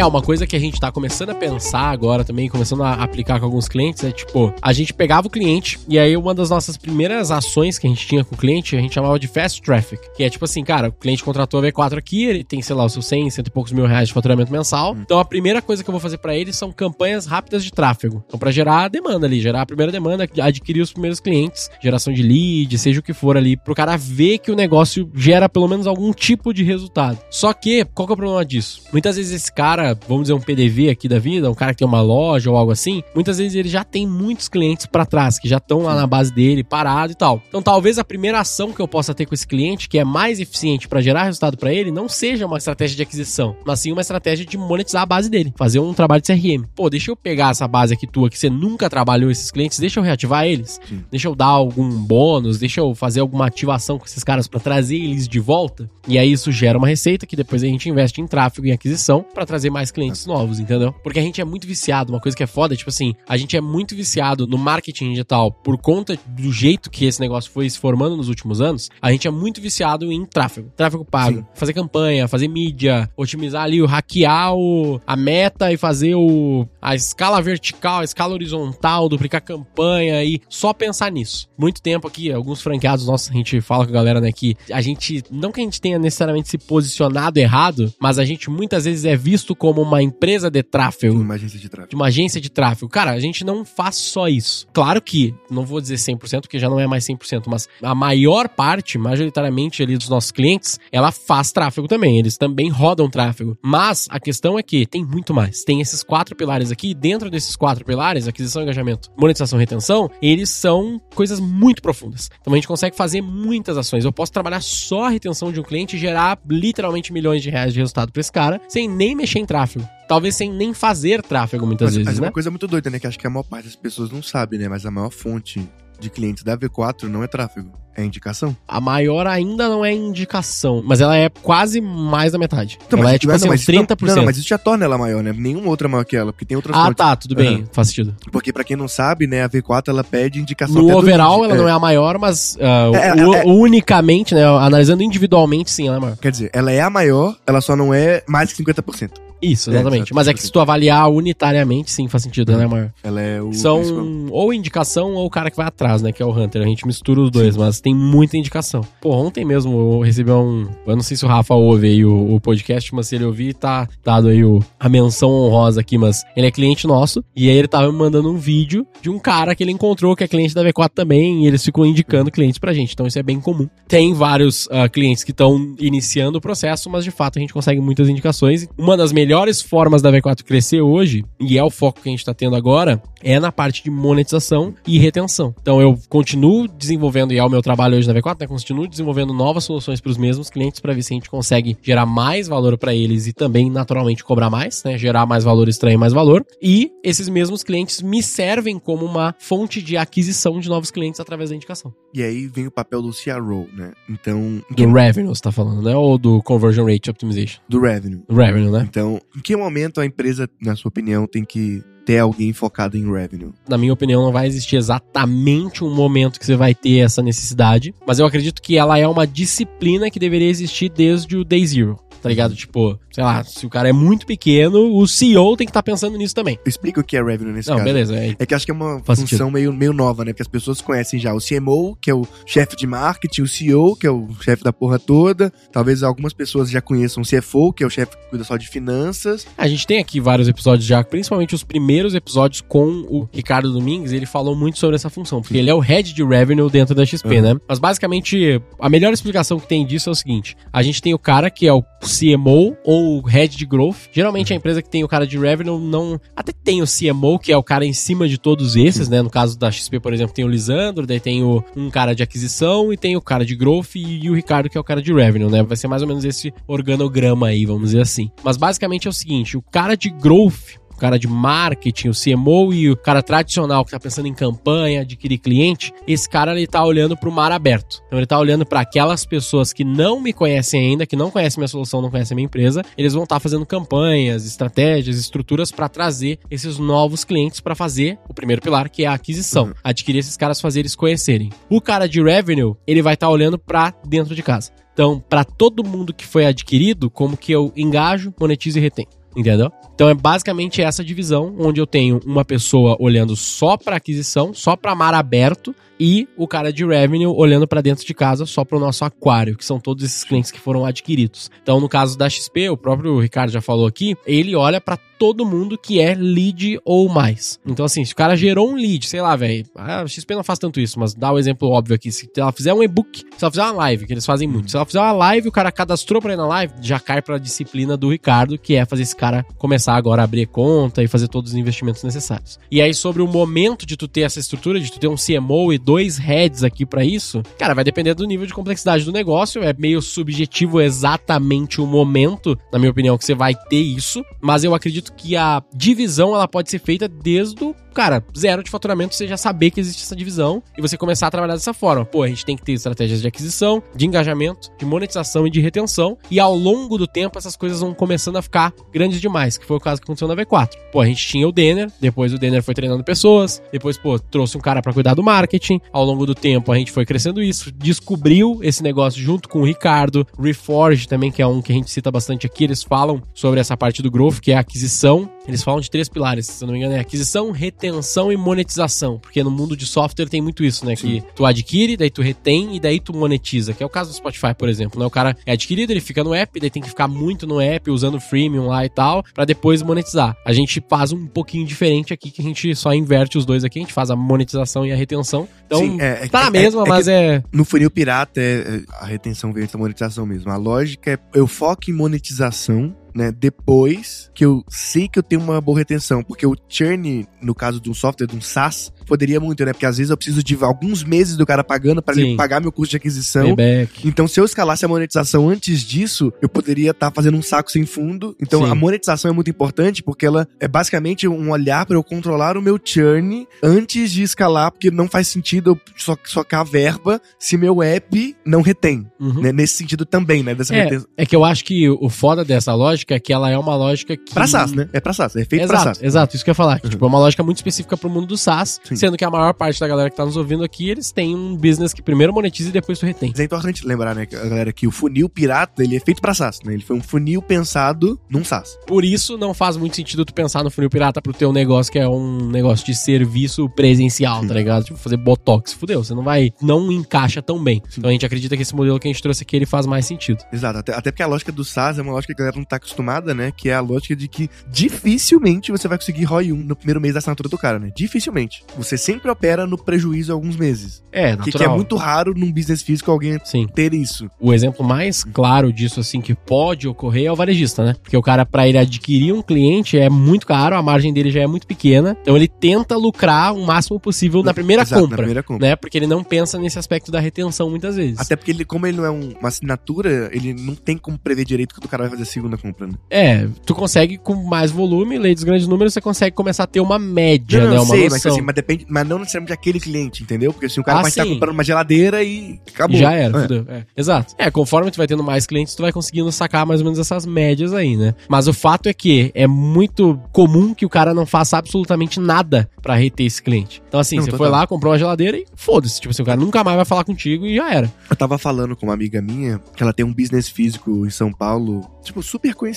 É, 0.04 0.06
uma 0.06 0.22
coisa 0.22 0.46
que 0.46 0.54
a 0.54 0.60
gente 0.60 0.78
tá 0.82 0.92
começando 0.92 1.30
a 1.30 1.34
pensar 1.34 1.90
agora 1.90 2.26
também, 2.26 2.50
começando 2.50 2.84
a 2.84 2.92
aplicar 2.92 3.40
com 3.40 3.46
alguns 3.46 3.70
clientes, 3.70 4.04
é 4.04 4.12
tipo, 4.12 4.54
a 4.62 4.74
gente 4.74 4.94
pegava 4.94 5.28
o 5.28 5.30
cliente 5.30 5.80
e 5.88 5.98
aí 5.98 6.18
uma 6.18 6.36
das 6.36 6.50
nossas 6.50 6.76
primeiras 6.76 7.32
ações 7.32 7.80
que 7.80 7.88
a 7.88 7.90
gente 7.90 8.06
tinha 8.06 8.22
com 8.22 8.36
o 8.36 8.38
cliente, 8.38 8.76
a 8.76 8.82
gente 8.82 8.94
chamava 8.94 9.18
de 9.18 9.30
fast 9.30 9.62
traffic, 9.62 10.02
que 10.14 10.22
é 10.22 10.30
tipo 10.30 10.44
assim, 10.44 10.62
cara, 10.62 10.90
o 10.90 10.92
cliente 10.92 11.24
contratou 11.24 11.62
a 11.62 11.64
V4 11.64 11.98
aqui, 11.98 12.26
ele 12.26 12.44
tem, 12.44 12.62
sei 12.62 12.76
lá, 12.76 12.84
os 12.84 12.92
seus 12.92 13.06
100, 13.06 13.30
cento 13.30 13.48
e 13.48 13.50
poucos 13.50 13.72
mil 13.72 13.86
reais 13.86 14.10
de 14.10 14.14
faturamento 14.14 14.52
mensal. 14.52 14.94
Hum. 14.94 15.04
Então 15.06 15.20
a 15.20 15.24
primeira 15.24 15.62
coisa 15.62 15.82
que 15.82 15.90
eu 15.90 15.94
vou 15.94 16.02
fazer 16.02 16.18
para 16.18 16.36
ele 16.36 16.52
são 16.52 16.70
campanhas 16.70 17.26
rápidas 17.26 17.64
de 17.64 17.72
tráfego. 17.72 18.22
Então 18.28 18.38
para 18.38 18.52
gerar 18.52 18.84
a 18.84 18.88
demanda 18.90 19.26
ali, 19.26 19.40
gerar 19.40 19.62
a 19.62 19.66
primeira 19.66 19.90
demanda, 19.90 20.28
adquirir 20.42 20.82
os 20.82 20.92
primeiros 20.92 21.22
clientes, 21.22 21.70
geração 21.82 22.14
de 22.14 22.22
lead, 22.22 22.78
seja 22.78 23.00
o 23.00 23.04
que 23.04 23.14
for 23.14 23.38
ali, 23.38 23.56
pro 23.56 23.74
cara 23.74 23.96
ver 23.96 24.40
que 24.40 24.52
o 24.52 24.56
negócio 24.56 25.10
gera 25.16 25.48
pelo 25.48 25.70
menos 25.70 25.88
algum 25.88 26.12
tipo 26.12 26.54
de 26.54 26.62
resultado. 26.62 27.18
Só 27.30 27.54
que, 27.54 27.86
qual 27.86 28.06
que 28.06 28.12
é 28.12 28.16
o 28.16 28.18
problema 28.18 28.44
disso? 28.44 28.82
Muitas 28.92 29.16
vezes 29.16 29.32
esse 29.32 29.54
cara 29.54 29.93
vamos 30.08 30.24
dizer, 30.24 30.34
um 30.34 30.40
PDV 30.40 30.90
aqui 30.90 31.08
da 31.08 31.20
vida, 31.20 31.50
um 31.50 31.56
cara 31.56 31.74
que 31.74 31.80
tem 31.80 31.88
uma 31.88 32.02
loja 32.02 32.50
ou 32.50 32.58
algo 32.58 32.72
assim, 32.72 33.04
muitas 33.14 33.38
vezes 33.38 33.56
ele 33.56 33.70
já 33.70 33.84
tem 33.84 34.08
muitos 34.08 34.48
clientes 34.48 34.86
para 34.86 35.06
trás, 35.06 35.40
que 35.40 35.48
já 35.48 35.58
estão 35.58 35.84
lá 35.84 35.96
na 35.96 36.08
base 36.08 36.34
dele, 36.34 36.64
parado 36.64 37.12
e 37.12 37.16
tal. 37.16 37.42
Então 37.48 37.62
talvez 37.62 37.98
a 37.98 38.04
primeira 38.04 38.40
ação 38.40 38.72
que 38.72 38.80
eu 38.80 38.88
possa 38.88 39.14
ter 39.14 39.26
com 39.26 39.34
esse 39.34 39.48
cliente, 39.48 39.90
que 39.90 39.98
é 39.98 40.04
mais 40.04 40.40
eficiente 40.40 40.88
para 40.88 41.02
gerar 41.02 41.24
resultado 41.24 41.58
para 41.58 41.74
ele, 41.74 41.92
não 41.92 42.08
seja 42.08 42.46
uma 42.46 42.58
estratégia 42.58 42.96
de 42.96 43.04
aquisição, 43.04 43.56
mas 43.66 43.80
sim 43.80 43.92
uma 43.92 44.02
estratégia 44.02 44.46
de 44.46 44.58
monetizar 44.58 45.04
a 45.04 45.06
base 45.06 45.30
dele, 45.30 45.54
fazer 45.56 45.80
um 45.80 45.94
trabalho 45.94 46.22
de 46.22 46.34
CRM. 46.34 46.66
Pô, 46.76 46.90
deixa 46.90 47.12
eu 47.12 47.16
pegar 47.16 47.52
essa 47.52 47.68
base 47.68 47.94
aqui 47.94 48.08
tua, 48.08 48.30
que 48.30 48.38
você 48.38 48.50
nunca 48.50 48.90
trabalhou 48.90 49.32
esses 49.32 49.52
clientes, 49.52 49.80
deixa 49.80 50.00
eu 50.00 50.04
reativar 50.04 50.46
eles, 50.46 50.80
sim. 50.88 51.04
deixa 51.10 51.28
eu 51.28 51.36
dar 51.36 51.46
algum 51.46 51.90
bônus, 51.90 52.60
deixa 52.60 52.82
eu 52.82 52.94
fazer 52.96 53.20
alguma 53.20 53.48
ativação 53.48 53.98
com 53.98 54.06
esses 54.06 54.24
caras 54.24 54.48
para 54.48 54.60
trazer 54.60 54.98
eles 54.98 55.28
de 55.28 55.40
volta. 55.40 55.90
E 56.08 56.18
aí 56.18 56.32
isso 56.32 56.52
gera 56.52 56.78
uma 56.78 56.88
receita 56.88 57.26
que 57.26 57.36
depois 57.36 57.64
a 57.64 57.68
gente 57.68 57.90
investe 57.90 58.22
em 58.22 58.28
tráfego 58.28 58.68
e 58.68 58.72
aquisição 58.72 59.26
para 59.34 59.46
trazer 59.46 59.70
mais 59.74 59.92
clientes 59.92 60.26
novos, 60.26 60.60
entendeu? 60.60 60.94
Porque 61.04 61.20
a 61.20 61.22
gente 61.22 61.42
é 61.42 61.46
muito 61.46 61.68
viciado, 61.68 62.14
uma 62.14 62.22
coisa 62.22 62.38
que 62.38 62.44
é 62.44 62.48
foda, 62.48 62.76
tipo 62.76 62.90
assim, 62.90 63.14
a 63.28 63.36
gente 63.36 63.58
é 63.58 63.62
muito 63.62 63.96
viciado 63.96 64.48
no 64.48 64.58
marketing 64.58 65.10
digital 65.10 65.52
por 65.52 65.78
conta 65.78 66.18
do 66.28 66.52
jeito 66.52 66.90
que 66.90 67.06
esse 67.06 67.20
negócio 67.20 67.52
foi 67.52 67.70
se 67.70 67.80
formando 67.80 68.16
nos 68.16 68.30
últimos 68.30 68.62
anos, 68.62 68.90
a 69.02 69.12
gente 69.12 69.28
é 69.28 69.32
muito 69.32 69.60
viciado 69.60 70.12
em 70.12 70.26
tráfego, 70.26 70.72
tráfego 70.76 71.04
pago, 71.04 71.40
Sim. 71.40 71.46
fazer 71.54 71.74
campanha, 71.74 72.28
fazer 72.28 72.48
mídia, 72.48 73.10
otimizar 73.18 73.64
ali, 73.64 73.82
o 73.82 73.86
hackear 73.86 74.56
o, 74.56 75.02
a 75.06 75.16
meta 75.16 75.72
e 75.72 75.78
fazer 75.78 76.16
o, 76.16 76.68
a 76.82 76.96
escala 76.96 77.42
vertical, 77.42 78.02
a 78.02 78.04
escala 78.04 78.34
horizontal, 78.34 79.10
duplicar 79.10 79.42
campanha 79.42 80.24
e 80.24 80.42
só 80.48 80.74
pensar 80.74 81.12
nisso. 81.12 81.48
Muito 81.58 81.82
tempo 81.82 82.08
aqui, 82.08 82.32
alguns 82.32 82.62
franqueados 82.62 83.08
nossos, 83.08 83.30
a 83.30 83.34
gente 83.34 83.60
fala 83.62 83.86
com 83.86 83.92
a 83.92 83.94
galera, 83.94 84.22
né, 84.22 84.32
que 84.32 84.56
a 84.72 84.82
gente, 84.82 85.24
não 85.32 85.52
que 85.52 85.62
a 85.62 85.64
gente 85.64 85.82
tenha 85.82 85.98
necessariamente 85.98 86.50
se 86.50 86.58
posicionado 86.58 87.40
errado, 87.40 87.94
mas 88.00 88.20
a 88.20 88.26
gente 88.26 88.50
muitas 88.50 88.86
vezes 88.86 89.06
é 89.06 89.16
visto 89.16 89.56
como 89.64 89.82
uma 89.82 90.04
empresa 90.04 90.52
de 90.52 90.62
tráfego. 90.62 91.18
Uma 91.18 91.36
agência 91.36 91.58
de 91.58 91.70
tráfego. 91.70 91.90
De 91.90 91.96
uma 91.96 92.08
agência 92.08 92.42
de 92.42 92.50
tráfego. 92.50 92.90
Cara, 92.90 93.12
a 93.12 93.20
gente 93.22 93.46
não 93.46 93.64
faz 93.64 93.96
só 93.96 94.28
isso. 94.28 94.68
Claro 94.74 95.02
que, 95.02 95.34
não 95.50 95.66
vou 95.66 95.80
dizer 95.80 95.96
100%, 95.96 96.42
porque 96.42 96.60
já 96.60 96.70
não 96.70 96.82
é 96.82 96.86
mais 96.86 97.06
100%, 97.06 97.44
mas 97.48 97.70
a 97.82 97.96
maior 97.96 98.50
parte, 98.50 98.98
majoritariamente 98.98 99.82
ali 99.82 99.96
dos 99.96 100.10
nossos 100.10 100.32
clientes, 100.32 100.78
ela 100.92 101.14
faz 101.14 101.54
tráfego 101.54 101.88
também. 101.88 102.20
Eles 102.20 102.38
também 102.38 102.68
rodam 102.68 103.10
tráfego. 103.10 103.58
Mas 103.64 104.06
a 104.10 104.20
questão 104.20 104.60
é 104.60 104.64
que 104.64 104.86
tem 104.86 105.06
muito 105.06 105.34
mais. 105.34 105.64
Tem 105.64 105.80
esses 105.80 106.04
quatro 106.04 106.36
pilares 106.36 106.70
aqui. 106.70 106.90
E 106.90 106.94
dentro 106.94 107.30
desses 107.30 107.56
quatro 107.56 107.86
pilares, 107.86 108.28
aquisição, 108.28 108.64
engajamento, 108.64 109.12
monetização 109.18 109.58
e 109.58 109.62
retenção, 109.62 110.12
eles 110.22 110.50
são 110.50 111.00
coisas 111.16 111.40
muito 111.40 111.82
profundas. 111.82 112.30
Então 112.42 112.52
a 112.52 112.58
gente 112.58 112.68
consegue 112.68 112.98
fazer 112.98 113.22
muitas 113.22 113.78
ações. 113.78 114.04
Eu 114.04 114.12
posso 114.12 114.34
trabalhar 114.34 114.60
só 114.60 115.06
a 115.06 115.10
retenção 115.10 115.54
de 115.54 115.62
um 115.62 115.64
cliente 115.64 115.96
e 115.96 116.00
gerar 116.00 116.38
literalmente 116.50 117.14
milhões 117.14 117.42
de 117.42 117.50
reais 117.50 117.72
de 117.72 117.80
resultado 117.80 118.12
para 118.12 118.20
esse 118.20 118.32
cara, 118.32 118.60
sem 118.68 118.90
nem 118.90 119.16
mexer 119.16 119.40
em 119.40 119.46
tráfego 119.54 119.88
talvez 120.08 120.36
sem 120.36 120.52
nem 120.52 120.74
fazer 120.74 121.22
tráfego 121.24 121.66
muitas 121.66 121.88
Mas, 121.88 121.96
vezes, 121.96 122.06
mas 122.06 122.18
é 122.18 122.22
né? 122.22 122.28
uma 122.28 122.34
coisa 122.34 122.50
muito 122.52 122.68
doida, 122.68 122.90
né? 122.90 123.00
Que 123.00 123.08
acho 123.08 123.18
que 123.18 123.26
a 123.26 123.30
maior 123.30 123.44
parte 123.44 123.66
das 123.66 123.76
pessoas 123.76 124.12
não 124.12 124.22
sabe, 124.22 124.58
né? 124.60 124.68
Mas 124.68 124.86
a 124.86 124.92
maior 124.92 125.10
fonte 125.10 125.68
de 126.00 126.10
clientes 126.10 126.44
da 126.44 126.56
V4 126.58 127.04
não 127.04 127.24
é 127.24 127.28
tráfego, 127.28 127.72
é 127.96 128.04
indicação. 128.04 128.56
A 128.68 128.80
maior 128.82 129.26
ainda 129.26 129.70
não 129.70 129.84
é 129.84 129.92
indicação, 129.94 130.84
mas 130.86 131.00
ela 131.02 131.16
é 131.18 131.30
quase 131.30 131.80
mais 131.82 132.32
da 132.34 132.38
metade. 132.38 132.78
ela 132.92 133.02
mas, 133.04 133.14
é 133.14 133.18
tipo 133.18 133.30
não, 133.32 133.36
assim, 133.38 133.48
mas 133.48 133.60
uns 133.62 133.64
isso 133.64 133.72
não- 133.72 133.86
30%. 133.86 134.08
Não, 134.10 134.16
não, 134.18 134.26
mas 134.26 134.38
isso 134.38 134.48
já 134.48 134.58
torna 134.58 134.84
ela 134.86 134.98
maior, 134.98 135.24
né? 135.24 135.34
Nenhuma 135.36 135.70
outra 135.70 135.88
é 135.88 135.90
maior 135.92 136.04
que 136.04 136.16
ela, 136.16 136.32
porque 136.34 136.46
tem 136.46 136.58
outras 136.58 136.76
Ah, 136.76 136.84
fontes. 136.86 136.98
tá, 136.98 137.16
tudo 137.16 137.34
bem, 137.36 137.56
Aham. 137.58 137.66
faz 137.72 137.88
sentido. 137.88 138.16
Porque 138.32 138.52
pra 138.54 138.64
quem 138.64 138.76
não 138.76 138.88
sabe, 138.88 139.26
né, 139.26 139.44
a 139.44 139.50
V4 139.50 139.88
ela 139.88 140.04
pede 140.04 140.40
indicação 140.40 140.76
No 140.76 140.88
do 140.90 140.98
overall, 140.98 141.40
lead. 141.42 141.54
ela 141.54 141.62
não 141.64 141.70
é 141.70 141.72
a 141.72 141.80
maior, 141.80 142.20
mas 142.20 142.58
ah, 142.60 142.90
É, 142.94 143.26
o- 143.26 143.34
é, 143.34 143.40
é. 143.40 143.44
unicamente, 143.46 144.36
né, 144.36 144.44
analisando 144.46 145.02
individualmente, 145.02 145.72
sim, 145.72 145.88
ela 145.88 145.98
é 145.98 146.00
maior. 146.00 146.18
Quer 146.18 146.32
dizer, 146.32 146.50
ela 146.54 146.72
é 146.72 146.82
a 146.82 146.90
maior, 146.90 147.36
ela 147.48 147.62
só 147.62 147.76
não 147.76 147.94
é 147.94 148.24
mais 148.28 148.52
que 148.52 148.58
50%. 148.58 149.12
Isso, 149.44 149.70
É, 149.70 149.74
exatamente. 149.76 150.00
exato, 150.02 150.16
mas 150.16 150.28
é 150.28 150.34
que 150.34 150.42
se 150.42 150.52
tu 150.52 150.60
avaliar 150.60 151.10
unitariamente, 151.10 151.92
sim, 151.92 152.08
faz 152.08 152.24
sentido, 152.24 152.52
ela 152.52 152.64
é 152.64 152.68
maior. 152.68 152.92
Ela 153.04 153.22
é 153.22 153.42
o 153.42 153.54
São 153.54 153.78
principal. 153.78 154.06
ou 154.32 154.54
indicação 154.54 155.14
ou 155.14 155.26
o 155.26 155.30
cara 155.30 155.52
que 155.52 155.58
vai 155.58 155.68
atrás, 155.68 156.02
né? 156.02 156.12
Que 156.12 156.22
é 156.24 156.26
o 156.26 156.32
Hunter. 156.32 156.62
A 156.62 156.66
gente 156.66 156.86
mistura 156.88 157.22
os 157.22 157.30
dois, 157.30 157.58
mas 157.58 157.82
tem 157.82 157.94
muita 157.94 158.38
indicação. 158.38 158.82
Pô, 159.02 159.12
ontem 159.16 159.44
mesmo 159.44 159.74
eu 159.96 160.00
recebi 160.02 160.32
um. 160.32 160.68
Eu 160.88 160.96
não 160.96 161.04
sei 161.04 161.18
se 161.18 161.26
o 161.26 161.28
Rafa 161.28 161.54
ouve 161.54 161.88
aí 161.88 162.06
o, 162.06 162.36
o 162.36 162.40
podcast, 162.40 162.94
mas 162.96 163.08
se 163.08 163.16
ele 163.16 163.26
ouvir, 163.26 163.54
tá 163.54 163.88
dado 164.04 164.28
aí 164.30 164.44
o, 164.44 164.64
a 164.80 164.88
menção 164.88 165.30
honrosa 165.30 165.82
aqui. 165.82 165.98
Mas 165.98 166.24
ele 166.36 166.48
é 166.48 166.52
cliente 166.52 166.88
nosso. 166.88 167.24
E 167.36 167.50
aí 167.50 167.56
ele 167.58 167.68
tava 167.68 167.92
me 167.92 167.98
mandando 167.98 168.32
um 168.32 168.38
vídeo 168.38 168.88
de 169.02 169.10
um 169.10 169.20
cara 169.20 169.54
que 169.56 169.64
ele 169.64 169.72
encontrou 169.72 170.16
que 170.16 170.24
é 170.24 170.28
cliente 170.28 170.56
da 170.56 170.64
V4 170.64 170.90
também. 170.96 171.44
E 171.44 171.48
eles 171.48 171.64
ficam 171.64 171.86
indicando 171.86 172.32
clientes 172.32 172.58
pra 172.60 172.74
gente. 172.74 172.94
Então 172.94 173.06
isso 173.06 173.20
é 173.20 173.24
bem 173.24 173.40
comum. 173.40 173.68
Tem 173.88 174.14
vários 174.14 174.68
ah, 174.72 174.88
clientes 174.88 175.24
que 175.24 175.32
estão 175.32 175.76
iniciando 175.80 176.38
o 176.38 176.42
processo, 176.42 176.90
mas 176.90 177.04
de 177.04 177.12
fato 177.12 177.38
a 177.38 177.42
gente 177.42 177.54
consegue 177.54 177.82
muitas 177.82 178.08
indicações. 178.08 178.68
Uma 178.78 178.96
das 178.96 179.12
melhores 179.12 179.33
formas 179.62 180.02
da 180.02 180.12
V4 180.12 180.44
crescer 180.44 180.82
hoje, 180.82 181.24
e 181.40 181.58
é 181.58 181.64
o 181.64 181.70
foco 181.70 182.02
que 182.02 182.10
a 182.10 182.12
gente 182.12 182.24
tá 182.26 182.34
tendo 182.34 182.56
agora, 182.56 183.02
é 183.22 183.40
na 183.40 183.52
parte 183.52 183.84
de 183.84 183.90
monetização 183.90 184.74
e 184.88 184.98
retenção. 185.00 185.54
Então 185.62 185.82
eu 185.82 185.98
continuo 186.10 186.68
desenvolvendo, 186.68 187.34
e 187.34 187.38
é 187.38 187.44
o 187.44 187.50
meu 187.50 187.62
trabalho 187.62 187.98
hoje 187.98 188.08
na 188.08 188.14
V4, 188.14 188.42
né? 188.42 188.48
Continuo 188.48 188.88
desenvolvendo 188.88 189.34
novas 189.34 189.64
soluções 189.64 190.00
para 190.02 190.12
os 190.12 190.18
mesmos 190.18 190.50
clientes 190.50 190.80
para 190.80 190.94
ver 190.94 191.02
se 191.04 191.14
a 191.14 191.16
gente 191.16 191.30
consegue 191.30 191.78
gerar 191.82 192.06
mais 192.06 192.48
valor 192.48 192.78
para 192.78 192.94
eles 192.94 193.28
e 193.28 193.34
também 193.34 193.70
naturalmente 193.70 194.24
cobrar 194.24 194.50
mais, 194.50 194.84
né? 194.84 194.98
Gerar 194.98 195.26
mais 195.26 195.44
valor, 195.44 195.68
extrair 195.68 195.98
mais 195.98 196.14
valor. 196.14 196.46
E 196.62 196.92
esses 197.04 197.28
mesmos 197.30 197.64
clientes 197.64 198.02
me 198.02 198.22
servem 198.22 198.78
como 198.78 199.06
uma 199.06 199.34
fonte 199.40 199.82
de 199.82 199.98
aquisição 199.98 200.60
de 200.60 200.70
novos 200.70 200.92
clientes 200.92 201.20
através 201.20 201.50
da 201.50 201.56
indicação. 201.56 201.94
E 202.14 202.22
aí 202.22 202.48
vem 202.48 202.68
o 202.68 202.72
papel 202.72 203.02
do 203.02 203.12
CRO, 203.12 203.68
né? 203.74 203.92
Então, 204.10 204.62
Do 204.70 204.76
que- 204.76 204.86
revenue, 204.86 205.28
você 205.30 205.42
tá 205.42 205.52
falando, 205.52 205.82
né? 205.82 205.96
Ou 205.96 206.18
do 206.18 206.42
conversion 206.44 206.86
rate 206.86 207.10
optimization? 207.10 207.60
do 207.68 207.80
revenue. 207.82 208.22
Do 208.28 208.36
revenue, 208.36 208.70
né? 208.72 208.86
Então, 208.90 209.20
em 209.36 209.40
que 209.40 209.56
momento 209.56 210.00
a 210.00 210.06
empresa, 210.06 210.50
na 210.62 210.76
sua 210.76 210.90
opinião, 210.90 211.28
tem 211.28 211.44
que 211.44 211.84
ter 212.06 212.20
alguém 212.20 212.52
focado 212.52 212.98
em 212.98 213.12
revenue? 213.12 213.54
na 213.68 213.78
minha 213.78 213.94
opinião, 213.94 214.22
não 214.22 214.32
vai 214.32 214.48
existir 214.48 214.76
exatamente 214.76 215.84
um 215.84 215.94
momento 215.94 216.40
que 216.40 216.46
você 216.46 216.56
vai 216.56 216.76
ter 216.76 217.00
essa 217.00 217.22
necessidade, 217.22 217.94
mas 218.06 218.20
eu 218.20 218.26
acredito 218.26 218.62
que 218.62 218.78
ela 218.78 219.00
é 219.00 219.08
uma 219.08 219.26
disciplina 219.26 220.12
que 220.12 220.20
deveria 220.20 220.50
existir 220.50 220.90
desde 220.90 221.38
o 221.38 221.44
Day 221.44 221.66
Zero. 221.66 221.98
Tá 222.24 222.30
ligado? 222.30 222.56
Tipo, 222.56 222.98
sei 223.12 223.22
lá, 223.24 223.44
se 223.44 223.66
o 223.66 223.70
cara 223.70 223.90
é 223.90 223.92
muito 223.92 224.26
pequeno, 224.26 224.96
o 224.98 225.06
CEO 225.06 225.58
tem 225.58 225.68
que 225.68 225.72
estar 225.72 225.84
pensando 225.84 226.18
nisso 226.18 226.34
também. 226.34 226.58
Explica 226.66 227.02
o 227.02 227.04
que 227.04 227.18
é 227.18 227.22
revenue 227.22 227.52
nesse 227.54 227.68
Não, 227.70 227.76
caso. 227.76 227.86
beleza. 227.86 228.16
É, 228.16 228.34
É 228.40 228.46
que 228.46 228.56
acho 228.56 228.66
que 228.66 228.72
é 228.72 228.74
uma 228.74 229.02
Faz 229.04 229.20
função 229.20 229.52
meio, 229.52 229.74
meio 229.74 229.92
nova, 229.92 230.24
né? 230.24 230.32
Porque 230.32 230.42
as 230.42 230.48
pessoas 230.48 230.80
conhecem 230.80 231.20
já 231.20 231.34
o 231.34 231.40
CMO, 231.40 231.98
que 232.02 232.10
é 232.10 232.14
o 232.16 232.26
chefe 232.46 232.76
de 232.78 232.88
marketing, 232.88 233.42
o 233.42 233.48
CEO, 233.48 233.96
que 233.98 234.08
é 234.08 234.12
o 234.12 234.30
chefe 234.42 234.64
da 234.64 234.72
porra 234.72 234.98
toda. 234.98 235.52
Talvez 235.72 236.02
algumas 236.02 236.32
pessoas 236.34 236.70
já 236.70 236.80
conheçam 236.82 237.22
o 237.22 237.26
CFO, 237.26 237.74
que 237.74 237.84
é 237.84 237.88
o 237.88 237.90
chefe 237.90 238.16
que 238.18 238.30
cuida 238.30 238.44
só 238.46 238.56
de 238.56 238.68
finanças. 238.70 239.46
A 239.58 239.68
gente 239.68 239.86
tem 239.86 240.00
aqui 240.00 240.20
vários 240.22 240.48
episódios 240.48 240.86
já, 240.88 241.04
principalmente 241.04 241.54
os 241.54 241.64
primeiros 241.64 242.16
episódios 242.16 242.62
com 242.62 242.88
o 243.10 243.28
Ricardo 243.34 243.72
Domingues, 243.74 244.12
ele 244.14 244.26
falou 244.26 244.56
muito 244.56 244.80
sobre 244.80 244.96
essa 244.96 245.10
função, 245.10 245.42
porque 245.42 245.58
ele 245.58 245.70
é 245.70 245.74
o 245.74 245.80
head 245.80 246.14
de 246.14 246.24
revenue 246.24 246.70
dentro 246.70 246.96
da 246.96 247.06
XP, 247.06 247.28
Uhum. 247.36 247.42
né? 247.42 247.56
Mas 247.68 247.80
basicamente, 247.80 248.62
a 248.80 248.90
melhor 248.90 249.12
explicação 249.12 249.60
que 249.60 249.68
tem 249.68 249.86
disso 249.86 250.10
é 250.10 250.12
o 250.12 250.16
seguinte: 250.16 250.56
a 250.72 250.82
gente 250.82 251.02
tem 251.02 251.14
o 251.14 251.20
cara 251.20 251.50
que 251.50 251.68
é 251.68 251.74
o 251.74 251.84
CMO 252.18 252.76
ou 252.84 253.22
head 253.22 253.56
de 253.58 253.66
growth. 253.66 254.10
Geralmente 254.12 254.54
a 254.54 254.56
empresa 254.56 254.82
que 254.82 254.90
tem 254.90 255.04
o 255.04 255.08
cara 255.08 255.26
de 255.26 255.38
revenue 255.38 255.80
não. 255.80 256.20
Até 256.36 256.52
tem 256.52 256.82
o 256.82 256.86
CMO, 256.86 257.40
que 257.40 257.52
é 257.52 257.58
o 257.58 257.64
cara 257.64 257.86
em 257.86 257.94
cima 257.94 258.28
de 258.28 258.38
todos 258.38 258.76
esses, 258.76 259.10
né? 259.10 259.22
No 259.22 259.30
caso 259.30 259.58
da 259.58 259.72
XP, 259.72 260.00
por 260.00 260.14
exemplo, 260.14 260.34
tem 260.34 260.46
o 260.46 260.48
Lisandro, 260.48 261.06
daí 261.06 261.20
tem 261.20 261.44
o, 261.44 261.64
um 261.76 261.90
cara 261.90 262.14
de 262.14 262.24
aquisição 262.24 262.92
e 262.94 262.98
tem 262.98 263.16
o 263.16 263.22
cara 263.22 263.46
de 263.46 263.56
growth 263.56 263.96
e, 263.96 264.26
e 264.26 264.30
o 264.30 264.36
Ricardo, 264.36 264.70
que 264.70 264.78
é 264.78 264.82
o 264.82 264.84
cara 264.84 265.02
de 265.02 265.14
revenue, 265.14 265.50
né? 265.50 265.64
Vai 265.64 265.78
ser 265.78 265.88
mais 265.88 266.02
ou 266.02 266.08
menos 266.08 266.24
esse 266.24 266.54
organograma 266.68 267.48
aí, 267.48 267.66
vamos 267.66 267.92
dizer 267.92 268.02
assim. 268.02 268.30
Mas 268.44 268.58
basicamente 268.58 269.08
é 269.08 269.10
o 269.10 269.14
seguinte: 269.14 269.58
o 269.58 269.62
cara 269.62 269.96
de 269.96 270.10
growth 270.10 270.83
cara 271.04 271.20
de 271.20 271.28
marketing, 271.28 272.08
o 272.08 272.14
CMO 272.14 272.74
e 272.74 272.90
o 272.90 272.96
cara 272.96 273.22
tradicional 273.22 273.84
que 273.84 273.92
tá 273.92 274.00
pensando 274.00 274.26
em 274.26 274.34
campanha, 274.34 275.02
adquirir 275.02 275.38
cliente, 275.38 275.94
esse 276.08 276.30
cara 276.30 276.56
ele 276.56 276.66
tá 276.66 276.82
olhando 276.82 277.18
pro 277.18 277.30
mar 277.30 277.52
aberto. 277.52 278.02
Então 278.08 278.18
ele 278.18 278.26
tá 278.26 278.40
olhando 278.40 278.66
para 278.66 278.80
aquelas 278.80 279.26
pessoas 279.26 279.74
que 279.74 279.84
não 279.84 280.22
me 280.22 280.32
conhecem 280.32 280.80
ainda, 280.80 281.06
que 281.06 281.18
não 281.18 281.30
conhecem 281.30 281.60
minha 281.60 281.68
solução, 281.68 282.02
não 282.02 282.10
conhecem 282.10 282.34
minha 282.36 282.46
empresa, 282.46 282.84
eles 282.98 283.14
vão 283.14 283.24
estar 283.24 283.38
fazendo 283.42 283.66
campanhas, 283.66 284.46
estratégias, 284.46 285.18
estruturas 285.18 285.74
para 285.74 285.90
trazer 285.90 286.40
esses 286.50 286.78
novos 286.78 287.26
clientes 287.26 287.60
para 287.60 287.76
fazer 287.76 288.18
o 288.30 288.34
primeiro 288.34 288.62
pilar, 288.62 288.90
que 288.90 289.04
é 289.04 289.08
a 289.08 289.14
aquisição, 289.14 289.66
Uhum. 289.66 289.74
adquirir 289.84 290.20
esses 290.20 290.38
caras, 290.38 290.62
fazer 290.62 290.80
eles 290.80 290.96
conhecerem. 290.96 291.50
O 291.70 291.82
cara 291.82 292.08
de 292.08 292.24
revenue, 292.24 292.76
ele 292.88 293.02
vai 293.02 293.16
estar 293.16 293.30
olhando 293.30 293.60
para 293.60 293.94
dentro 294.08 294.34
de 294.34 294.42
casa. 294.42 294.72
Então, 294.94 295.20
para 295.20 295.44
todo 295.44 295.84
mundo 295.84 296.14
que 296.14 296.26
foi 296.26 296.46
adquirido, 296.46 297.10
como 297.10 297.36
que 297.36 297.52
eu 297.52 297.74
engajo, 297.76 298.34
monetizo 298.40 298.78
e 298.78 298.82
retém. 298.82 299.08
Entendeu? 299.36 299.72
Então 299.96 300.10
é 300.10 300.14
basicamente 300.14 300.82
essa 300.82 301.04
divisão 301.04 301.56
onde 301.60 301.80
eu 301.80 301.88
tenho 301.88 302.20
uma 302.26 302.46
pessoa 302.46 302.96
olhando 303.00 303.36
só 303.36 303.78
para 303.78 303.96
aquisição, 303.96 304.54
só 304.54 304.76
para 304.76 304.96
mar 304.96 305.14
aberto 305.14 305.76
e 306.00 306.28
o 306.36 306.48
cara 306.48 306.74
de 306.74 306.86
revenue 306.86 307.28
olhando 307.28 307.68
para 307.68 307.82
dentro 307.82 308.06
de 308.06 308.14
casa 308.14 308.46
só 308.46 308.66
para 308.66 308.78
o 308.78 308.80
nosso 308.80 309.06
aquário, 309.06 309.56
que 309.56 309.66
são 309.66 309.80
todos 309.80 310.04
esses 310.04 310.24
clientes 310.24 310.52
que 310.52 310.60
foram 310.60 310.86
adquiridos. 310.86 311.50
Então 311.62 311.80
no 311.80 311.88
caso 311.88 312.18
da 312.18 312.30
XP, 312.30 312.70
o 312.70 312.78
próprio 312.78 313.20
Ricardo 313.20 313.52
já 313.52 313.62
falou 313.62 313.88
aqui, 313.88 314.16
ele 314.26 314.56
olha 314.56 314.82
para 314.82 314.98
todo 315.24 315.46
mundo 315.46 315.78
que 315.78 316.02
é 316.02 316.14
lead 316.14 316.82
ou 316.84 317.08
mais. 317.08 317.58
Então 317.66 317.86
assim, 317.86 318.04
se 318.04 318.12
o 318.12 318.16
cara 318.16 318.36
gerou 318.36 318.70
um 318.70 318.76
lead, 318.76 319.08
sei 319.08 319.22
lá, 319.22 319.38
velho, 319.38 319.66
a 319.74 320.06
XP 320.06 320.36
não 320.36 320.44
faz 320.44 320.60
tanto 320.60 320.82
isso, 320.82 321.00
mas 321.00 321.14
dá 321.14 321.32
o 321.32 321.36
um 321.36 321.40
exemplo 321.40 321.70
óbvio 321.70 321.96
aqui, 321.96 322.12
se 322.12 322.30
ela 322.36 322.52
fizer 322.52 322.74
um 322.74 322.84
e-book, 322.84 323.24
se 323.38 323.42
ela 323.42 323.50
fizer 323.50 323.64
uma 323.64 323.72
live, 323.72 324.06
que 324.06 324.12
eles 324.12 324.26
fazem 324.26 324.50
muito, 324.50 324.70
se 324.70 324.76
ela 324.76 324.86
fizer 324.86 325.00
uma 325.00 325.14
live, 325.14 325.48
o 325.48 325.52
cara 325.52 325.72
cadastrou 325.72 326.22
para 326.22 326.34
ir 326.34 326.36
na 326.36 326.46
live, 326.46 326.74
já 326.82 327.00
cai 327.00 327.22
para 327.22 327.38
a 327.38 327.40
disciplina 327.40 327.96
do 327.96 328.10
Ricardo, 328.10 328.58
que 328.58 328.76
é 328.76 328.86
fazer 328.86 329.04
esse 329.04 329.16
cara 329.16 329.46
começar 329.58 329.96
agora 329.96 330.24
a 330.24 330.26
abrir 330.26 330.46
conta 330.46 331.02
e 331.02 331.08
fazer 331.08 331.30
todos 331.30 331.52
os 331.52 331.58
investimentos 331.58 332.04
necessários. 332.04 332.60
E 332.70 332.82
aí 332.82 332.94
sobre 332.94 333.22
o 333.22 333.28
momento 333.28 333.86
de 333.86 333.96
tu 333.96 334.10
ter 334.10 334.24
essa 334.24 334.42
estrutura, 334.42 334.78
de 334.78 334.92
tu 334.92 335.00
ter 335.00 335.08
um 335.08 335.16
CMO 335.16 335.72
e 335.72 335.78
dois 335.78 336.18
heads 336.18 336.66
aqui 336.66 336.86
para 336.86 337.06
isso, 337.06 337.42
cara, 337.58 337.74
vai 337.74 337.86
depender 337.86 338.14
do 338.14 338.26
nível 338.26 338.46
de 338.46 338.54
complexidade 338.54 339.06
do 339.06 339.12
negócio, 339.14 339.64
é 339.64 339.74
meio 339.78 340.02
subjetivo 340.02 340.82
exatamente 340.82 341.80
o 341.80 341.88
momento, 341.88 342.60
na 342.74 342.78
minha 342.78 342.92
opinião, 342.92 343.18
que 343.18 343.24
você 343.24 343.34
vai 343.34 343.56
ter 343.56 343.82
isso, 343.82 344.22
mas 344.42 344.66
eu 344.66 344.76
acredito 344.76 345.13
que 345.18 345.36
a 345.36 345.64
divisão 345.74 346.34
ela 346.34 346.48
pode 346.48 346.70
ser 346.70 346.80
feita 346.80 347.08
desde 347.08 347.64
o 347.64 347.76
cara, 347.94 348.24
zero 348.38 348.64
de 348.64 348.70
faturamento, 348.70 349.16
você 349.16 349.28
já 349.28 349.38
saber 349.38 349.72
que 349.72 349.80
existe 349.80 350.04
essa 350.04 350.16
divisão 350.16 350.62
e 350.78 350.82
você 350.82 350.98
começar 350.98 351.28
a 351.28 351.32
trabalhar 351.32 351.54
dessa 351.54 351.74
forma. 351.74 352.06
Pô, 352.06 352.24
a 352.24 352.28
gente 352.28 352.46
tem 352.46 352.56
que 352.56 352.64
ter 352.64 352.74
estratégias 352.74 353.22
de 353.22 353.28
aquisição, 353.28 353.82
de 353.96 354.06
engajamento, 354.06 354.72
de 354.78 354.86
monetização 354.86 355.48
e 355.48 355.50
de 355.50 355.62
retenção. 355.62 356.18
E 356.30 356.40
ao 356.40 356.56
longo 356.56 356.98
do 356.98 357.08
tempo, 357.08 357.38
essas 357.38 357.56
coisas 357.56 357.80
vão 357.80 357.94
começando 357.94 358.38
a 358.38 358.42
ficar 358.42 358.74
grandes 358.92 359.22
demais, 359.22 359.58
que 359.58 359.66
foi 359.66 359.78
o 359.78 359.80
caso 359.80 360.02
que 360.02 360.06
aconteceu 360.06 360.28
na 360.28 360.36
V4. 360.36 360.72
Pô, 360.92 361.02
a 361.02 361.06
gente 361.06 361.26
tinha 361.26 361.48
o 361.48 361.52
Denner, 361.52 361.92
depois 362.02 362.34
o 362.34 362.38
Denner 362.38 362.64
foi 362.64 362.74
treinando 362.74 363.04
pessoas, 363.04 363.62
depois, 363.72 363.98
pô, 363.98 364.18
trouxe 364.20 364.58
um 364.58 364.62
cara 364.62 364.82
para 364.82 364.94
cuidar 364.94 365.14
do 365.14 365.24
marketing. 365.24 365.80
Ao 365.92 366.04
longo 366.04 366.26
do 366.26 366.36
tempo, 366.36 366.72
a 366.72 366.78
gente 366.78 366.92
foi 366.92 367.06
crescendo 367.06 367.42
isso, 367.42 367.72
descobriu 367.72 368.60
esse 368.62 368.82
negócio 368.84 369.22
junto 369.22 369.48
com 369.48 369.62
o 369.62 369.66
Ricardo, 369.66 370.26
Reforge 370.40 371.08
também, 371.08 371.32
que 371.32 371.42
é 371.42 371.48
um 371.48 371.62
que 371.62 371.72
a 371.72 371.76
gente 371.76 371.90
cita 371.90 372.12
bastante 372.12 372.46
aqui, 372.46 372.64
eles 372.64 372.84
falam 372.84 373.22
sobre 373.34 373.60
essa 373.60 373.78
parte 373.78 374.02
do 374.02 374.12
growth, 374.12 374.40
que 374.40 374.52
é 374.52 374.56
a 374.56 374.60
aquisição. 374.60 375.30
Eles 375.48 375.64
falam 375.64 375.82
de 375.82 375.90
três 375.90 376.08
pilares, 376.08 376.48
se 376.48 376.64
eu 376.64 376.68
não 376.68 376.74
me 376.74 376.80
engano, 376.80 376.96
é 376.96 377.00
aquisição, 377.00 377.52
retenção 377.52 378.32
e 378.32 378.38
monetização. 378.38 379.20
Porque 379.20 379.44
no 379.44 379.52
mundo 379.52 379.76
de 379.76 379.86
software 379.86 380.28
tem 380.30 380.42
muito 380.42 380.64
isso, 380.64 380.86
né? 380.86 380.96
Sim. 380.96 381.22
Que 381.22 381.24
tu 381.36 381.46
adquire, 381.46 381.98
daí 381.98 382.10
tu 382.10 382.22
retém 382.22 382.76
e 382.76 382.80
daí 382.80 383.00
tu 383.00 383.14
monetiza. 383.14 383.74
Que 383.74 383.84
é 383.84 383.86
o 383.86 383.90
caso 383.90 384.12
do 384.12 384.16
Spotify, 384.16 384.54
por 384.58 384.70
exemplo. 384.70 385.00
Né? 385.00 385.06
O 385.06 385.10
cara 385.10 385.36
é 385.46 385.52
adquirido, 385.54 385.92
ele 385.92 386.00
fica 386.02 386.24
no 386.24 386.34
app, 386.34 386.60
daí 386.60 386.70
tem 386.70 386.82
que 386.82 386.90
ficar 386.90 387.08
muito 387.08 387.46
no 387.46 387.60
app, 387.60 387.90
usando 387.92 388.16
o 388.16 388.20
freemium 388.22 388.68
lá 388.68 388.86
e 388.86 388.90
tal, 388.90 389.24
para 389.34 389.46
depois 389.46 389.82
monetizar. 389.82 390.36
A 390.46 390.54
gente 390.54 390.84
faz 390.90 391.12
um 391.12 391.28
pouquinho 391.28 391.66
diferente 391.66 392.14
aqui, 392.14 392.32
que 392.32 392.42
a 392.42 392.46
gente 392.46 392.74
só 392.76 392.94
inverte 392.94 393.38
os 393.38 393.46
dois 393.46 393.64
aqui, 393.64 393.80
a 393.80 393.82
gente 393.82 393.94
faz 393.94 394.10
a 394.10 394.16
monetização 394.16 394.86
e 394.86 394.92
a 394.92 394.96
retenção. 394.96 395.48
Então, 395.66 395.80
Sim, 395.80 396.00
é- 396.02 396.24
é- 396.24 396.28
tá 396.28 396.42
na 396.42 396.48
é- 396.48 396.62
mesma, 396.62 396.84
é 396.84 396.90
mas 396.90 397.08
é. 397.08 397.44
No 397.52 397.66
funil 397.66 397.92
pirata, 397.92 398.40
é, 398.40 398.60
é- 398.60 398.82
a 399.02 399.06
retenção 399.06 399.52
vem 399.52 399.64
antes 399.64 399.74
da 399.74 399.80
monetização 399.80 400.26
mesmo. 400.26 400.50
A 400.52 400.56
lógica 400.56 401.12
é 401.12 401.18
eu 401.38 401.48
foco 401.48 401.90
em 401.90 401.94
monetização 401.94 402.96
né? 403.14 403.32
Depois 403.32 404.30
que 404.34 404.44
eu 404.46 404.64
sei 404.70 405.08
que 405.08 405.18
eu 405.20 405.24
tenho 405.24 405.42
uma 405.42 405.60
boa 405.62 405.78
retenção. 405.78 406.24
Porque 406.24 406.46
o 406.46 406.56
churn, 406.68 407.28
no 407.42 407.54
caso 407.56 407.80
de 407.80 407.90
um 407.90 407.94
software, 407.94 408.28
de 408.28 408.36
um 408.36 408.42
SaaS, 408.42 408.92
poderia 409.06 409.40
muito, 409.40 409.64
né? 409.66 409.74
Porque 409.74 409.86
às 409.86 409.98
vezes 409.98 410.10
eu 410.10 410.18
preciso 410.18 410.44
de 410.44 410.58
alguns 410.62 411.04
meses 411.04 411.36
do 411.38 411.46
cara 411.46 411.64
pagando 411.64 412.02
para 412.02 412.20
ele 412.20 412.36
pagar 412.36 412.62
meu 412.62 412.72
custo 412.72 412.92
de 412.92 412.98
aquisição. 412.98 413.56
Payback. 413.56 414.08
Então, 414.08 414.28
se 414.28 414.40
eu 414.40 414.46
escalasse 414.46 414.86
a 414.86 414.88
monetização 414.88 415.50
antes 415.50 415.82
disso, 415.82 416.32
eu 416.42 416.50
poderia 416.50 416.92
estar 416.92 417.12
fazendo 417.12 417.38
um 417.38 417.42
saco 417.42 417.72
sem 417.72 417.86
fundo. 417.86 418.36
Então, 418.42 418.66
Sim. 418.66 418.72
a 418.72 418.76
monetização 418.76 419.30
é 419.30 419.34
muito 419.34 419.50
importante 419.50 420.02
porque 420.02 420.26
ela 420.26 420.48
é 420.60 420.68
basicamente 420.68 421.28
um 421.28 421.52
olhar 421.52 421.86
para 421.86 421.96
eu 421.96 422.04
controlar 422.04 422.58
o 422.58 422.62
meu 422.62 422.80
churn 422.84 423.48
antes 423.62 424.12
de 424.12 424.24
escalar, 424.24 424.72
porque 424.72 424.90
não 424.90 425.08
faz 425.08 425.28
sentido 425.28 425.72
eu 425.72 425.80
so- 425.98 426.18
socar 426.26 426.62
a 426.62 426.64
verba 426.64 427.22
se 427.40 427.58
meu 427.58 427.82
app 427.84 428.36
não 428.46 428.62
retém. 428.62 429.06
Uhum. 429.20 429.42
né? 429.42 429.52
Nesse 429.52 429.76
sentido 429.76 430.06
também, 430.06 430.44
né? 430.44 430.56
Dessa 430.56 430.76
É, 430.76 431.00
é 431.18 431.26
que 431.26 431.36
eu 431.36 431.44
acho 431.46 431.64
que 431.66 431.90
o 431.90 432.10
foda 432.10 432.44
dessa 432.46 432.74
lógica 432.74 433.03
é 433.12 433.20
que 433.20 433.34
ela 433.34 433.50
é 433.50 433.58
uma 433.58 433.76
lógica 433.76 434.16
que. 434.16 434.32
Pra 434.32 434.46
SaaS, 434.46 434.72
né? 434.74 434.88
É 434.94 435.00
pra 435.00 435.12
SaaS. 435.14 435.36
É 435.36 435.46
feito 435.46 435.66
pra 435.66 435.76
Exato, 435.78 435.84
SaaS. 435.96 436.04
exato, 436.04 436.36
isso 436.36 436.44
que 436.46 436.50
eu 436.52 436.52
ia 436.52 436.56
falar. 436.56 436.80
que, 436.80 436.90
Tipo, 436.90 437.06
é 437.06 437.08
uma 437.08 437.18
lógica 437.18 437.42
muito 437.42 437.58
específica 437.58 437.98
pro 437.98 438.08
mundo 438.10 438.28
do 438.28 438.38
SaaS, 438.38 438.80
Sim. 438.84 438.96
sendo 438.96 439.18
que 439.18 439.26
a 439.26 439.32
maior 439.32 439.54
parte 439.56 439.80
da 439.80 439.88
galera 439.88 440.12
que 440.12 440.16
tá 440.16 440.24
nos 440.24 440.38
ouvindo 440.38 440.64
aqui, 440.64 440.90
eles 440.92 441.12
têm 441.12 441.36
um 441.36 441.56
business 441.58 441.92
que 441.94 442.04
primeiro 442.04 442.32
monetiza 442.32 442.70
e 442.70 442.72
depois 442.72 443.00
tu 443.00 443.06
retém. 443.08 443.30
Mas 443.32 443.40
é 443.40 443.44
importante 443.46 443.86
lembrar, 443.88 444.14
né, 444.14 444.28
galera, 444.28 444.72
que 444.72 444.86
o 444.86 444.92
funil 444.92 445.28
pirata, 445.28 445.84
ele 445.84 445.96
é 445.96 446.00
feito 446.00 446.22
pra 446.22 446.34
SaaS, 446.36 446.60
né? 446.64 446.74
Ele 446.74 446.84
foi 446.84 446.96
um 446.96 447.02
funil 447.02 447.42
pensado 447.42 448.20
num 448.30 448.44
SaaS. 448.44 448.78
Por 448.86 449.04
isso 449.04 449.38
não 449.38 449.54
faz 449.54 449.76
muito 449.78 449.96
sentido 449.96 450.24
tu 450.26 450.34
pensar 450.34 450.64
no 450.64 450.70
funil 450.70 450.90
pirata 450.90 451.22
pro 451.22 451.34
teu 451.34 451.52
negócio, 451.52 451.92
que 451.92 451.98
é 451.98 452.08
um 452.08 452.50
negócio 452.50 452.86
de 452.86 452.94
serviço 452.96 453.68
presencial, 453.70 454.46
tá 454.46 454.54
ligado? 454.54 454.84
Tipo, 454.86 454.98
fazer 455.00 455.18
botox. 455.18 455.74
Fudeu, 455.74 456.04
você 456.04 456.14
não 456.14 456.24
vai. 456.24 456.52
Não 456.62 456.92
encaixa 456.92 457.42
tão 457.42 457.64
bem. 457.64 457.82
Então 457.98 458.10
a 458.10 458.14
gente 458.14 458.26
acredita 458.26 458.56
que 458.56 458.62
esse 458.62 458.76
modelo 458.76 459.00
que 459.00 459.08
a 459.08 459.12
gente 459.12 459.22
trouxe 459.22 459.44
aqui 459.44 459.56
ele 459.56 459.66
faz 459.66 459.86
mais 459.86 460.06
sentido. 460.06 460.44
Exato, 460.52 460.80
até, 460.80 460.94
até 460.94 461.12
porque 461.12 461.24
a 461.24 461.28
lógica 461.28 461.52
do 461.52 461.64
SaaS 461.64 461.98
é 461.98 462.02
uma 462.02 462.12
lógica 462.12 462.34
que 462.34 462.42
a 462.42 462.46
galera 462.46 462.58
não 462.58 462.66
tá 462.66 462.80
acostumada, 462.94 463.34
né? 463.34 463.52
Que 463.56 463.70
é 463.70 463.74
a 463.74 463.82
lógica 463.82 464.16
de 464.16 464.28
que 464.28 464.50
dificilmente 464.70 465.72
você 465.72 465.88
vai 465.88 465.98
conseguir 465.98 466.24
ROI 466.26 466.52
1 466.54 466.56
no 466.56 466.76
primeiro 466.76 467.02
mês 467.02 467.14
da 467.14 467.18
assinatura 467.20 467.50
do 467.50 467.58
cara, 467.58 467.80
né? 467.80 467.92
Dificilmente. 467.96 468.64
Você 468.78 468.98
sempre 468.98 469.30
opera 469.30 469.66
no 469.66 469.78
prejuízo 469.78 470.32
alguns 470.32 470.56
meses. 470.56 471.04
É, 471.12 471.32
Que, 471.32 471.38
natural. 471.38 471.58
que 471.58 471.64
é 471.64 471.68
muito 471.76 471.96
raro 471.96 472.34
num 472.36 472.52
business 472.52 472.82
físico 472.82 473.10
alguém 473.12 473.38
Sim. 473.44 473.68
ter 473.68 473.94
isso. 473.94 474.30
O 474.40 474.54
exemplo 474.54 474.86
mais 474.86 475.24
claro 475.24 475.74
disso, 475.74 476.00
assim, 476.00 476.22
que 476.22 476.36
pode 476.36 476.88
ocorrer 476.88 477.26
é 477.26 477.32
o 477.32 477.36
varejista, 477.36 477.84
né? 477.84 477.96
Porque 478.02 478.16
o 478.16 478.22
cara, 478.22 478.46
pra 478.46 478.68
ele 478.68 478.78
adquirir 478.78 479.34
um 479.34 479.42
cliente, 479.42 479.98
é 479.98 480.10
muito 480.10 480.46
caro, 480.46 480.76
a 480.76 480.82
margem 480.82 481.14
dele 481.14 481.32
já 481.32 481.42
é 481.42 481.48
muito 481.48 481.66
pequena. 481.68 482.16
Então 482.22 482.36
ele 482.36 482.48
tenta 482.48 482.96
lucrar 482.96 483.54
o 483.54 483.66
máximo 483.66 484.00
possível 484.00 484.44
na 484.44 484.54
primeira 484.54 484.84
Exato, 484.84 485.02
compra. 485.02 485.18
Na 485.18 485.24
primeira 485.24 485.44
compra. 485.44 485.68
Né? 485.70 485.76
Porque 485.76 485.98
ele 485.98 486.08
não 486.08 486.24
pensa 486.24 486.58
nesse 486.60 486.78
aspecto 486.78 487.12
da 487.12 487.20
retenção 487.20 487.70
muitas 487.70 487.96
vezes. 487.96 488.20
Até 488.20 488.36
porque 488.36 488.52
ele, 488.52 488.66
como 488.66 488.86
ele 488.88 488.98
não 488.98 489.06
é 489.06 489.12
um- 489.12 489.34
uma 489.40 489.50
assinatura, 489.50 490.30
ele 490.32 490.54
não 490.54 490.76
tem 490.76 490.98
como 490.98 491.18
prever 491.18 491.46
direito 491.46 491.74
que 491.80 491.86
o 491.86 491.90
cara 491.90 492.04
vai 492.04 492.12
fazer 492.12 492.24
a 492.24 492.26
segunda 492.26 492.58
compra, 492.58 492.83
né? 492.88 492.94
É, 493.10 493.48
tu 493.66 493.74
consegue 493.76 494.18
com 494.18 494.36
mais 494.36 494.72
volume, 494.72 495.18
lei 495.18 495.34
dos 495.34 495.44
grandes 495.44 495.68
números, 495.68 495.94
você 495.94 496.02
consegue 496.02 496.36
começar 496.36 496.64
a 496.64 496.68
ter 496.68 496.80
uma 496.80 496.98
média, 497.00 497.62
não, 497.62 497.70
né? 497.70 497.76
não, 497.76 497.84
Uma 497.84 497.94
sei, 497.96 498.04
mas, 498.04 498.14
noção. 498.14 498.32
assim, 498.34 498.42
mas 498.42 498.56
depende, 498.56 498.86
mas 498.90 499.08
não 499.08 499.20
necessariamente 499.20 499.54
aquele 499.54 499.80
cliente, 499.80 500.24
entendeu? 500.24 500.52
Porque 500.54 500.66
assim, 500.68 500.82
o 500.82 500.84
cara 500.84 501.00
Ah, 501.00 501.02
pode 501.02 501.12
estar 501.14 501.26
comprando 501.26 501.52
uma 501.52 501.64
geladeira 501.64 502.24
e 502.24 502.60
acabou. 502.74 502.98
Já 502.98 503.12
era, 503.14 503.38
É. 503.38 503.42
fudeu. 503.42 503.66
É, 503.70 503.86
Exato. 503.96 504.34
É, 504.38 504.50
conforme 504.52 504.92
tu 504.92 504.98
vai 504.98 505.08
tendo 505.08 505.24
mais 505.24 505.46
clientes, 505.46 505.76
tu 505.76 505.82
vai 505.82 505.92
conseguindo 505.92 506.32
sacar 506.32 506.66
mais 506.66 506.80
ou 506.82 506.86
menos 506.86 507.00
essas 507.00 507.26
médias 507.26 507.74
aí, 507.74 507.96
né? 507.96 508.14
Mas 508.30 508.48
o 508.48 508.54
fato 508.54 508.88
é 508.88 508.94
que 508.94 509.32
é 509.34 509.48
muito 509.48 510.20
comum 510.32 510.74
que 510.74 510.86
o 510.86 510.90
cara 510.90 511.14
não 511.14 511.26
faça 511.26 511.58
absolutamente 511.58 512.20
nada 512.20 512.70
pra 512.82 512.96
reter 512.96 513.26
esse 513.26 513.42
cliente. 513.42 513.82
Então, 513.88 514.00
assim, 514.00 514.18
Não, 514.18 514.26
você 514.26 514.32
foi 514.32 514.50
lá, 514.50 514.66
comprou 514.68 514.92
uma 514.92 515.00
geladeira 515.00 515.38
e 515.38 515.46
foda-se. 515.56 516.00
Tipo 516.02 516.12
assim, 516.12 516.22
o 516.24 516.26
cara 516.26 516.40
nunca 516.40 516.64
mais 516.64 516.76
vai 516.76 516.86
falar 516.86 517.04
contigo 517.04 517.46
e 517.46 517.56
já 517.56 517.72
era. 517.74 517.92
Eu 518.10 518.16
tava 518.16 518.38
falando 518.38 518.76
com 518.76 518.86
uma 518.88 518.94
amiga 518.94 519.22
minha 519.22 519.60
que 519.76 519.82
ela 519.84 519.94
tem 519.94 520.06
um 520.06 520.14
business 520.14 520.50
físico 520.50 521.06
em 521.06 521.10
São 521.10 521.32
Paulo, 521.32 521.82
tipo, 522.04 522.22
super 522.22 522.54
conhecido, 522.54 522.73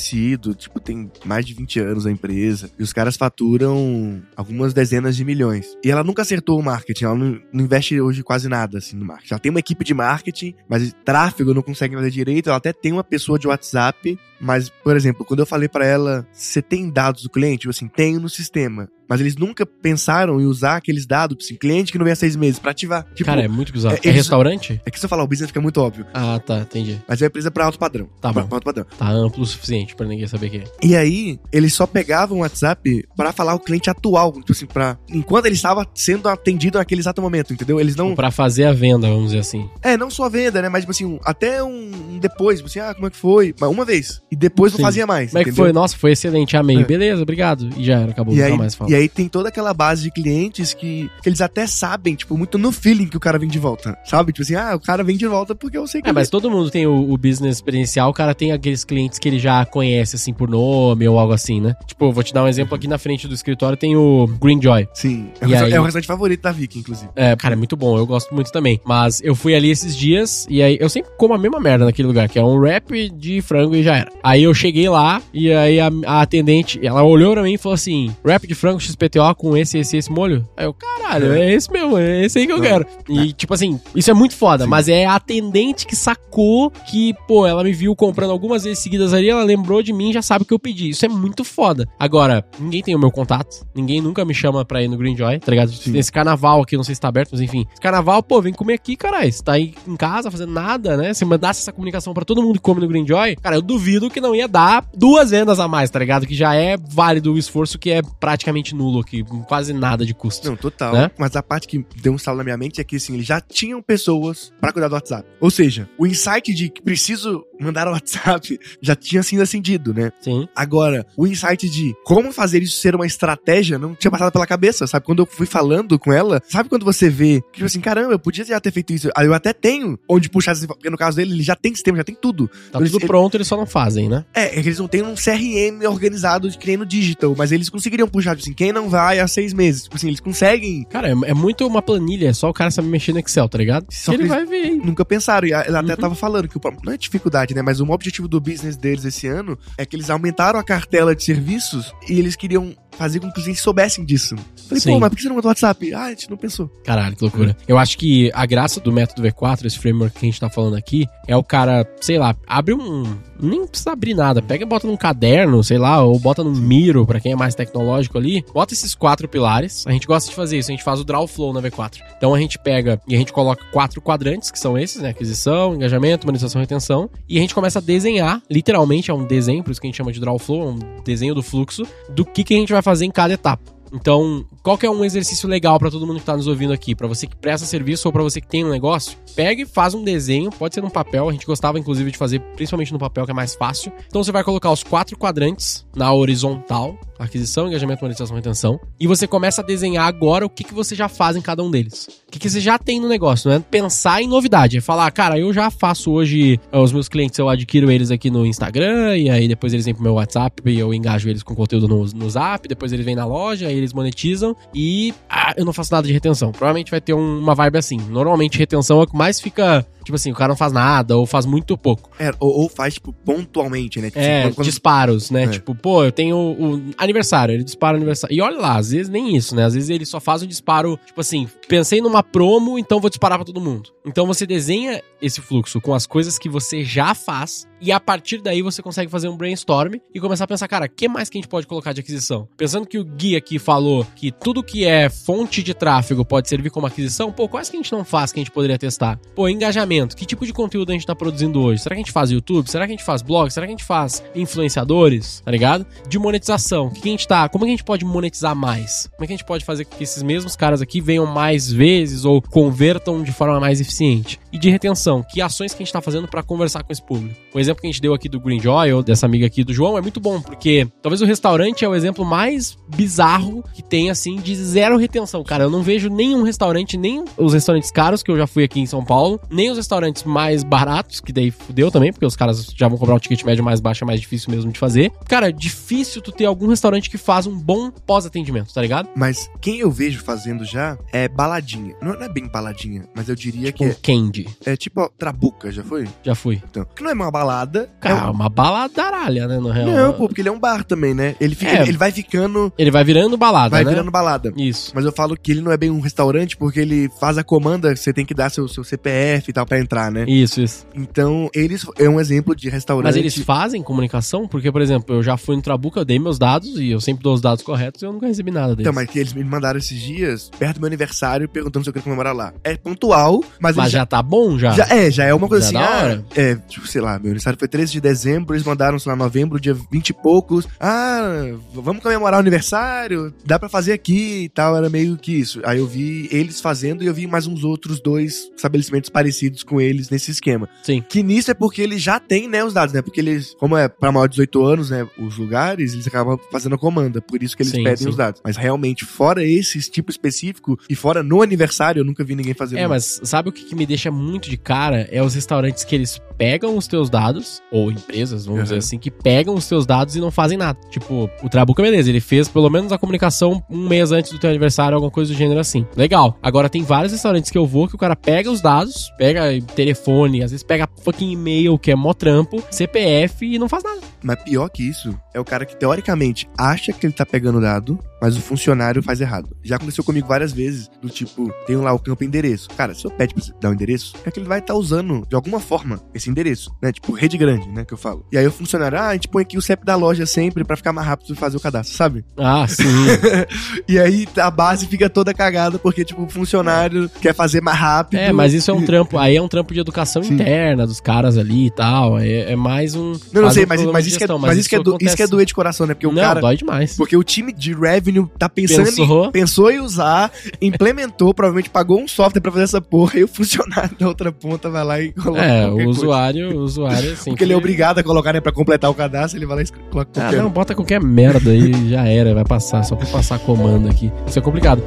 tipo, 0.54 0.80
tem 0.80 1.10
mais 1.24 1.44
de 1.44 1.54
20 1.54 1.80
anos 1.80 2.06
a 2.06 2.10
empresa, 2.10 2.70
e 2.78 2.82
os 2.82 2.92
caras 2.92 3.16
faturam 3.16 4.22
algumas 4.36 4.72
dezenas 4.72 5.16
de 5.16 5.24
milhões. 5.24 5.76
E 5.84 5.90
ela 5.90 6.04
nunca 6.04 6.22
acertou 6.22 6.58
o 6.58 6.62
marketing, 6.62 7.04
ela 7.04 7.14
não, 7.14 7.40
não 7.52 7.64
investe 7.64 8.00
hoje 8.00 8.22
quase 8.22 8.48
nada, 8.48 8.78
assim, 8.78 8.96
no 8.96 9.04
marketing. 9.04 9.34
Ela 9.34 9.40
tem 9.40 9.50
uma 9.50 9.60
equipe 9.60 9.84
de 9.84 9.94
marketing, 9.94 10.54
mas 10.68 10.94
tráfego 11.04 11.54
não 11.54 11.62
consegue 11.62 11.94
fazer 11.94 12.10
direito, 12.10 12.48
ela 12.48 12.58
até 12.58 12.72
tem 12.72 12.92
uma 12.92 13.04
pessoa 13.04 13.38
de 13.38 13.46
WhatsApp, 13.46 14.18
mas, 14.40 14.68
por 14.68 14.96
exemplo, 14.96 15.24
quando 15.24 15.40
eu 15.40 15.46
falei 15.46 15.68
pra 15.68 15.84
ela, 15.86 16.26
você 16.32 16.60
tem 16.62 16.90
dados 16.90 17.22
do 17.22 17.30
cliente? 17.30 17.66
Eu, 17.66 17.70
assim, 17.70 17.88
tenho 17.88 18.20
no 18.20 18.28
sistema. 18.28 18.88
Mas 19.08 19.20
eles 19.20 19.36
nunca 19.36 19.64
pensaram 19.64 20.40
em 20.40 20.46
usar 20.46 20.74
aqueles 20.78 21.06
dados, 21.06 21.36
assim, 21.40 21.54
cliente 21.54 21.92
que 21.92 21.98
não 21.98 22.02
vem 22.04 22.12
há 22.12 22.16
seis 22.16 22.34
meses, 22.34 22.58
pra 22.58 22.72
ativar. 22.72 23.04
Tipo, 23.14 23.24
cara, 23.30 23.40
é 23.40 23.46
muito 23.46 23.72
bizarro. 23.72 23.94
é, 23.94 23.98
É, 23.98 24.00
eles- 24.08 24.16
restaurante? 24.16 24.80
é 24.84 24.90
que 24.90 24.98
se 24.98 25.06
eu 25.06 25.08
falar 25.08 25.22
o 25.22 25.28
business 25.28 25.48
fica 25.50 25.60
muito 25.60 25.80
óbvio. 25.80 26.04
Ah, 26.12 26.40
tá, 26.44 26.58
entendi. 26.58 27.00
Mas 27.06 27.22
é 27.22 27.24
uma 27.24 27.28
empresa 27.28 27.48
pra 27.52 27.66
alto 27.66 27.78
padrão. 27.78 28.08
Tá 28.20 28.32
pra, 28.32 28.42
bom. 28.42 28.48
pra 28.48 28.56
alto 28.56 28.64
padrão. 28.64 28.84
Tá 28.98 29.08
amplo 29.08 29.44
o 29.44 29.46
suficiente 29.46 29.94
pra 29.94 30.06
ninguém 30.06 30.26
saber 30.26 30.50
quem 30.50 30.60
é. 30.62 30.64
E 30.82 30.96
aí, 30.96 31.38
eles 31.52 31.72
só 31.72 31.86
pegavam 31.86 32.38
o 32.38 32.40
WhatsApp 32.40 33.06
pra 33.16 33.32
falar 33.32 33.54
o 33.54 33.60
cliente 33.60 33.88
atual. 33.88 34.32
Tipo 34.32 34.50
assim, 34.50 34.66
pra. 34.66 34.98
Enquanto 35.08 35.46
ele 35.46 35.54
estava 35.54 35.86
sendo 35.94 36.28
atendido 36.28 36.78
naquele 36.78 37.00
exato 37.00 37.22
momento, 37.22 37.52
entendeu? 37.52 37.78
Eles 37.78 37.94
não. 37.94 38.12
Pra 38.16 38.32
fazer 38.32 38.64
a 38.64 38.72
venda, 38.72 39.06
vamos 39.06 39.26
dizer 39.26 39.38
assim. 39.38 39.70
É, 39.82 39.96
não 39.96 40.10
só 40.10 40.24
a 40.24 40.28
venda, 40.28 40.60
né? 40.60 40.68
Mas, 40.68 40.80
tipo 40.80 40.90
assim, 40.90 41.20
até 41.24 41.62
um, 41.62 41.92
um 42.14 42.18
depois, 42.18 42.58
tipo 42.58 42.68
assim, 42.68 42.80
ah, 42.80 42.92
como 42.92 43.06
é 43.06 43.10
que 43.10 43.16
foi? 43.16 43.54
Mas 43.60 43.70
uma 43.70 43.84
vez. 43.84 44.20
E 44.30 44.34
depois 44.34 44.72
não 44.72 44.78
Sim. 44.78 44.82
fazia 44.82 45.06
mais. 45.06 45.30
Como 45.30 45.40
é 45.40 45.44
que 45.44 45.52
foi? 45.52 45.72
Nossa, 45.72 45.96
foi 45.96 46.10
excelente, 46.12 46.56
amei. 46.56 46.78
É. 46.78 46.84
Beleza, 46.84 47.22
obrigado. 47.22 47.68
E 47.76 47.84
já 47.84 48.00
era, 48.00 48.10
acabou, 48.10 48.34
E 48.34 48.42
aí, 48.42 48.56
mais 48.56 48.74
fala. 48.74 48.90
e 48.90 48.94
aí 48.94 49.08
tem 49.08 49.28
toda 49.28 49.48
aquela 49.50 49.72
base 49.72 50.02
de 50.02 50.10
clientes 50.10 50.74
que, 50.74 51.08
que 51.22 51.28
eles 51.28 51.40
até 51.40 51.64
sabem, 51.66 52.14
tipo, 52.16 52.36
muito 52.36 52.58
no 52.58 52.72
feeling 52.72 53.06
que 53.06 53.16
o 53.16 53.20
cara 53.20 53.38
vem 53.38 53.48
de 53.48 53.58
volta. 53.58 53.96
Sabe? 54.04 54.32
Tipo 54.32 54.42
assim, 54.42 54.54
ah, 54.56 54.74
o 54.74 54.80
cara 54.80 55.04
vem 55.04 55.16
de 55.16 55.26
volta 55.28 55.54
porque 55.54 55.78
eu 55.78 55.86
sei 55.86 56.02
que 56.02 56.08
É, 56.08 56.12
mas 56.12 56.28
todo 56.28 56.50
mundo 56.50 56.70
tem 56.70 56.86
o, 56.88 57.12
o 57.12 57.16
business 57.16 57.56
experiencial, 57.58 58.10
o 58.10 58.12
cara 58.12 58.34
tem 58.34 58.50
aqueles 58.50 58.82
clientes 58.84 59.18
que 59.20 59.28
ele 59.28 59.38
já 59.38 59.64
conhece, 59.64 60.16
assim, 60.16 60.32
por 60.32 60.48
nome 60.48 61.06
ou 61.06 61.18
algo 61.20 61.32
assim, 61.32 61.60
né? 61.60 61.76
Tipo, 61.86 62.10
vou 62.10 62.24
te 62.24 62.34
dar 62.34 62.42
um 62.42 62.48
exemplo 62.48 62.74
aqui 62.74 62.88
na 62.88 62.98
frente 62.98 63.28
do 63.28 63.34
escritório, 63.34 63.76
tem 63.76 63.96
o 63.96 64.26
Greenjoy. 64.42 64.88
Sim. 64.92 65.28
É, 65.40 65.46
E 65.46 65.52
o 65.52 65.56
aí- 65.64 65.72
é 65.72 65.80
o 65.80 65.84
restaurante 65.84 66.06
favorito 66.06 66.42
da 66.42 66.50
Vicky, 66.50 66.80
inclusive. 66.80 67.10
É, 67.14 67.36
cara, 67.36 67.54
é 67.54 67.56
muito 67.56 67.76
bom, 67.76 67.96
eu 67.96 68.04
gosto 68.06 68.34
muito 68.34 68.50
também. 68.50 68.80
Mas 68.84 69.20
eu 69.22 69.36
fui 69.36 69.54
ali 69.54 69.70
esses 69.70 69.96
dias 69.96 70.46
e 70.50 70.60
aí 70.62 70.76
eu 70.80 70.88
sempre 70.88 71.12
como 71.16 71.32
a 71.34 71.38
mesma 71.38 71.60
merda 71.60 71.84
naquele 71.84 72.08
lugar, 72.08 72.28
que 72.28 72.38
é 72.40 72.42
um 72.42 72.56
wrap 72.56 72.90
de 73.10 73.40
frango 73.40 73.76
e 73.76 73.84
já 73.84 73.98
era. 73.98 74.15
Aí 74.22 74.42
eu 74.42 74.52
cheguei 74.54 74.88
lá 74.88 75.22
e 75.32 75.52
aí 75.52 75.78
a, 75.80 75.90
a 76.06 76.20
atendente, 76.22 76.78
ela 76.84 77.02
olhou 77.02 77.32
pra 77.32 77.42
mim 77.42 77.54
e 77.54 77.58
falou 77.58 77.74
assim: 77.74 78.14
wrap 78.24 78.46
de 78.46 78.54
frango 78.54 78.80
XPTO 78.80 79.34
com 79.36 79.56
esse, 79.56 79.78
esse, 79.78 79.96
esse 79.96 80.10
molho? 80.10 80.46
Aí 80.56 80.66
eu, 80.66 80.74
caralho, 80.74 81.32
é 81.32 81.52
esse 81.52 81.70
mesmo, 81.70 81.96
é 81.98 82.24
esse 82.24 82.38
aí 82.38 82.46
que 82.46 82.52
eu 82.52 82.62
É. 82.62 82.68
quero. 82.68 82.86
E 83.08 83.32
tipo 83.32 83.54
assim, 83.54 83.80
isso 83.94 84.10
é 84.10 84.14
muito 84.14 84.34
foda, 84.34 84.64
Sim. 84.64 84.70
mas 84.70 84.88
é 84.88 85.04
a 85.06 85.14
atendente 85.16 85.86
que 85.86 85.94
sacou 85.96 86.70
que, 86.70 87.14
pô, 87.26 87.46
ela 87.46 87.62
me 87.62 87.72
viu 87.72 87.94
comprando 87.94 88.30
algumas 88.30 88.64
vezes 88.64 88.78
seguidas 88.82 89.12
ali, 89.14 89.28
ela 89.28 89.42
lembrou 89.44 89.82
de 89.82 89.92
mim 89.92 90.10
e 90.10 90.12
já 90.12 90.22
sabe 90.22 90.42
o 90.42 90.46
que 90.46 90.54
eu 90.54 90.58
pedi. 90.58 90.90
Isso 90.90 91.04
é 91.04 91.08
muito 91.08 91.44
foda. 91.44 91.86
Agora, 91.98 92.44
ninguém 92.58 92.82
tem 92.82 92.94
o 92.94 92.98
meu 92.98 93.10
contato, 93.10 93.64
ninguém 93.74 94.00
nunca 94.00 94.24
me 94.24 94.34
chama 94.34 94.64
pra 94.64 94.82
ir 94.82 94.88
no 94.88 94.96
Greenjoy, 94.96 95.38
tá 95.38 95.50
ligado? 95.50 95.70
Sim. 95.72 95.90
Nesse 95.92 96.10
carnaval 96.12 96.62
aqui, 96.62 96.76
não 96.76 96.84
sei 96.84 96.94
se 96.94 97.00
tá 97.00 97.08
aberto, 97.08 97.30
mas 97.32 97.40
enfim. 97.40 97.66
Esse 97.72 97.80
carnaval, 97.80 98.22
pô, 98.22 98.40
vem 98.42 98.52
comer 98.52 98.74
aqui, 98.74 98.96
caralho. 98.96 99.32
Você 99.32 99.42
tá 99.42 99.52
aí 99.52 99.74
em 99.86 99.96
casa 99.96 100.30
fazendo 100.30 100.52
nada, 100.52 100.96
né? 100.96 101.12
Se 101.14 101.24
mandasse 101.24 101.60
essa 101.62 101.72
comunicação 101.72 102.12
pra 102.14 102.24
todo 102.24 102.42
mundo 102.42 102.54
que 102.54 102.60
come 102.60 102.80
no 102.80 102.88
Greenjoy, 102.88 103.36
cara, 103.36 103.56
eu 103.56 103.62
duvido 103.62 104.10
que 104.10 104.15
não 104.20 104.34
ia 104.34 104.48
dar 104.48 104.84
duas 104.94 105.30
vendas 105.30 105.58
a 105.60 105.68
mais, 105.68 105.90
tá 105.90 105.98
ligado? 105.98 106.26
Que 106.26 106.34
já 106.34 106.54
é 106.54 106.76
válido 106.76 107.32
o 107.34 107.38
esforço 107.38 107.78
que 107.78 107.90
é 107.90 108.00
praticamente 108.20 108.74
nulo 108.74 109.00
aqui, 109.00 109.22
com 109.24 109.42
quase 109.42 109.72
nada 109.72 110.04
de 110.04 110.14
custo. 110.14 110.48
Não, 110.48 110.56
total. 110.56 110.92
Né? 110.92 111.10
Mas 111.18 111.34
a 111.36 111.42
parte 111.42 111.66
que 111.68 111.84
deu 112.02 112.12
um 112.12 112.16
estalo 112.16 112.38
na 112.38 112.44
minha 112.44 112.56
mente 112.56 112.80
é 112.80 112.84
que, 112.84 112.96
assim, 112.96 113.14
eles 113.14 113.26
já 113.26 113.40
tinham 113.40 113.80
pessoas 113.82 114.52
pra 114.60 114.72
cuidar 114.72 114.88
do 114.88 114.94
WhatsApp. 114.94 115.28
Ou 115.40 115.50
seja, 115.50 115.88
o 115.98 116.06
insight 116.06 116.52
de 116.54 116.68
que 116.68 116.82
preciso 116.82 117.44
mandar 117.60 117.88
o 117.88 117.92
WhatsApp 117.92 118.58
já 118.82 118.94
tinha 118.94 119.22
sido 119.22 119.42
acendido, 119.42 119.92
né? 119.94 120.10
Sim. 120.20 120.46
Agora, 120.54 121.06
o 121.16 121.26
insight 121.26 121.68
de 121.68 121.94
como 122.04 122.32
fazer 122.32 122.62
isso 122.62 122.80
ser 122.80 122.94
uma 122.94 123.06
estratégia 123.06 123.78
não 123.78 123.94
tinha 123.94 124.10
passado 124.10 124.32
pela 124.32 124.46
cabeça, 124.46 124.86
sabe? 124.86 125.04
Quando 125.06 125.20
eu 125.20 125.26
fui 125.26 125.46
falando 125.46 125.98
com 125.98 126.12
ela, 126.12 126.42
sabe 126.48 126.68
quando 126.68 126.84
você 126.84 127.08
vê, 127.08 127.40
que, 127.52 127.54
tipo 127.54 127.66
assim, 127.66 127.80
caramba, 127.80 128.12
eu 128.12 128.18
podia 128.18 128.44
já 128.44 128.60
ter 128.60 128.70
feito 128.70 128.92
isso. 128.92 129.10
Aí 129.16 129.26
eu 129.26 129.34
até 129.34 129.52
tenho 129.52 129.98
onde 130.08 130.28
puxar, 130.28 130.54
porque 130.66 130.90
no 130.90 130.96
caso 130.96 131.16
dele, 131.16 131.32
ele 131.34 131.42
já 131.42 131.54
tem 131.56 131.74
sistema, 131.74 131.96
já 131.98 132.04
tem 132.04 132.14
tudo. 132.14 132.48
Tá 132.70 132.78
Eles- 132.78 132.90
tudo 132.92 133.06
pronto, 133.06 133.36
eles 133.36 133.46
só 133.46 133.56
não 133.56 133.66
fazem, 133.96 134.08
né? 134.08 134.24
É, 134.34 134.58
é 134.58 134.62
que 134.62 134.68
eles 134.68 134.78
não 134.78 134.86
têm 134.88 135.02
um 135.02 135.14
CRM 135.14 135.86
organizado 135.88 136.48
de 136.50 136.58
que 136.58 136.76
no 136.76 136.84
digital, 136.84 137.34
mas 137.36 137.52
eles 137.52 137.68
conseguiriam 137.70 138.08
puxar, 138.08 138.36
tipo 138.36 138.42
assim, 138.42 138.52
quem 138.52 138.72
não 138.72 138.88
vai 138.90 139.18
há 139.20 139.26
seis 139.28 139.52
meses. 139.54 139.84
Tipo 139.84 139.96
assim, 139.96 140.08
eles 140.08 140.20
conseguem 140.20 140.84
Cara, 140.90 141.08
é, 141.08 141.12
é 141.30 141.34
muito 141.34 141.66
uma 141.66 141.80
planilha, 141.80 142.28
é 142.28 142.32
só 142.32 142.50
o 142.50 142.52
cara 142.52 142.70
saber 142.70 142.88
mexer 142.88 143.12
no 143.12 143.20
Excel, 143.20 143.48
tá 143.48 143.56
ligado? 143.58 143.86
Só 143.90 144.12
ele 144.12 144.26
vai 144.26 144.44
ver. 144.44 144.66
hein? 144.66 144.82
nunca 144.84 145.04
pensaram. 145.04 145.46
E 145.46 145.52
ela 145.52 145.80
até 145.80 145.92
Uhum. 145.92 145.96
tava 146.00 146.14
falando 146.14 146.48
que 146.48 146.56
o, 146.58 146.60
não 146.84 146.92
é 146.92 146.96
dificuldade, 146.98 147.54
né? 147.54 147.62
Mas 147.62 147.80
o 147.80 147.88
objetivo 147.90 148.28
do 148.28 148.40
business 148.40 148.76
deles 148.76 149.04
esse 149.04 149.26
ano 149.26 149.56
é 149.78 149.86
que 149.86 149.96
eles 149.96 150.10
aumentaram 150.10 150.58
a 150.58 150.64
cartela 150.64 151.14
de 151.14 151.22
serviços 151.24 151.94
e 152.08 152.18
eles 152.18 152.34
queriam 152.36 152.74
fazer 152.98 153.20
com 153.20 153.30
que 153.30 153.38
os 153.38 153.44
clientes 153.44 153.62
soubessem 153.62 154.04
disso. 154.04 154.34
Falei, 154.68 154.80
Sim. 154.80 154.92
pô, 154.92 155.00
mas 155.00 155.10
por 155.10 155.16
que 155.16 155.22
você 155.22 155.28
não 155.28 155.36
mandou 155.36 155.50
WhatsApp? 155.50 155.94
Ah, 155.94 156.04
a 156.04 156.10
gente 156.10 156.28
não 156.30 156.36
pensou. 156.36 156.68
Caralho, 156.84 157.14
que 157.14 157.22
loucura. 157.22 157.56
Eu 157.68 157.78
acho 157.78 157.96
que 157.98 158.30
a 158.34 158.44
graça 158.46 158.80
do 158.80 158.90
método 158.92 159.22
V4, 159.22 159.66
esse 159.66 159.78
framework 159.78 160.18
que 160.18 160.26
a 160.26 160.28
gente 160.30 160.40
tá 160.40 160.48
falando 160.50 160.76
aqui, 160.76 161.06
é 161.28 161.36
o 161.36 161.44
cara, 161.44 161.86
sei 162.00 162.18
lá, 162.18 162.34
abre 162.46 162.74
um 162.74 163.04
nem 163.40 163.66
precisa 163.66 163.92
abrir 163.92 164.14
nada. 164.14 164.42
Pega 164.42 164.64
e 164.64 164.66
bota 164.66 164.86
num 164.86 164.96
caderno, 164.96 165.62
sei 165.62 165.78
lá, 165.78 166.02
ou 166.02 166.18
bota 166.18 166.42
num 166.42 166.54
Miro, 166.54 167.06
pra 167.06 167.20
quem 167.20 167.32
é 167.32 167.36
mais 167.36 167.54
tecnológico 167.54 168.18
ali. 168.18 168.44
Bota 168.52 168.74
esses 168.74 168.94
quatro 168.94 169.28
pilares. 169.28 169.86
A 169.86 169.92
gente 169.92 170.06
gosta 170.06 170.28
de 170.28 170.36
fazer 170.36 170.58
isso, 170.58 170.70
a 170.70 170.74
gente 170.74 170.84
faz 170.84 171.00
o 171.00 171.04
draw 171.04 171.26
flow 171.26 171.52
na 171.52 171.62
V4. 171.62 171.98
Então 172.16 172.34
a 172.34 172.38
gente 172.38 172.58
pega 172.58 173.00
e 173.06 173.14
a 173.14 173.18
gente 173.18 173.32
coloca 173.32 173.64
quatro 173.72 174.00
quadrantes, 174.00 174.50
que 174.50 174.58
são 174.58 174.78
esses, 174.78 175.02
né? 175.02 175.10
Aquisição, 175.10 175.74
engajamento, 175.74 176.26
monetização 176.26 176.60
e 176.60 176.64
retenção. 176.64 177.10
E 177.28 177.38
a 177.38 177.40
gente 177.40 177.54
começa 177.54 177.78
a 177.78 177.82
desenhar, 177.82 178.42
literalmente 178.50 179.10
é 179.10 179.14
um 179.14 179.24
desenho, 179.24 179.62
por 179.62 179.70
isso 179.70 179.80
que 179.80 179.86
a 179.86 179.88
gente 179.88 179.96
chama 179.96 180.12
de 180.12 180.20
draw 180.20 180.38
flow, 180.38 180.62
é 180.62 180.72
um 180.72 181.02
desenho 181.04 181.34
do 181.34 181.42
fluxo, 181.42 181.84
do 182.10 182.24
que, 182.24 182.44
que 182.44 182.54
a 182.54 182.58
gente 182.58 182.72
vai 182.72 182.82
fazer 182.82 183.04
em 183.04 183.10
cada 183.10 183.34
etapa. 183.34 183.76
Então, 183.92 184.44
qual 184.66 184.76
que 184.76 184.84
é 184.84 184.90
um 184.90 185.04
exercício 185.04 185.48
legal 185.48 185.78
para 185.78 185.92
todo 185.92 186.04
mundo 186.04 186.18
que 186.18 186.26
tá 186.26 186.36
nos 186.36 186.48
ouvindo 186.48 186.72
aqui? 186.72 186.92
Para 186.92 187.06
você 187.06 187.24
que 187.24 187.36
presta 187.36 187.64
serviço 187.64 188.08
ou 188.08 188.12
para 188.12 188.24
você 188.24 188.40
que 188.40 188.48
tem 188.48 188.64
um 188.64 188.68
negócio? 188.68 189.16
Pega 189.36 189.62
e 189.62 189.64
faz 189.64 189.94
um 189.94 190.02
desenho, 190.02 190.50
pode 190.50 190.74
ser 190.74 190.80
num 190.80 190.90
papel, 190.90 191.28
a 191.28 191.32
gente 191.32 191.46
gostava 191.46 191.78
inclusive 191.78 192.10
de 192.10 192.18
fazer 192.18 192.40
principalmente 192.56 192.92
no 192.92 192.98
papel 192.98 193.24
que 193.24 193.30
é 193.30 193.34
mais 193.34 193.54
fácil. 193.54 193.92
Então 194.08 194.24
você 194.24 194.32
vai 194.32 194.42
colocar 194.42 194.72
os 194.72 194.82
quatro 194.82 195.16
quadrantes 195.16 195.86
na 195.94 196.12
horizontal, 196.12 196.98
aquisição, 197.18 197.68
engajamento, 197.68 198.02
monetização, 198.02 198.34
retenção, 198.34 198.80
e 198.98 199.06
você 199.06 199.26
começa 199.26 199.62
a 199.62 199.64
desenhar 199.64 200.06
agora 200.06 200.44
o 200.44 200.50
que, 200.50 200.64
que 200.64 200.74
você 200.74 200.94
já 200.94 201.08
faz 201.08 201.36
em 201.36 201.40
cada 201.40 201.62
um 201.62 201.70
deles. 201.70 202.08
O 202.26 202.32
que, 202.32 202.38
que 202.38 202.50
você 202.50 202.60
já 202.60 202.78
tem 202.78 203.00
no 203.00 203.08
negócio, 203.08 203.48
não 203.48 203.56
é 203.56 203.60
pensar 203.60 204.20
em 204.20 204.26
novidade, 204.26 204.78
é 204.78 204.80
falar, 204.80 205.10
cara, 205.12 205.38
eu 205.38 205.52
já 205.52 205.70
faço 205.70 206.10
hoje 206.10 206.60
eh, 206.72 206.78
os 206.78 206.92
meus 206.92 207.08
clientes, 207.08 207.38
eu 207.38 207.48
adquiro 207.48 207.90
eles 207.90 208.10
aqui 208.10 208.30
no 208.30 208.44
Instagram, 208.44 209.16
e 209.16 209.30
aí 209.30 209.46
depois 209.46 209.72
eles 209.72 209.84
vêm 209.84 209.94
pro 209.94 210.02
meu 210.02 210.14
WhatsApp 210.14 210.62
e 210.66 210.78
eu 210.78 210.92
engajo 210.92 211.28
eles 211.28 211.42
com 211.42 211.54
conteúdo 211.54 211.86
no, 211.86 212.04
no 212.04 212.30
Zap, 212.30 212.66
depois 212.66 212.92
eles 212.92 213.04
vêm 213.04 213.14
na 213.14 213.24
loja, 213.24 213.68
aí 213.68 213.76
eles 213.76 213.92
monetizam, 213.92 214.55
e 214.74 215.14
ah, 215.28 215.54
eu 215.56 215.64
não 215.64 215.72
faço 215.72 215.92
nada 215.92 216.06
de 216.06 216.12
retenção. 216.12 216.52
Provavelmente 216.52 216.90
vai 216.90 217.00
ter 217.00 217.14
um- 217.14 217.38
uma 217.38 217.54
vibe 217.54 217.78
assim. 217.78 217.96
Normalmente 217.96 218.58
retenção 218.58 219.00
é 219.00 219.04
o 219.04 219.06
que 219.06 219.16
mais 219.16 219.40
fica, 219.40 219.86
tipo 220.06 220.16
assim, 220.16 220.30
o 220.30 220.34
cara 220.34 220.48
não 220.50 220.56
faz 220.56 220.72
nada, 220.72 221.16
ou 221.16 221.26
faz 221.26 221.44
muito 221.44 221.76
pouco. 221.76 222.10
É, 222.18 222.30
ou, 222.40 222.62
ou 222.62 222.68
faz, 222.68 222.94
tipo, 222.94 223.12
pontualmente, 223.12 224.00
né? 224.00 224.06
Tipo, 224.08 224.18
É, 224.20 224.42
quando- 224.44 224.54
quando- 224.54 224.64
disparos, 224.66 225.30
né? 225.30 225.44
É. 225.44 225.48
Tipo, 225.48 225.74
pô, 225.74 226.04
eu 226.04 226.12
tenho 226.12 226.36
o 226.36 226.90
aniversário, 226.96 227.52
ele 227.54 227.64
dispara 227.64 227.94
o 227.94 227.96
aniversário. 227.96 228.34
E 228.34 228.40
olha 228.40 228.58
lá, 228.58 228.76
às 228.76 228.90
vezes 228.90 229.08
nem 229.08 229.36
isso, 229.36 229.54
né? 229.54 229.64
Às 229.64 229.74
vezes 229.74 229.90
ele 229.90 230.06
só 230.06 230.18
faz 230.20 230.42
um 230.42 230.46
disparo, 230.46 230.98
tipo 231.04 231.20
assim, 231.20 231.48
pensei 231.68 232.00
numa 232.00 232.22
promo, 232.22 232.78
então 232.78 233.00
vou 233.00 233.10
disparar 233.10 233.38
pra 233.38 233.44
todo 233.44 233.60
mundo. 233.60 233.90
Então 234.06 234.26
você 234.26 234.46
desenha 234.46 235.02
esse 235.20 235.40
fluxo 235.40 235.80
com 235.80 235.92
as 235.94 236.06
coisas 236.06 236.38
que 236.38 236.48
você 236.48 236.84
já 236.84 237.14
faz 237.14 237.66
e 237.80 237.90
a 237.90 237.98
partir 237.98 238.40
daí 238.40 238.62
você 238.62 238.80
consegue 238.82 239.10
fazer 239.10 239.28
um 239.28 239.36
brainstorm 239.36 239.94
e 240.14 240.20
começar 240.20 240.44
a 240.44 240.46
pensar, 240.46 240.68
cara, 240.68 240.86
o 240.86 240.88
que 240.88 241.08
mais 241.08 241.28
que 241.28 241.36
a 241.38 241.40
gente 241.40 241.48
pode 241.48 241.66
colocar 241.66 241.92
de 241.92 242.00
aquisição? 242.00 242.46
Pensando 242.56 242.86
que 242.86 242.98
o 242.98 243.04
Gui 243.04 243.34
aqui 243.34 243.58
falou 243.58 244.06
que 244.14 244.30
tudo 244.30 244.62
que 244.62 244.84
é 244.84 245.08
fonte 245.10 245.62
de 245.62 245.74
tráfego 245.74 246.24
pode 246.24 246.48
servir 246.48 246.70
como 246.70 246.86
aquisição, 246.86 247.32
pô, 247.32 247.48
quais 247.48 247.68
que 247.68 247.76
a 247.76 247.80
gente 247.80 247.90
não 247.92 248.04
faz 248.04 248.30
que 248.32 248.38
a 248.38 248.42
gente 248.42 248.52
poderia 248.52 248.78
testar? 248.78 249.18
Pô, 249.34 249.48
engajamento, 249.48 249.86
que 250.16 250.26
tipo 250.26 250.44
de 250.44 250.52
conteúdo 250.52 250.90
a 250.90 250.92
gente 250.92 251.06
tá 251.06 251.14
produzindo 251.14 251.60
hoje? 251.60 251.82
Será 251.82 251.94
que 251.94 252.00
a 252.00 252.04
gente 252.04 252.12
faz 252.12 252.30
YouTube? 252.30 252.68
Será 252.68 252.86
que 252.86 252.92
a 252.92 252.96
gente 252.96 253.04
faz 253.04 253.22
blog? 253.22 253.50
Será 253.50 253.66
que 253.66 253.72
a 253.72 253.76
gente 253.76 253.84
faz 253.84 254.22
influenciadores? 254.34 255.40
Tá 255.44 255.50
ligado? 255.50 255.86
De 256.08 256.18
monetização, 256.18 256.90
que, 256.90 257.00
que 257.00 257.08
a 257.08 257.12
gente 257.12 257.28
tá, 257.28 257.48
como 257.48 257.64
é 257.64 257.66
que 257.66 257.72
a 257.72 257.76
gente 257.76 257.84
pode 257.84 258.04
monetizar 258.04 258.54
mais? 258.54 259.08
Como 259.14 259.24
é 259.24 259.26
que 259.26 259.32
a 259.32 259.36
gente 259.36 259.46
pode 259.46 259.64
fazer 259.64 259.84
que 259.84 260.02
esses 260.02 260.22
mesmos 260.22 260.56
caras 260.56 260.82
aqui 260.82 261.00
venham 261.00 261.26
mais 261.26 261.70
vezes 261.70 262.24
ou 262.24 262.42
convertam 262.42 263.22
de 263.22 263.32
forma 263.32 263.60
mais 263.60 263.80
eficiente? 263.80 264.40
E 264.52 264.58
de 264.58 264.70
retenção, 264.70 265.22
que 265.22 265.40
ações 265.40 265.74
que 265.74 265.82
a 265.82 265.84
gente 265.84 265.92
tá 265.92 266.00
fazendo 266.00 266.26
para 266.26 266.42
conversar 266.42 266.82
com 266.82 266.92
esse 266.92 267.02
público? 267.02 267.34
O 267.54 267.60
exemplo 267.60 267.80
que 267.80 267.86
a 267.86 267.90
gente 267.90 268.00
deu 268.00 268.14
aqui 268.14 268.28
do 268.28 268.40
Green 268.40 268.60
Joy, 268.60 268.92
ou 268.92 269.02
dessa 269.02 269.26
amiga 269.26 269.46
aqui 269.46 269.62
do 269.62 269.72
João, 269.72 269.98
é 269.98 270.00
muito 270.00 270.20
bom, 270.20 270.40
porque 270.40 270.88
talvez 271.02 271.20
o 271.20 271.26
restaurante 271.26 271.84
é 271.84 271.88
o 271.88 271.94
exemplo 271.94 272.24
mais 272.24 272.76
bizarro 272.88 273.62
que 273.74 273.82
tem, 273.82 274.10
assim, 274.10 274.36
de 274.36 274.54
zero 274.56 274.96
retenção. 274.96 275.44
Cara, 275.44 275.64
eu 275.64 275.70
não 275.70 275.82
vejo 275.82 276.08
nenhum 276.08 276.42
restaurante, 276.42 276.96
nem 276.96 277.24
os 277.36 277.52
restaurantes 277.52 277.90
caros, 277.90 278.22
que 278.22 278.30
eu 278.30 278.36
já 278.36 278.46
fui 278.46 278.64
aqui 278.64 278.80
em 278.80 278.86
São 278.86 279.04
Paulo, 279.04 279.40
nem 279.50 279.70
os 279.70 279.76
restaurantes 279.86 280.24
mais 280.24 280.64
baratos, 280.64 281.20
que 281.20 281.32
daí 281.32 281.50
fudeu 281.52 281.90
também, 281.90 282.12
porque 282.12 282.26
os 282.26 282.34
caras 282.34 282.66
já 282.76 282.88
vão 282.88 282.98
cobrar 282.98 283.14
um 283.14 283.18
ticket 283.18 283.44
médio 283.44 283.62
mais 283.64 283.78
baixo, 283.80 284.02
é 284.02 284.06
mais 284.06 284.20
difícil 284.20 284.50
mesmo 284.50 284.72
de 284.72 284.78
fazer. 284.78 285.12
Cara, 285.28 285.48
é 285.48 285.52
difícil 285.52 286.20
tu 286.20 286.32
ter 286.32 286.44
algum 286.44 286.66
restaurante 286.68 287.08
que 287.08 287.16
faz 287.16 287.46
um 287.46 287.56
bom 287.56 287.90
pós-atendimento, 287.90 288.74
tá 288.74 288.82
ligado? 288.82 289.08
Mas 289.14 289.48
quem 289.60 289.78
eu 289.78 289.90
vejo 289.90 290.20
fazendo 290.24 290.64
já 290.64 290.98
é 291.12 291.28
baladinha. 291.28 291.94
Não, 292.02 292.12
é 292.14 292.28
bem 292.28 292.48
baladinha, 292.48 293.04
mas 293.14 293.28
eu 293.28 293.34
diria 293.36 293.66
Tipo 293.72 293.78
que 293.78 293.84
um 293.86 293.94
candy. 294.02 294.48
é, 294.66 294.72
é 294.72 294.76
tipo 294.76 295.00
ó, 295.00 295.08
Trabuca, 295.08 295.70
já 295.70 295.84
foi? 295.84 296.06
Já 296.22 296.34
fui. 296.34 296.60
Então, 296.68 296.84
que 296.94 297.02
não 297.02 297.10
é 297.10 297.14
uma 297.14 297.30
balada. 297.30 297.88
Cara, 298.00 298.26
é 298.26 298.30
uma 298.30 298.48
baladaralha, 298.48 299.46
né, 299.46 299.58
no 299.58 299.70
real. 299.70 299.86
Não, 299.86 300.12
pô, 300.12 300.26
porque 300.28 300.40
ele 300.40 300.48
é 300.48 300.52
um 300.52 300.58
bar 300.58 300.82
também, 300.84 301.14
né? 301.14 301.36
Ele, 301.40 301.54
fica, 301.54 301.70
É. 301.72 301.82
ele 301.82 301.96
vai 301.96 302.10
ficando, 302.10 302.72
Ele 302.78 302.90
vai 302.90 303.04
virando 303.04 303.36
balada, 303.36 303.70
vai 303.70 303.84
né? 303.84 303.90
virando 303.90 304.10
balada. 304.10 304.52
Isso. 304.56 304.92
Mas 304.94 305.04
eu 305.04 305.12
falo 305.12 305.36
que 305.36 305.52
ele 305.52 305.60
não 305.60 305.70
é 305.72 305.76
bem 305.76 305.90
um 305.90 306.00
restaurante 306.00 306.56
porque 306.56 306.80
ele 306.80 307.08
faz 307.20 307.38
a 307.38 307.44
comanda, 307.44 307.94
você 307.94 308.12
tem 308.12 308.24
que 308.24 308.34
dar 308.34 308.50
seu, 308.50 308.66
seu 308.68 308.82
CPF 308.84 309.50
e 309.50 309.52
tal 309.52 309.66
pra 309.66 309.75
entrar, 309.80 310.10
né? 310.10 310.24
Isso, 310.26 310.60
isso. 310.60 310.86
Então, 310.94 311.50
eles 311.54 311.86
é 311.98 312.08
um 312.08 312.20
exemplo 312.20 312.54
de 312.54 312.68
restaurante. 312.68 313.04
Mas 313.04 313.16
eles 313.16 313.36
fazem 313.38 313.82
comunicação? 313.82 314.46
Porque, 314.46 314.70
por 314.70 314.80
exemplo, 314.80 315.16
eu 315.16 315.22
já 315.22 315.36
fui 315.36 315.56
no 315.56 315.62
Trabuca, 315.62 316.00
eu 316.00 316.04
dei 316.04 316.18
meus 316.18 316.38
dados 316.38 316.78
e 316.78 316.90
eu 316.90 317.00
sempre 317.00 317.22
dou 317.22 317.34
os 317.34 317.40
dados 317.40 317.62
corretos 317.62 318.02
e 318.02 318.04
eu 318.04 318.12
nunca 318.12 318.26
recebi 318.26 318.50
nada 318.50 318.68
deles. 318.68 318.80
Então, 318.80 318.92
mas 318.92 319.08
que 319.08 319.18
eles 319.18 319.32
me 319.32 319.44
mandaram 319.44 319.78
esses 319.78 320.00
dias, 320.00 320.50
perto 320.58 320.76
do 320.76 320.80
meu 320.80 320.86
aniversário, 320.86 321.48
perguntando 321.48 321.84
se 321.84 321.90
eu 321.90 321.92
queria 321.92 322.04
comemorar 322.04 322.34
lá. 322.34 322.52
É 322.64 322.76
pontual, 322.76 323.42
mas, 323.60 323.76
Mas 323.76 323.86
eles 323.86 323.92
já 323.92 324.06
tá 324.06 324.22
bom, 324.22 324.58
já? 324.58 324.70
Já, 324.72 324.86
é, 324.88 325.10
já 325.10 325.24
é 325.24 325.34
uma 325.34 325.48
coisa 325.48 325.70
Já 325.70 325.78
assim. 325.78 325.78
é 325.78 325.80
da 325.80 325.86
ah, 325.86 326.02
hora. 326.02 326.24
É, 326.34 326.54
tipo, 326.68 326.86
sei 326.86 327.00
lá, 327.00 327.18
meu 327.18 327.26
aniversário 327.26 327.58
foi 327.58 327.68
13 327.68 327.92
de 327.92 328.00
dezembro, 328.00 328.54
eles 328.54 328.66
mandaram, 328.66 328.98
sei 328.98 329.10
lá, 329.10 329.16
novembro, 329.16 329.60
dia 329.60 329.76
20 329.90 330.08
e 330.08 330.12
poucos. 330.12 330.66
Ah, 330.80 331.52
vamos 331.74 332.02
comemorar 332.02 332.38
o 332.38 332.40
aniversário? 332.40 333.34
Dá 333.44 333.58
pra 333.58 333.68
fazer 333.68 333.92
aqui 333.92 334.44
e 334.44 334.48
tal, 334.48 334.76
era 334.76 334.88
meio 334.88 335.16
que 335.16 335.32
isso. 335.32 335.60
Aí 335.64 335.78
eu 335.78 335.86
vi 335.86 336.28
eles 336.30 336.60
fazendo 336.60 337.02
e 337.02 337.06
eu 337.06 337.14
vi 337.14 337.26
mais 337.26 337.46
uns 337.46 337.64
outros 337.64 338.00
dois 338.00 338.50
estabelecimentos 338.56 339.10
parecidos 339.10 339.62
com 339.66 339.80
eles 339.80 340.08
nesse 340.08 340.30
esquema. 340.30 340.68
Sim. 340.82 341.04
Que 341.06 341.22
nisso 341.22 341.50
é 341.50 341.54
porque 341.54 341.82
eles 341.82 342.00
já 342.00 342.18
têm, 342.18 342.48
né, 342.48 342.64
os 342.64 342.72
dados, 342.72 342.94
né? 342.94 343.02
Porque 343.02 343.20
eles, 343.20 343.54
como 343.58 343.76
é 343.76 343.88
pra 343.88 344.10
maior 344.10 344.26
de 344.26 344.32
18 344.36 344.64
anos, 344.64 344.90
né, 344.90 345.06
os 345.18 345.36
lugares, 345.36 345.92
eles 345.92 346.06
acabam 346.06 346.38
fazendo 346.50 346.74
a 346.74 346.78
comanda. 346.78 347.20
Por 347.20 347.42
isso 347.42 347.56
que 347.56 347.62
eles 347.62 347.72
Sim, 347.72 347.82
pedem 347.82 347.96
sim. 347.96 348.08
os 348.08 348.16
dados. 348.16 348.40
Mas 348.44 348.56
realmente, 348.56 349.04
fora 349.04 349.44
esse 349.44 349.78
tipo 349.90 350.10
específico 350.10 350.78
e 350.88 350.94
fora 350.94 351.22
no 351.22 351.42
aniversário, 351.42 352.00
eu 352.00 352.04
nunca 352.04 352.24
vi 352.24 352.34
ninguém 352.34 352.54
fazendo. 352.54 352.78
É, 352.78 352.86
mas 352.86 353.20
sabe 353.24 353.48
o 353.48 353.52
que, 353.52 353.64
que 353.64 353.74
me 353.74 353.84
deixa 353.86 354.10
muito 354.10 354.48
de 354.48 354.56
cara? 354.56 355.08
É 355.10 355.22
os 355.22 355.34
restaurantes 355.34 355.84
que 355.84 355.94
eles 355.94 356.20
pegam 356.36 356.76
os 356.76 356.86
teus 356.86 357.08
dados, 357.10 357.62
ou 357.72 357.90
empresas, 357.90 358.44
vamos 358.46 358.58
Uhum. 358.58 358.64
dizer 358.64 358.76
assim, 358.78 358.98
que 358.98 359.10
pegam 359.10 359.54
os 359.54 359.66
teus 359.68 359.86
dados 359.86 360.16
e 360.16 360.20
não 360.20 360.30
fazem 360.30 360.56
nada. 360.58 360.78
Tipo, 360.90 361.30
o 361.42 361.48
Trabuca, 361.48 361.82
beleza, 361.82 362.08
ele 362.10 362.20
fez 362.20 362.48
pelo 362.48 362.68
menos 362.70 362.92
a 362.92 362.98
comunicação 362.98 363.62
um 363.70 363.88
mês 363.88 364.12
antes 364.12 364.32
do 364.32 364.38
teu 364.38 364.50
aniversário, 364.50 364.94
alguma 364.94 365.10
coisa 365.10 365.32
do 365.32 365.36
gênero 365.36 365.60
assim. 365.60 365.86
Legal. 365.96 366.38
Agora 366.42 366.68
tem 366.68 366.82
vários 366.82 367.12
restaurantes 367.12 367.50
que 367.50 367.58
eu 367.58 367.66
vou 367.66 367.88
que 367.88 367.94
o 367.94 367.98
cara 367.98 368.14
pega 368.16 368.50
os 368.50 368.60
dados, 368.60 369.10
pega 369.18 369.42
telefone, 369.74 370.42
às 370.42 370.50
vezes 370.50 370.64
pega 370.64 370.88
fucking 371.02 371.30
e-mail, 371.32 371.78
que 371.78 371.90
é 371.90 371.94
mó 371.96 372.12
trampo, 372.12 372.62
CPF 372.70 373.44
e 373.46 373.58
não 373.58 373.68
faz 373.68 373.82
nada. 373.82 374.00
Mas 374.22 374.42
pior 374.42 374.68
que 374.68 374.82
isso, 374.82 375.18
é 375.34 375.40
o 375.40 375.44
cara 375.44 375.64
que 375.64 375.76
teoricamente 375.76 376.48
acha 376.58 376.92
que 376.92 377.06
ele 377.06 377.12
tá 377.12 377.24
pegando 377.24 377.60
dado, 377.60 377.98
mas 378.20 378.36
o 378.36 378.40
funcionário 378.40 379.02
faz 379.02 379.20
errado. 379.20 379.56
Já 379.62 379.76
aconteceu 379.76 380.02
comigo 380.02 380.26
várias 380.26 380.52
vezes, 380.52 380.90
do 381.00 381.08
tipo, 381.08 381.52
tem 381.66 381.76
lá 381.76 381.92
o 381.92 381.98
campo 381.98 382.24
endereço. 382.24 382.68
Cara, 382.70 382.94
se 382.94 383.04
eu 383.04 383.10
pede 383.10 383.34
pra 383.34 383.42
você 383.42 383.52
dar 383.60 383.70
o 383.70 383.74
endereço, 383.74 384.14
é 384.24 384.30
que 384.30 384.40
ele 384.40 384.48
vai 384.48 384.58
estar 384.58 384.74
usando 384.74 385.26
de 385.28 385.34
alguma 385.34 385.60
forma 385.60 386.00
esse 386.14 386.30
endereço, 386.30 386.74
né? 386.82 386.92
Tipo, 386.92 387.12
rede 387.12 387.36
grande, 387.36 387.68
né? 387.68 387.84
Que 387.84 387.94
eu 387.94 387.98
falo. 387.98 388.26
E 388.32 388.38
aí 388.38 388.46
o 388.46 388.52
funcionário, 388.52 388.98
ah, 388.98 389.08
a 389.08 389.12
gente 389.12 389.28
põe 389.28 389.42
aqui 389.42 389.58
o 389.58 389.62
CEP 389.62 389.84
da 389.84 389.96
loja 389.96 390.26
sempre 390.26 390.64
pra 390.64 390.76
ficar 390.76 390.92
mais 390.92 391.06
rápido 391.06 391.28
de 391.28 391.34
fazer 391.38 391.56
o 391.56 391.60
cadastro, 391.60 391.96
sabe? 391.96 392.24
Ah, 392.36 392.66
sim. 392.66 392.84
E 393.88 393.98
aí 393.98 394.26
a 394.36 394.50
base 394.50 394.86
fica 394.86 395.08
toda 395.08 395.32
cagada 395.32 395.78
porque, 395.78 396.04
tipo, 396.04 396.22
o 396.22 396.28
funcionário 396.28 397.08
quer 397.20 397.34
fazer 397.34 397.60
mais 397.60 397.78
rápido. 397.78 398.18
é, 398.18 398.32
mas 398.32 398.52
isso 398.52 398.70
é 398.70 398.74
um 398.74 398.84
trampo, 398.84 399.18
aí 399.18 399.36
é 399.36 399.42
um 399.42 399.48
trampo 399.48 399.72
de 399.72 399.80
educação 399.80 400.22
Sim. 400.22 400.34
interna 400.34 400.86
dos 400.86 401.00
caras 401.00 401.38
ali 401.38 401.66
e 401.66 401.70
tal. 401.70 402.18
É, 402.18 402.52
é 402.52 402.56
mais 402.56 402.94
um. 402.94 403.12
Não, 403.32 403.42
não 403.42 403.50
sei, 403.50 403.64
um 403.64 403.68
mas, 403.68 403.84
mas, 403.84 404.06
isso, 404.06 404.15
que 404.18 404.24
é, 404.24 404.26
gestão, 404.26 404.38
mas 404.38 404.56
isso, 404.58 404.68
que 404.68 404.76
é 404.76 404.82
do, 404.82 404.96
isso 405.00 405.16
que 405.16 405.22
é 405.22 405.26
doer 405.26 405.46
de 405.46 405.54
coração, 405.54 405.86
né? 405.86 405.94
Porque 405.94 406.06
o 406.06 406.12
Não, 406.12 406.22
cara. 406.22 406.40
dói 406.40 406.56
demais. 406.56 406.96
Porque 406.96 407.16
o 407.16 407.22
time 407.22 407.52
de 407.52 407.72
revenue 407.74 408.26
tá 408.38 408.48
pensando 408.48 408.84
Pensou. 408.86 409.26
em, 409.26 409.30
pensou 409.30 409.70
em 409.70 409.80
usar, 409.80 410.30
implementou, 410.60 411.32
provavelmente 411.34 411.70
pagou 411.70 412.00
um 412.00 412.08
software 412.08 412.40
pra 412.40 412.50
fazer 412.52 412.64
essa 412.64 412.80
porra, 412.80 413.18
e 413.18 413.24
o 413.24 413.28
funcionário 413.32 413.96
da 413.98 414.06
outra 414.08 414.30
ponta 414.32 414.68
vai 414.70 414.84
lá 414.84 415.00
e 415.00 415.12
coloca 415.12 415.42
É, 415.42 415.66
o 415.68 415.74
coisa. 415.74 415.88
usuário, 415.90 416.56
o 416.56 416.60
usuário, 416.62 417.12
assim. 417.12 417.30
Porque 417.30 417.44
ele 417.44 417.52
é 417.52 417.56
obrigado 417.56 417.98
a 417.98 418.02
colocar, 418.02 418.32
né, 418.32 418.40
pra 418.40 418.52
completar 418.52 418.90
o 418.90 418.94
cadastro, 418.94 419.38
ele 419.38 419.46
vai 419.46 419.56
lá 419.56 419.62
e 419.62 419.66
coloca 419.90 420.10
Ah, 420.20 420.32
não, 420.32 420.50
bota 420.50 420.74
qualquer 420.74 421.00
merda 421.02 421.50
aí, 421.50 421.88
já 421.90 422.04
era, 422.06 422.34
vai 422.34 422.44
passar, 422.44 422.82
só 422.84 422.96
pra 422.96 423.06
passar 423.06 423.38
comando 423.38 423.88
aqui. 423.88 424.12
Isso 424.26 424.38
é 424.38 424.42
complicado. 424.42 424.82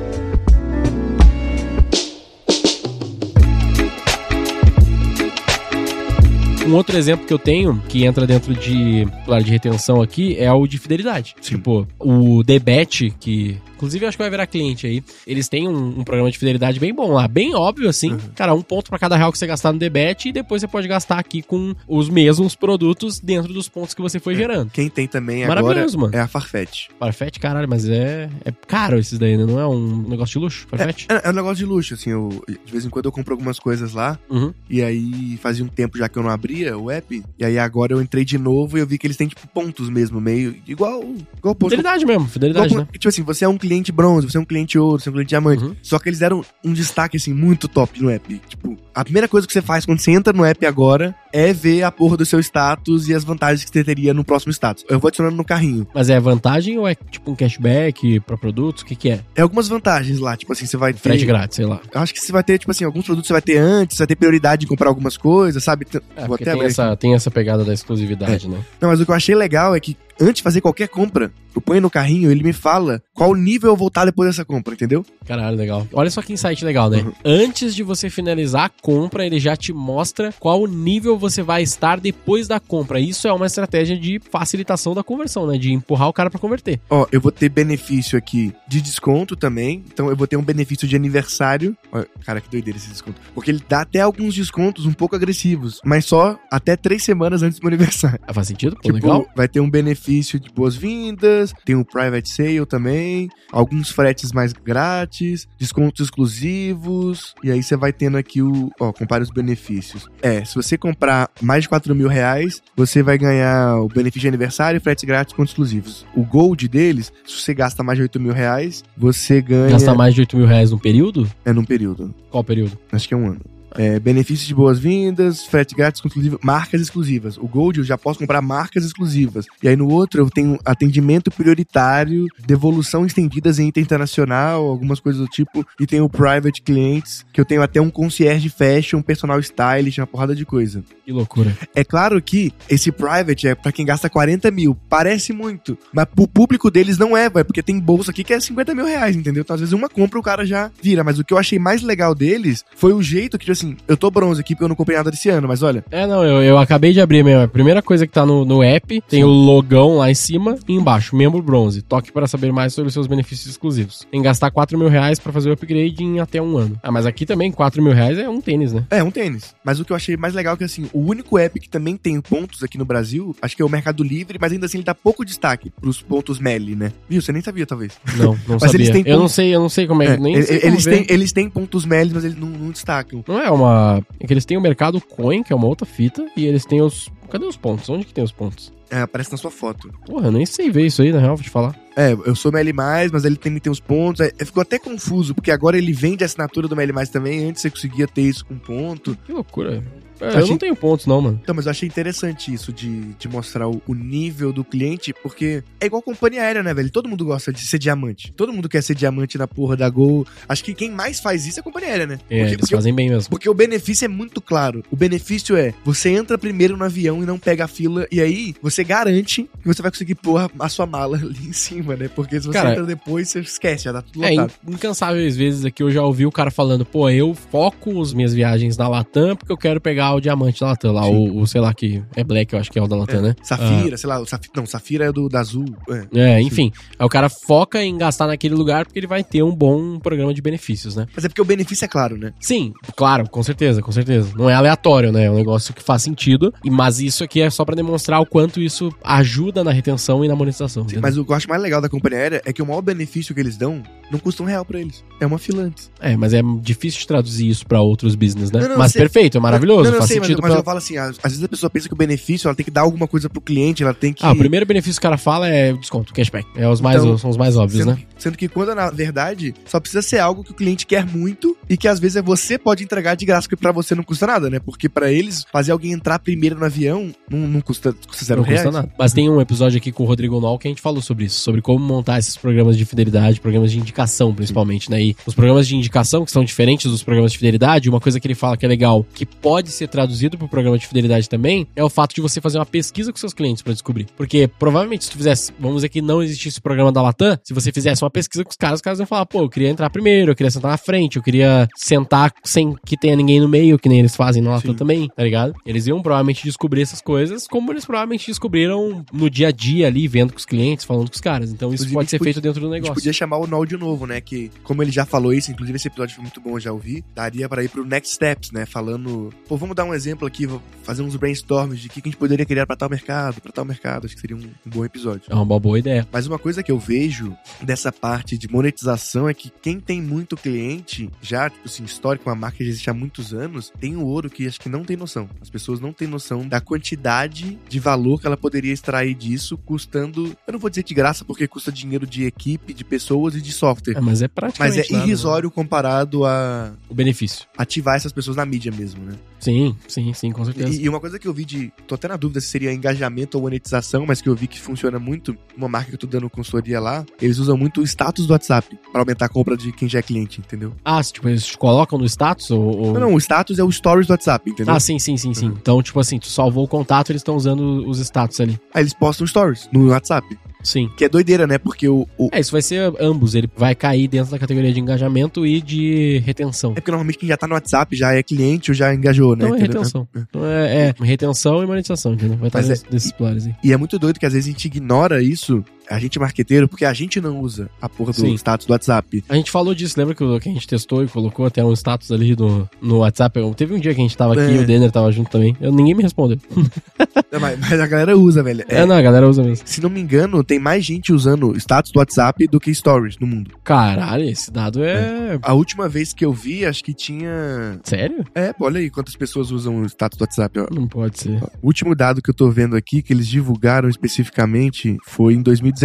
Um 6.70 6.76
outro 6.76 6.96
exemplo 6.96 7.26
que 7.26 7.34
eu 7.34 7.40
tenho, 7.40 7.82
que 7.90 8.06
entra 8.06 8.28
dentro 8.28 8.54
de 8.54 9.08
pilar 9.26 9.42
de 9.42 9.50
retenção 9.50 10.04
aqui, 10.04 10.38
é 10.38 10.54
o 10.54 10.68
de 10.68 10.78
fidelidade. 10.78 11.36
Sim. 11.42 11.56
Tipo, 11.56 11.88
o 11.98 12.44
Debet, 12.44 13.12
que 13.20 13.58
inclusive 13.80 14.06
acho 14.06 14.18
que 14.18 14.22
vai 14.24 14.30
virar 14.30 14.46
cliente 14.46 14.86
aí. 14.86 15.02
Eles 15.26 15.48
têm 15.48 15.68
um, 15.68 16.00
um 16.00 16.04
programa 16.04 16.30
de 16.30 16.38
fidelidade 16.38 16.80
bem 16.80 16.94
bom 16.94 17.14
lá, 17.14 17.28
bem 17.28 17.56
óbvio 17.56 17.88
assim. 17.90 18.18
Cara, 18.36 18.54
um 18.54 18.62
ponto 18.62 18.90
pra 18.90 19.00
cada 19.00 19.16
real 19.16 19.32
que 19.32 19.38
você 19.38 19.48
gastar 19.48 19.72
no 19.72 19.80
debet 19.80 20.28
e 20.28 20.32
depois 20.34 20.62
você 20.62 20.68
pode 20.68 20.88
gastar 20.88 21.18
aqui 21.18 21.42
com 21.42 21.74
os 21.88 22.10
mesmos 22.10 22.56
produtos 22.56 23.20
dentro 23.20 23.54
dos 23.54 23.70
pontos 23.70 23.94
que 23.94 24.02
você 24.02 24.20
foi 24.20 24.36
gerando. 24.36 24.70
Quem 24.72 24.90
tem 24.90 25.08
também 25.08 25.44
agora 25.46 25.62
Maravilhoso, 25.64 25.98
mano. 25.98 26.16
é 26.16 26.20
a 26.20 26.28
Farfetch. 26.28 26.88
Farfetch, 27.00 27.38
caralho, 27.40 27.70
mas 27.70 27.88
é, 27.88 28.30
é 28.44 28.52
caro 28.68 29.00
esses 29.00 29.18
daí, 29.18 29.38
né? 29.38 29.46
Não 29.46 29.60
é 29.60 29.68
um 29.68 30.04
negócio 30.08 30.34
de 30.34 30.40
luxo, 30.40 30.68
Farfetch? 30.70 31.06
É, 31.10 31.28
é 31.28 31.30
um 31.30 31.34
negócio 31.34 31.58
de 31.58 31.66
luxo, 31.66 31.94
assim, 31.94 32.10
eu, 32.10 32.44
de 32.48 32.72
vez 32.72 32.86
em 32.86 32.90
quando 32.90 33.06
eu 33.06 33.12
compro 33.12 33.34
algumas 33.34 33.58
coisas 33.60 33.94
lá, 33.94 34.20
Uhum. 34.30 34.54
e 34.70 34.82
aí 34.82 35.38
fazia 35.42 35.64
um 35.64 35.68
tempo 35.68 35.98
já 35.98 36.10
que 36.10 36.18
eu 36.18 36.24
não 36.24 36.30
abria 36.30 36.78
o 36.78 36.92
app, 36.92 37.24
e 37.38 37.46
aí 37.46 37.58
agora 37.58 37.94
eu 37.94 38.02
entrei 38.02 38.26
de 38.26 38.38
novo 38.38 38.78
e 38.78 38.82
eu 38.82 38.88
vi 38.88 38.98
que 38.98 39.08
eles 39.08 39.16
têm, 39.18 39.28
tipo, 39.28 39.48
pontos 39.48 39.90
mesmo, 39.90 40.20
meio, 40.20 40.56
igual, 40.68 41.02
igual 41.38 41.56
pontos. 41.56 41.76
Fidelidade 41.76 42.06
mesmo, 42.06 42.28
fidelidade, 42.28 42.68
Igual, 42.74 42.82
né? 42.86 42.90
Tipo 42.94 43.08
assim, 43.10 43.24
você 43.24 43.46
é 43.46 43.48
um 43.48 43.58
cliente 43.58 43.69
bronze, 43.92 44.30
você 44.30 44.38
é 44.38 44.42
um 44.42 44.46
cliente 44.46 44.78
ouro, 44.78 45.02
você 45.02 45.10
é 45.10 45.12
um 45.12 45.14
cliente 45.14 45.30
diamante. 45.30 45.64
Uhum. 45.64 45.76
Só 45.82 46.00
que 46.00 46.10
eles 46.10 46.20
deram 46.20 46.44
um 46.64 46.74
destaque, 46.74 47.18
assim, 47.18 47.34
muito 47.34 47.68
top 47.68 48.02
no 48.02 48.10
app. 48.10 48.42
Tipo, 48.48 48.78
a 48.94 49.04
primeira 49.04 49.28
coisa 49.28 49.48
que 49.48 49.54
você 49.54 49.62
faz 49.62 49.86
quando 49.86 50.00
você 50.00 50.12
entra 50.12 50.34
no 50.34 50.44
app 50.44 50.66
agora 50.66 51.16
é 51.32 51.54
ver 51.54 51.84
a 51.84 51.92
porra 51.92 52.18
do 52.18 52.26
seu 52.26 52.40
status 52.40 53.08
e 53.08 53.14
as 53.14 53.24
vantagens 53.24 53.64
que 53.64 53.72
você 53.72 53.84
teria 53.84 54.14
no 54.14 54.24
próximo 54.24 54.52
status. 54.52 54.86
Eu 54.90 55.00
vou 55.00 55.08
adicionando 55.08 55.36
no 55.36 55.44
carrinho. 55.44 55.88
Mas 55.94 56.10
é 56.10 56.20
vantagem 56.20 56.78
ou 56.78 56.88
é 56.88 56.96
tipo 56.96 57.32
um 57.32 57.36
cashback 57.36 58.20
pra 58.22 58.38
produtos? 58.38 58.84
O 58.84 58.86
que 58.86 58.96
que 58.96 59.10
é? 59.10 59.22
É 59.36 59.42
algumas 59.42 59.68
vantagens 59.68 60.20
lá, 60.20 60.36
tipo 60.36 60.52
assim, 60.54 60.66
você 60.66 60.78
vai 60.78 60.94
ter... 60.94 61.00
Frete 61.00 61.26
grátis, 61.26 61.56
sei 61.56 61.66
lá. 61.66 61.80
Eu 61.94 62.02
acho 62.02 62.14
que 62.14 62.20
você 62.20 62.32
vai 62.32 62.44
ter, 62.44 62.58
tipo 62.58 62.72
assim, 62.72 62.84
alguns 62.84 63.06
produtos 63.06 63.28
você 63.28 63.34
vai 63.34 63.42
ter 63.42 63.58
antes, 63.58 63.98
você 63.98 64.02
vai 64.02 64.08
ter 64.08 64.16
prioridade 64.16 64.66
em 64.66 64.68
comprar 64.68 64.90
algumas 64.90 65.18
coisas, 65.18 65.64
sabe? 65.64 65.86
É, 66.16 66.26
vou 66.26 66.36
até 66.36 66.54
tem 66.54 66.64
essa, 66.64 66.96
tem 66.96 67.14
essa 67.14 67.32
pegada 67.32 67.64
da 67.64 67.74
exclusividade, 67.74 68.48
né? 68.48 68.60
Não, 68.80 68.90
mas 68.90 69.00
o 69.00 69.06
que 69.06 69.12
eu 69.12 69.16
achei 69.16 69.36
legal 69.36 69.76
é 69.76 69.80
que 69.80 69.96
antes 70.20 70.36
de 70.36 70.44
fazer 70.44 70.62
qualquer 70.62 70.88
compra, 70.88 71.32
eu 71.56 71.62
ponho 71.62 71.82
no 71.82 71.90
carrinho, 71.90 72.30
ele 72.30 72.44
me 72.44 72.54
fala 72.54 73.02
qual 73.14 73.34
nível 73.34 73.72
eu 73.72 73.76
vou 73.76 73.88
estar 73.88 74.06
depois 74.06 74.30
dessa 74.30 74.46
compra, 74.46 74.74
entendeu? 74.74 75.06
Caralho, 75.26 75.58
legal. 75.58 75.88
Olha 75.94 76.10
só 76.10 76.22
que 76.22 76.34
insight 76.34 76.64
legal, 76.64 76.90
né? 76.90 77.00
Uhum. 77.00 77.14
Antes 77.24 77.74
de 77.74 77.84
você 77.84 78.10
finalizar 78.10 78.66
a 78.66 78.70
compra, 78.70 79.26
ele 79.26 79.40
já 79.40 79.56
te 79.56 79.72
mostra 79.74 80.34
qual 80.40 80.66
nível 80.68 81.18
você 81.20 81.44
vai 81.44 81.62
estar 81.62 82.00
depois 82.00 82.48
da 82.48 82.60
compra. 82.60 83.00
Isso 83.00 83.28
é 83.28 83.34
uma 83.34 83.46
estratégia 83.46 83.98
de 83.98 84.20
facilitação 84.32 84.94
da 84.96 85.04
conversão, 85.04 85.46
né? 85.46 85.58
De 85.58 85.72
empurrar 85.72 86.08
o 86.08 86.14
cara 86.14 86.30
pra 86.30 86.40
converter. 86.40 86.80
Ó, 86.90 87.06
eu 87.12 87.20
vou 87.22 87.32
ter 87.32 87.50
benefício 87.50 88.18
aqui 88.18 88.54
de 88.68 88.82
desconto 88.82 89.36
também. 89.36 89.84
Então 89.92 90.10
eu 90.10 90.16
vou 90.16 90.26
ter 90.28 90.38
um 90.38 90.44
benefício 90.44 90.88
de 90.88 90.96
aniversário. 90.96 91.76
Ó, 91.92 92.04
cara, 92.26 92.42
que 92.42 92.50
doideira 92.50 92.78
esse 92.78 92.90
desconto. 92.90 93.20
Porque 93.36 93.52
ele 93.52 93.62
dá 93.68 93.82
até 93.82 94.00
alguns 94.02 94.34
descontos 94.34 94.86
um 94.86 94.94
pouco 94.94 95.16
agressivos. 95.16 95.80
Mas 95.84 96.06
só 96.06 96.38
até 96.52 96.76
três 96.76 97.04
semanas 97.04 97.44
antes 97.44 97.60
do 97.60 97.64
meu 97.64 97.70
aniversário. 97.70 98.20
Ah, 98.28 98.34
Faz 98.34 98.48
sentido? 98.48 98.76
Pô, 98.78 98.82
Tipo, 98.82 98.94
legal. 98.96 99.26
vai 99.36 99.48
ter 99.48 99.60
um 99.60 99.70
benefício 99.70 100.40
de 100.40 100.50
boas-vindas, 100.50 101.54
tem 101.66 101.76
um 101.76 101.84
private 101.84 102.30
sale 102.30 102.66
também, 102.66 103.28
alguns 103.52 103.90
fretes 103.90 104.32
mais 104.32 104.54
grátis, 104.54 105.48
descontos 105.58 106.06
exclusivos, 106.08 107.34
e 107.44 107.52
aí 107.52 107.62
você 107.62 107.76
vai 107.76 107.92
tendo 107.94 108.18
aqui 108.18 108.42
o. 108.42 108.72
Ó, 108.80 108.92
compare 108.94 109.24
os 109.24 109.30
benefícios. 109.30 110.08
É, 110.22 110.44
se 110.46 110.56
você 110.56 110.78
comprar 110.78 111.09
mais 111.42 111.64
de 111.64 111.70
4 111.70 111.94
mil 111.96 112.08
reais, 112.08 112.62
você 112.76 113.02
vai 113.02 113.18
ganhar 113.18 113.78
o 113.78 113.88
benefício 113.88 114.22
de 114.22 114.28
aniversário, 114.28 114.82
fretes 114.82 115.04
grátis, 115.04 115.32
descontos 115.32 115.52
exclusivos. 115.52 116.06
O 116.16 116.24
Gold 116.24 116.68
deles, 116.68 117.12
se 117.26 117.42
você 117.42 117.54
gasta 117.54 117.84
mais 117.84 117.98
de 117.98 118.04
8 118.04 118.20
mil 118.20 118.34
reais, 118.34 118.84
você 118.98 119.42
ganha. 119.42 119.72
Gastar 119.72 119.96
mais 119.96 120.14
de 120.14 120.22
8 120.22 120.38
mil 120.38 120.46
reais 120.46 120.72
num 120.72 120.78
período? 120.78 121.30
É 121.46 121.54
num 121.54 121.66
período. 121.66 122.14
Qual 122.30 122.44
período? 122.44 122.78
Acho 122.92 123.08
que 123.08 123.14
é 123.14 123.18
um 123.18 123.28
ano. 123.28 123.42
É, 123.76 124.00
benefícios 124.00 124.48
de 124.48 124.56
boas-vindas, 124.56 125.46
frete 125.46 125.76
grátis 125.76 126.02
exclusivo, 126.04 126.40
marcas 126.44 126.82
exclusivas. 126.82 127.38
O 127.38 127.48
Gold 127.48 127.80
eu 127.80 127.86
já 127.86 127.98
posso 127.98 128.20
comprar 128.20 128.42
marcas 128.42 128.84
exclusivas. 128.84 129.46
E 129.62 129.68
aí 129.68 129.76
no 129.76 129.90
outro 129.90 130.22
eu 130.22 130.30
tenho 130.30 130.60
atendimento 130.66 131.32
prioritário, 131.32 132.28
devolução 132.46 133.06
estendidas 133.06 133.60
em 133.60 133.68
internacional, 133.68 134.66
algumas 134.66 135.00
coisas 135.00 135.22
do 135.22 135.28
tipo. 135.28 135.66
E 135.80 135.86
tem 135.86 136.02
o 136.02 136.10
Private 136.10 136.62
Clients, 136.62 137.26
que 137.32 137.40
eu 137.40 137.46
tenho 137.46 137.62
até 137.62 137.80
um 137.80 137.90
concierge 137.90 138.50
fashion, 138.50 139.02
personal 139.02 139.40
stylist, 139.40 140.00
uma 140.00 140.08
porrada 140.08 140.36
de 140.36 140.46
coisa. 140.46 140.84
Que 141.06 141.12
loucura. 141.12 141.58
É 141.74 141.84
claro 141.84 142.22
que 142.22 142.52
esse 142.70 142.92
private 142.92 143.48
é 143.48 143.56
pra 143.56 143.72
quem 143.72 143.86
gasta 143.86 144.10
40 144.10 144.52
mil. 144.52 144.78
Parece 144.88 145.34
muito. 145.34 145.78
Mas 145.94 146.06
pro 146.06 146.28
público 146.28 146.70
deles 146.70 146.98
não 146.98 147.16
é, 147.16 147.30
vai, 147.30 147.44
porque 147.44 147.64
tem 147.64 147.80
bolsa 147.80 148.12
aqui 148.12 148.24
que 148.24 148.34
é 148.34 148.40
50 148.40 148.76
mil 148.76 148.86
reais, 148.86 149.16
entendeu? 149.16 149.42
Então, 149.42 149.54
às 149.54 149.60
vezes, 149.60 149.74
uma 149.74 149.90
compra 149.90 150.20
o 150.20 150.24
cara 150.24 150.46
já 150.46 150.72
vira. 150.82 151.04
Mas 151.04 151.18
o 151.18 151.24
que 151.24 151.34
eu 151.34 151.38
achei 151.38 151.58
mais 151.58 151.82
legal 151.82 152.14
deles 152.14 152.64
foi 152.76 152.94
o 152.94 153.02
jeito 153.02 153.38
que, 153.38 153.46
assim, 153.60 153.78
eu 153.88 153.98
tô 153.98 154.10
bronze 154.10 154.40
aqui 154.42 154.56
porque 154.56 154.64
eu 154.64 154.70
não 154.70 154.76
comprei 154.76 154.98
nada 154.98 155.12
desse 155.12 155.30
ano, 155.30 155.48
mas 155.48 155.62
olha, 155.62 155.84
É, 155.92 156.06
não, 156.08 156.24
eu, 156.24 156.42
eu 156.42 156.58
acabei 156.58 156.94
de 156.94 157.02
abrir 157.02 157.24
mesmo. 157.24 157.44
A 157.44 157.48
primeira 157.48 157.82
coisa 157.82 158.06
que 158.08 158.14
tá 158.14 158.26
no, 158.26 158.46
no 158.46 158.64
app 158.64 159.02
tem 159.08 159.24
o 159.24 159.28
logão 159.28 159.98
lá 159.98 160.10
em 160.10 160.16
cima 160.16 160.58
e 160.68 160.74
embaixo, 160.74 161.16
membro 161.16 161.42
bronze. 161.42 161.82
Toque 161.82 162.12
para 162.12 162.28
saber 162.28 162.52
mais 162.52 162.74
sobre 162.74 162.88
os 162.88 162.94
seus 162.94 163.08
benefícios 163.08 163.50
exclusivos. 163.50 164.08
Tem 164.12 164.22
que 164.22 164.26
gastar 164.26 164.52
4 164.52 164.78
mil 164.78 164.88
reais 164.88 165.20
pra 165.20 165.32
fazer 165.32 165.50
o 165.50 165.54
upgrade 165.54 166.04
em 166.04 166.20
até 166.20 166.42
um 166.42 166.58
ano. 166.58 166.78
Ah, 166.82 166.92
mas 166.92 167.06
aqui 167.06 167.26
também 167.26 167.52
4 167.52 167.82
mil 167.82 167.94
reais 167.94 168.18
é 168.18 168.28
um 168.30 168.42
tênis, 168.42 168.74
né? 168.74 168.86
é 168.90 169.04
um 169.04 169.12
tênis. 169.12 169.54
Mas 169.64 169.80
o 169.80 169.86
que 169.86 169.92
eu 169.92 169.96
achei 169.96 170.16
mais 170.18 170.34
legal 170.34 170.54
é 170.56 170.58
que, 170.58 170.64
assim, 170.64 170.90
o 170.94 171.00
único 171.00 171.38
app 171.38 171.60
que 171.60 171.70
também 171.70 171.96
tem 171.98 172.20
pontos 172.22 172.64
aqui 172.64 172.78
no 172.78 172.86
Brasil, 172.86 173.36
acho 173.42 173.56
que 173.56 173.62
é 173.62 173.66
o 173.66 173.70
Mercado 173.70 174.04
Livre, 174.04 174.38
mas 174.40 174.52
ainda 174.52 174.66
assim 174.66 174.78
ele 174.78 174.84
dá 174.84 174.96
pouco 174.96 175.24
destaque 175.26 175.70
pros 175.70 176.02
pontos 176.02 176.40
Meli, 176.40 176.76
né? 176.76 176.92
Viu? 177.08 177.22
Você 177.22 177.32
nem 177.32 177.42
sabia, 177.42 177.66
talvez. 177.66 177.94
Não, 178.18 178.34
não 178.48 178.58
Mas 178.60 178.72
sabia. 178.72 178.78
eles 178.78 178.90
têm 178.90 179.04
eu 179.06 179.20
não 179.20 179.28
sei, 179.28 179.56
eu 179.56 179.60
não 179.60 179.70
sei 179.70 179.88
como 179.88 180.04
é, 180.04 180.14
É, 180.14 180.18
nem 180.18 180.36
eles, 180.36 180.86
têm, 180.86 181.06
eles 181.10 181.32
têm 181.32 181.50
pontos 181.50 181.86
Meli, 181.86 182.12
mas 182.14 182.24
eles 182.24 182.38
não, 182.38 182.48
não 182.48 182.72
destacam. 182.72 183.24
Não 183.28 183.40
é 183.40 183.49
uma... 183.52 184.04
É 184.20 184.28
que 184.28 184.34
eles 184.34 184.46
têm 184.46 184.58
o 184.58 184.62
mercado 184.62 185.00
coin, 185.02 185.44
que 185.44 185.54
é 185.54 185.56
uma 185.56 185.68
outra 185.68 185.86
fita, 185.86 186.26
e 186.36 186.46
eles 186.46 186.66
têm 186.66 186.82
os... 186.82 187.10
Cadê 187.30 187.46
os 187.46 187.58
pontos? 187.58 187.88
Onde 187.90 188.06
que 188.06 188.14
tem 188.14 188.24
os 188.24 188.32
pontos? 188.32 188.74
É, 188.90 189.02
aparece 189.02 189.32
na 189.32 189.38
sua 189.38 189.52
foto. 189.52 189.94
Porra, 190.06 190.28
eu 190.28 190.32
nem 190.32 190.46
sei 190.48 190.72
ver 190.72 190.88
isso 190.88 191.02
aí, 191.02 191.12
na 191.12 191.20
real, 191.20 191.36
vou 191.36 191.44
te 191.44 191.50
falar. 191.50 191.76
É, 191.96 192.14
eu 192.14 192.36
sou 192.36 192.52
Meli 192.52 192.74
Mais, 192.74 193.12
mas 193.12 193.24
ele 193.24 193.36
também 193.36 193.60
tem 193.60 193.72
os 193.72 193.80
pontos. 193.80 194.22
É, 194.22 194.34
ficou 194.44 194.62
até 194.62 194.80
confuso, 194.80 195.36
porque 195.36 195.52
agora 195.52 195.78
ele 195.78 195.94
vende 195.94 196.24
a 196.24 196.26
assinatura 196.26 196.68
do 196.68 196.76
Meli 196.76 196.92
Mais 196.92 197.10
também. 197.10 197.48
Antes 197.48 197.62
você 197.62 197.70
conseguia 197.70 198.08
ter 198.08 198.24
isso 198.24 198.44
com 198.46 198.58
ponto. 198.58 199.16
Que 199.26 199.32
loucura. 199.32 199.84
É, 200.20 200.28
Achei- 200.28 200.42
eu 200.42 200.48
não 200.48 200.58
tenho 200.58 200.76
pontos 200.76 201.06
não, 201.06 201.22
mano. 201.22 201.40
Então, 201.42 201.56
mas 201.56 201.66
eu 201.66 201.72
achei 201.72 201.88
interessante 201.88 202.54
isso 202.54 202.72
de, 202.74 203.14
de 203.14 203.28
mostrar 203.28 203.68
o, 203.68 203.82
o 203.88 203.94
nível 203.94 204.52
do 204.52 204.64
cliente, 204.64 205.14
porque 205.22 205.64
é 205.80 205.86
igual 205.86 206.02
companhia 206.02 206.42
aérea, 206.42 206.64
né, 206.64 206.74
velho? 206.74 206.90
Todo 206.90 207.08
mundo 207.10 207.26
gosta 207.26 207.52
de 207.54 207.62
ser 207.62 207.78
diamante. 207.80 208.32
Todo 208.34 208.52
mundo 208.54 208.68
quer 208.70 208.82
ser 208.82 208.96
diamante 208.96 209.38
na 209.38 209.48
porra 209.48 209.76
da 209.78 209.90
Gol. 209.90 210.26
Acho 210.48 210.64
que 210.64 210.74
quem 210.74 210.90
mais 210.92 211.20
faz 211.20 211.46
isso 211.46 211.60
é 211.60 211.62
a 211.62 211.64
companhia 211.64 211.90
aérea, 211.90 212.08
né? 212.08 212.14
É, 212.16 212.18
Porque- 212.20 212.36
eles 212.42 212.56
porque- 212.62 212.76
fazem 212.76 212.94
bem 212.94 213.10
mesmo. 213.10 213.30
Porque 213.30 213.50
o 213.50 213.54
benefício 213.54 214.06
é 214.06 214.08
muito 214.08 214.42
claro. 214.42 214.84
O 214.92 214.96
benefício 214.96 215.56
é 215.56 215.74
você 215.84 216.10
entra 216.10 216.38
primeiro 216.38 216.76
no 216.78 216.84
avião 216.86 217.22
e 217.24 217.26
não 217.26 217.38
pega 217.40 217.66
a 217.66 217.68
fila, 217.68 218.08
e 218.12 218.20
aí 218.22 218.54
você 218.62 218.84
garante 218.84 219.44
que 219.62 219.68
você 219.68 219.82
vai 219.82 219.92
conseguir 219.92 220.16
pôr 220.16 220.50
a- 220.60 220.70
sua 220.70 220.86
mala 220.86 221.18
ali 221.22 221.48
em 221.50 221.54
cima, 221.54 221.96
né? 221.96 222.08
Porque 222.14 222.40
se 222.40 222.48
você 222.48 222.54
Cara, 222.54 222.72
entra 222.72 222.84
depois, 222.86 223.30
você 223.30 223.40
esquece, 223.40 223.86
já 223.86 223.92
dá 223.92 224.02
tudo 224.02 224.24
É, 224.24 224.30
lotado. 224.32 224.52
in- 224.68 224.74
incansáveis 224.74 225.36
vezes 225.36 225.66
aqui 225.66 225.82
eu 225.84 225.90
já 225.92 226.04
ouvi 226.04 226.26
o 226.26 226.32
cara 226.32 226.52
falando, 226.52 226.86
pô, 226.86 227.10
eu 227.10 227.34
foco 227.34 228.02
as 228.02 228.14
minhas 228.14 228.34
viagens 228.34 228.78
na 228.78 228.88
Latam 228.88 229.36
porque 229.36 229.52
eu 229.52 229.58
quero 229.58 229.80
pegar 229.82 230.09
o 230.14 230.20
diamante 230.22 230.60
da 230.60 230.68
Latam 230.68 230.92
lá, 230.94 231.04
Sim. 231.04 231.30
o, 231.30 231.42
o, 231.42 231.48
sei 231.48 231.62
lá 231.62 231.74
que 231.74 232.02
é 232.16 232.24
Black, 232.24 232.54
eu 232.54 232.60
acho 232.60 232.72
que 232.72 232.78
é 232.80 232.82
o 232.82 232.88
da 232.88 232.96
Latam, 232.96 233.22
né? 233.22 233.36
Safira, 233.44 233.98
sei 233.98 234.10
lá, 234.10 234.20
o 234.20 234.26
Safira, 234.26 234.52
não, 234.56 234.66
Safira 234.66 235.06
é 235.06 235.12
do 235.12 235.28
da 235.30 235.40
Azul. 235.40 235.66
É. 236.14 236.38
É, 236.38 236.42
enfim. 236.42 236.72
Aí 236.98 237.06
o 237.06 237.10
cara 237.10 237.30
foca 237.30 237.84
em 237.84 237.98
gastar 237.98 238.28
naquele 238.28 238.56
lugar 238.56 238.86
porque 238.86 239.00
ele 239.00 239.08
vai 239.08 239.24
ter 239.24 239.44
um 239.44 239.56
bom 239.56 240.00
programa 240.00 240.34
de 240.34 240.42
benefícios, 240.42 240.96
né? 240.96 241.08
Mas 241.16 241.26
é 241.26 241.28
porque 241.30 241.42
o 241.42 241.46
benefício 241.46 241.86
é 241.86 241.88
claro, 241.88 242.18
né? 242.18 242.34
Sim, 242.40 242.74
claro, 242.96 243.30
com 243.30 243.42
certeza, 243.44 243.82
com 243.82 243.92
certeza. 243.92 244.32
Não 244.36 244.50
é 244.50 244.54
aleatório, 244.54 245.12
né? 245.12 245.26
É 245.26 245.32
um 245.32 245.36
negócio 245.36 245.74
que 245.74 245.84
faz 245.84 246.02
sentido. 246.04 246.54
Mas 246.66 247.00
isso 247.00 247.24
aqui 247.24 247.42
é 247.42 247.50
só 247.50 247.64
pra 247.66 247.76
demonstrar 247.76 248.20
o 248.22 248.26
quanto 248.26 248.62
isso 248.62 248.90
ajuda 249.04 249.64
na 249.64 249.72
retenção 249.72 250.24
e 250.24 250.28
na 250.28 250.36
monetização. 250.36 250.84
entendeu? 250.84 251.02
Mas 251.02 251.18
o 251.18 251.26
que 251.26 251.32
eu 251.32 251.36
acho 251.36 251.50
mais 251.50 251.62
legal 251.62 251.82
da 251.82 251.90
companhia 251.90 252.20
aérea 252.20 252.42
é 252.46 252.54
que 252.54 252.62
o 252.62 252.66
maior 252.66 252.82
benefício 252.82 253.34
que 253.34 253.40
eles 253.42 253.58
dão 253.58 253.82
não 254.12 254.20
custa 254.20 254.42
um 254.44 254.46
real 254.46 254.66
pra 254.66 254.80
eles. 254.80 255.04
É 255.20 255.26
uma 255.26 255.38
fila 255.38 255.64
antes. 255.64 255.92
É, 256.00 256.16
mas 256.18 256.34
é 256.34 256.42
difícil 256.62 257.00
de 257.02 257.08
traduzir 257.08 257.48
isso 257.50 257.66
pra 257.66 257.80
outros 257.82 258.16
business, 258.16 258.52
né? 258.52 258.62
Não, 258.62 258.70
não, 258.70 258.78
mas 258.78 258.92
sei- 258.92 259.02
perfeito, 259.02 259.38
é 259.38 259.42
maravilhoso, 259.42 259.92
não, 259.92 259.99
eu 260.00 260.08
sei, 260.08 260.20
mas, 260.20 260.28
sentido 260.28 260.42
mas 260.42 260.52
pra... 260.52 260.60
eu 260.60 260.64
falo 260.64 260.78
assim, 260.78 260.98
às, 260.98 261.18
vezes 261.22 261.44
a 261.44 261.48
pessoa 261.48 261.70
pensa 261.70 261.88
que 261.88 261.94
o 261.94 261.98
benefício, 261.98 262.48
ela 262.48 262.56
tem 262.56 262.64
que 262.64 262.72
dar 262.72 262.82
alguma 262.82 263.08
coisa 263.08 263.30
pro 263.30 263.42
cliente, 263.42 263.84
ela 263.84 263.94
tem 263.94 264.14
que... 264.14 264.26
Ah, 264.26 264.32
o 264.32 264.36
primeiro 264.36 264.66
benefício 264.66 265.00
que 265.00 265.06
o 265.06 265.10
cara 265.10 265.18
fala 265.18 265.48
é 265.48 265.74
desconto, 265.74 266.14
cashback. 266.14 266.48
É 266.56 266.68
os 266.68 266.82
mais, 266.82 267.02
Então, 267.04 267.18
são 267.18 267.30
os 267.30 267.38
mais 267.38 267.56
óbvios, 267.56 267.84
Sendo, 267.84 267.96
né? 267.96 268.04
sendo 268.18 268.38
que 268.38 268.48
quando, 268.48 268.74
na 268.76 268.90
verdade, 268.90 269.54
só 269.66 269.80
precisa 269.80 270.02
ser 270.02 270.20
algo 270.20 270.44
que 270.44 270.52
o 270.52 270.56
cliente 270.56 270.86
quer 270.86 271.06
muito 271.06 271.56
e 271.70 271.78
que 271.78 271.88
às 271.88 272.00
vezes 272.00 272.18
é 272.18 272.22
você 272.22 272.58
pode 272.58 272.84
entregar 272.84 273.16
de 273.16 273.26
graça, 273.26 273.48
porque 273.48 273.60
pra 273.60 273.72
você 273.72 273.96
não 273.96 274.04
custa 274.04 274.28
nada, 274.28 274.50
né? 274.50 274.60
Porque 274.60 274.90
pra 274.90 275.12
eles, 275.12 275.46
fazer 275.52 275.72
alguém 275.72 275.92
entrar 275.92 276.20
primeiro 276.20 276.58
no 276.58 276.66
avião 276.66 277.12
não, 277.30 277.40
não 277.48 277.62
custa, 277.62 277.94
custa 278.08 278.26
zero 278.26 278.42
Não 278.42 278.46
custa 278.48 278.62
reais. 278.62 278.74
nada. 278.74 278.92
Mas 278.98 279.14
tem 279.14 279.30
um 279.30 279.40
episódio 279.42 279.78
aqui 279.78 279.92
com 279.92 280.04
o 280.04 280.06
Rodrigo 280.06 280.40
Nol 280.40 280.58
que 280.58 280.68
a 280.68 280.72
gente 280.72 280.82
falou 280.82 281.02
sobre 281.02 281.26
isso, 281.26 281.40
sobre 281.42 281.62
como 281.62 281.84
montar 281.84 282.20
esses 282.20 282.38
programas 282.38 282.78
de 282.78 282.86
fidelidade, 282.86 283.40
programas 283.40 283.72
de 283.72 283.80
indicação, 283.80 284.34
principalmente, 284.34 284.90
né? 284.90 285.02
E 285.02 285.16
os 285.26 285.34
programas 285.34 285.68
de 285.68 285.76
indicação, 285.76 286.26
que 286.26 286.32
são 286.32 286.44
diferentes 286.44 286.90
dos 286.90 287.04
programas 287.04 287.32
de 287.32 287.38
fidelidade, 287.38 287.90
uma 287.90 288.00
coisa 288.00 288.20
que 288.20 288.28
ele 288.28 288.36
fala 288.36 288.58
que 288.58 288.66
é 288.66 288.70
legal, 288.70 289.06
que 289.14 289.26
pode 289.26 289.70
ser 289.70 289.88
traduzido 289.90 290.38
pro 290.38 290.48
programa 290.48 290.78
de 290.78 290.88
fidelidade 290.88 291.28
também 291.28 291.68
é 291.76 291.84
o 291.84 291.90
fato 291.90 292.16
de 292.16 292.22
você 292.22 292.40
fazer 292.40 292.58
uma 292.58 292.66
pesquisa 292.66 293.12
com 293.12 293.18
seus 293.18 293.34
clientes 293.34 293.62
pra 293.62 293.74
descobrir. 293.74 294.08
Porque 294.16 294.48
provavelmente 294.48 295.06
se 295.06 295.12
tu 295.12 295.18
fizesse, 295.18 295.52
vamos 295.60 295.78
dizer 295.78 295.90
que 295.90 296.02
não 296.02 296.22
existisse 296.22 296.60
o 296.60 296.62
programa 296.62 296.92
da 296.92 297.02
Latam, 297.02 297.38
se 297.44 297.54
você 297.54 297.72
fizesse 297.72 298.04
uma 298.04 298.10
pesquisa 298.10 298.44
com 298.44 298.50
os 298.50 298.56
caras, 298.58 298.76
os 298.80 298.82
caras 298.82 299.00
iam 299.00 299.06
falar, 299.06 299.26
pô, 299.26 299.42
eu 299.42 299.50
queria 299.50 299.70
entrar 299.70 299.90
primeiro, 299.90 300.32
eu 300.32 300.36
queria 300.36 300.52
sentar 300.52 300.72
na 300.72 300.78
frente, 300.78 301.18
eu 301.18 301.24
queria 301.24 301.68
sentar 301.76 302.32
sem 302.44 302.76
que 302.86 302.98
tenha 302.98 303.16
ninguém 303.16 303.40
no 303.40 303.48
meio, 303.48 303.78
que 303.78 303.90
nem 303.90 304.00
eles 304.00 304.16
fazem 304.16 304.42
na 304.42 304.52
Latam 304.52 304.72
Sim. 304.72 304.78
também, 304.78 305.10
tá 305.16 305.24
ligado? 305.24 305.54
Eles 305.66 305.88
iam 305.88 306.02
provavelmente 306.02 306.44
descobrir 306.44 306.82
essas 306.82 307.02
coisas, 307.02 307.48
como 307.48 307.72
eles 307.72 307.86
provavelmente 307.86 308.28
descobriram 308.28 309.04
no 309.12 309.30
dia 309.30 309.48
a 309.48 309.52
dia 309.52 309.88
ali, 309.88 310.08
vendo 310.08 310.32
com 310.34 310.40
os 310.40 310.46
clientes, 310.46 310.86
falando 310.86 311.10
com 311.10 311.16
os 311.16 311.22
caras. 311.22 311.52
Então 311.52 311.70
isso 311.70 311.84
Inclusive, 311.84 311.94
pode 311.96 312.10
ser 312.10 312.18
gente 312.18 312.24
feito 312.24 312.42
dentro 312.42 312.62
do 312.62 312.68
A 312.68 312.76
gente 312.76 312.84
negócio. 312.84 312.96
podia 312.96 313.14
chamar 313.14 313.38
o 313.38 313.48
Nol 313.48 313.66
de 313.66 313.78
novo, 313.78 314.06
né? 314.06 314.22
Que, 314.22 314.52
como 314.64 314.82
ele 314.84 314.92
já 314.92 315.06
falou 315.06 315.34
isso, 315.34 315.52
inclusive 315.52 315.76
esse 315.76 315.88
episódio 315.88 316.16
foi 316.16 316.24
muito 316.24 316.40
bom, 316.42 316.52
eu 316.52 316.60
já 316.60 316.72
ouvi. 316.72 317.04
Daria 317.16 317.48
pra 317.50 317.64
ir 317.64 317.70
pro 317.70 317.86
Next 317.86 318.16
Steps, 318.16 318.52
né? 318.52 318.66
Falando. 318.66 319.34
Pô, 319.48 319.58
vamos 319.58 319.76
dar 319.80 319.86
um 319.86 319.94
exemplo 319.94 320.28
aqui, 320.28 320.48
fazer 320.84 321.02
uns 321.02 321.16
brainstorms 321.16 321.80
de 321.80 321.88
o 321.88 321.90
que 321.90 322.00
a 322.00 322.04
gente 322.04 322.18
poderia 322.18 322.46
criar 322.46 322.66
pra 322.68 322.76
tal 322.76 322.90
mercado, 322.90 323.40
pra 323.40 323.52
tal 323.52 323.64
mercado. 323.64 324.06
Acho 324.06 324.16
que 324.16 324.22
seria 324.22 324.36
um, 324.36 324.42
um 324.42 324.70
bom 324.70 324.84
episódio. 324.84 325.24
É 325.30 325.34
uma 325.36 325.60
boa 325.60 325.80
ideia. 325.80 326.08
Mas 326.12 326.28
uma 326.28 326.38
coisa 326.38 326.62
que 326.62 326.72
eu 326.72 326.78
vejo 326.78 327.36
dessa 327.62 327.92
parte 327.92 328.38
de 328.38 328.50
monetização 328.52 329.28
é 329.30 329.34
que 329.34 329.50
quem 329.62 329.80
tem 329.80 330.02
muito 330.02 330.36
cliente, 330.36 331.10
já, 331.22 331.50
tipo 331.50 331.66
assim, 331.66 331.84
histórico, 331.86 332.30
uma 332.30 332.36
marca 332.36 332.58
que 332.58 332.66
já 332.66 332.70
existe 332.72 332.90
há 332.90 332.94
muitos 332.94 333.34
anos, 333.34 333.72
tem 333.80 333.96
o 333.96 334.06
ouro 334.06 334.30
que 334.30 334.46
acho 334.48 334.60
que 334.60 334.68
não 334.70 334.84
tem 334.84 334.98
noção. 334.98 335.30
As 335.42 335.50
pessoas 335.50 335.80
não 335.80 335.94
têm 335.94 336.08
noção 336.08 336.46
da 336.48 336.60
quantidade 336.60 337.58
de 337.70 337.80
valor 337.80 338.20
que 338.20 338.28
ela 338.28 338.38
poderia 338.38 338.74
extrair 338.74 339.14
disso, 339.16 339.58
custando. 339.58 340.36
Eu 340.46 340.54
não 340.54 340.60
vou 340.60 340.70
dizer 340.70 340.84
de 340.84 340.94
graça, 340.94 341.24
porque 341.24 341.48
custa 341.48 341.72
dinheiro 341.72 342.06
de 342.06 342.26
equipe, 342.26 342.74
de 342.74 342.84
pessoas 342.84 343.36
e 343.36 343.42
de 343.42 343.52
software. 343.54 343.96
É, 343.98 344.02
mas 344.02 344.22
é 344.22 344.26
Mas 344.26 344.34
praticamente 344.34 344.80
é 344.80 344.84
nada, 344.84 344.98
né? 344.98 345.04
irrisório 345.06 345.50
comparado 345.52 346.26
a 346.26 346.74
o 346.90 346.94
benefício. 346.94 347.46
ativar 347.58 347.96
essas 347.96 348.12
pessoas 348.12 348.36
na 348.36 348.46
mídia 348.46 348.72
mesmo, 348.76 349.04
né? 349.06 349.14
Sim, 349.40 349.69
sim, 349.88 350.14
sim, 350.14 350.32
com 350.32 350.44
certeza. 350.46 350.70
E, 350.70 350.84
e 350.84 350.90
uma 350.90 351.00
coisa 351.00 351.18
que 351.20 351.28
eu 351.28 351.34
vi 351.34 351.46
de. 351.46 351.72
Tô 351.88 351.96
até 351.96 352.08
na 352.08 352.16
dúvida 352.18 352.40
se 352.42 352.48
seria 352.48 352.74
engajamento 352.74 353.38
ou 353.38 353.44
monetização, 353.44 354.06
mas 354.06 354.22
que 354.22 354.30
eu 354.30 354.36
vi 354.36 354.48
que 354.48 354.60
funciona 354.60 355.00
muito. 355.00 355.36
Uma 355.58 355.68
marca 355.68 355.90
que 355.90 355.96
eu 355.96 356.00
tô 356.00 356.08
dando 356.08 356.30
consultoria 356.30 356.80
lá, 356.80 357.06
eles 357.22 357.38
usam 357.38 357.58
muito 357.58 357.82
o 357.82 357.84
status 357.84 358.26
do 358.28 358.32
WhatsApp 358.32 358.78
pra 358.92 359.02
aumentar 359.02 359.26
a 359.26 359.30
compra 359.30 359.56
de 359.58 359.72
quem 359.72 359.88
já 359.90 360.00
é 360.00 360.02
cliente, 360.02 360.40
entendeu? 360.40 360.74
Ah, 360.84 361.02
tipo, 361.04 361.28
eles 361.30 361.56
colocam 361.56 361.98
no 362.00 362.06
status 362.06 362.50
ou... 362.52 362.62
ou- 362.78 362.94
Não, 362.94 363.00
não, 363.02 363.14
o 363.14 363.18
status 363.20 363.60
é 363.60 363.64
o 363.64 363.72
stories 363.72 364.08
do 364.08 364.12
WhatsApp, 364.12 364.50
entendeu? 364.50 364.74
Ah, 364.74 364.80
sim, 364.80 364.98
sim, 365.00 365.18
sim, 365.18 365.34
sim. 365.34 365.48
Uhum. 365.48 365.56
Então, 365.60 365.82
tipo 365.84 366.00
assim, 366.00 366.20
tu 366.20 366.28
salvou 366.28 366.64
o 366.64 366.68
contato, 366.68 367.12
eles 367.12 367.22
estão 367.22 367.36
usando 367.36 367.88
os 367.88 368.00
status 368.00 368.40
ali. 368.40 368.60
Aí 368.74 368.82
eles 368.84 368.94
postam 368.94 369.26
stories 369.28 369.70
no 369.74 369.90
WhatsApp. 369.90 370.38
Sim. 370.64 370.90
Que 370.98 371.06
é 371.06 371.10
doideira, 371.10 371.48
né? 371.48 371.58
Porque 371.58 371.88
o. 371.88 372.08
o- 372.18 372.30
É, 372.32 372.40
isso 372.40 372.52
vai 372.52 372.62
ser 372.62 372.92
ambos. 373.00 373.34
Ele 373.36 373.50
vai 373.56 373.74
cair 373.74 374.08
dentro 374.08 374.32
da 374.32 374.38
categoria 374.40 374.74
de 374.74 374.80
engajamento 374.80 375.46
e 375.46 375.62
de 375.62 376.22
retenção. 376.26 376.72
É 376.72 376.76
porque 376.76 376.92
normalmente 376.92 377.18
quem 377.18 377.30
já 377.30 377.38
tá 377.38 377.48
no 377.48 377.54
WhatsApp 377.54 377.96
já 377.96 378.14
é 378.14 378.22
cliente 378.22 378.72
ou 378.72 378.76
já 378.76 378.94
engajou, 378.94 379.36
né? 379.36 379.46
Então 379.46 379.56
é 379.56 379.60
entendeu? 379.60 379.82
retenção. 379.82 380.08
Então 380.16 380.46
é, 380.46 380.94
é 381.00 381.04
retenção 381.04 381.64
e 381.64 381.66
monetização, 381.66 382.14
entendeu? 382.14 382.38
Vai 382.38 382.48
estar 382.48 382.60
é- 382.60 382.68
nesses, 382.92 383.12
pilares 383.12 383.48
aí. 383.48 383.56
E 383.64 383.72
é 383.72 383.78
muito 383.78 383.98
doido 383.98 384.20
que 384.20 384.26
às 384.26 384.34
vezes 384.34 384.48
a 384.48 384.52
gente 384.52 384.66
ignora 384.66 385.22
isso, 385.24 385.64
a 385.90 386.00
gente 386.00 386.20
marqueteiro, 386.20 386.68
porque 386.68 386.86
a 386.86 386.94
gente 386.94 387.20
não 387.20 387.40
usa 387.40 387.70
a 387.82 387.90
porra 387.90 388.12
do 388.14 388.20
Sim. 388.22 388.34
status 388.36 388.66
do 388.68 388.72
WhatsApp. 388.72 389.24
A 389.30 389.36
gente 389.36 389.50
falou 389.52 389.74
disso, 389.74 389.96
lembra 389.98 390.14
que, 390.16 390.24
a 390.24 390.40
gente 390.54 390.68
testou 390.68 391.04
e 391.04 391.08
colocou 391.08 391.46
até 391.46 391.64
um 391.64 391.74
status 391.74 392.12
ali 392.12 392.36
no, 392.36 392.70
no 392.82 392.98
WhatsApp? 393.00 393.40
Eu- 393.40 393.54
Teve 393.54 393.74
um 393.74 393.80
dia 393.80 393.94
que 393.94 394.00
a 394.00 394.04
gente 394.04 394.16
tava 394.16 394.34
aqui 394.34 394.42
É. 394.44 394.56
e 394.56 394.60
o 394.60 394.66
Denner 394.66 394.92
tava 394.92 395.12
junto 395.12 395.30
também. 395.30 395.56
Eu, 395.60 395.72
ninguém 395.72 395.94
me 395.96 396.04
respondeu. 396.04 396.38
Não, 397.32 397.40
mas, 397.40 397.60
mas 397.60 397.80
a 397.80 397.88
galera 397.88 398.18
usa, 398.18 398.42
velho. 398.42 398.64
É, 398.68 398.80
É, 398.80 398.86
não, 398.86 398.96
a 398.96 399.02
galera 399.02 399.28
usa 399.28 399.44
mesmo. 399.44 399.68
se 399.68 399.82
não 399.82 399.90
me 399.90 400.00
engano, 400.00 400.44
tem 400.44 400.58
mais 400.58 400.84
gente 400.84 401.12
usando 401.14 401.56
status 401.58 401.92
do 401.92 402.00
WhatsApp 402.00 402.48
do 402.48 402.60
que 402.60 402.74
stories 402.74 403.18
no 403.20 403.28
mundo. 403.28 403.52
Caralho, 403.64 404.24
esse 404.24 404.50
dado 404.52 404.84
é. 404.84 405.38
A 405.42 405.54
última 405.54 405.88
vez 405.88 406.12
que 406.14 406.26
eu 406.26 406.34
vi, 406.34 406.66
acho 406.66 406.84
que 406.84 406.94
tinha. 406.94 407.80
Sério? 407.84 408.24
É, 408.34 408.54
olha 408.60 408.80
aí 408.80 408.90
quantas 408.90 409.16
pessoas 409.16 409.52
usam 409.52 409.82
o 409.82 409.86
status 409.86 410.18
do 410.18 410.22
WhatsApp, 410.24 410.60
ó. 410.60 410.68
Não 410.74 410.88
pode 410.88 411.20
ser. 411.20 411.42
O 411.62 411.68
último 411.68 411.94
dado 411.96 412.22
que 412.22 412.30
eu 412.30 412.34
tô 412.34 412.50
vendo 412.50 412.76
aqui, 412.76 413.02
que 413.02 413.14
eles 413.14 413.28
divulgaram 413.28 413.90
especificamente, 413.90 414.98
foi 415.06 415.34
em 415.34 415.42
2019 415.42 415.79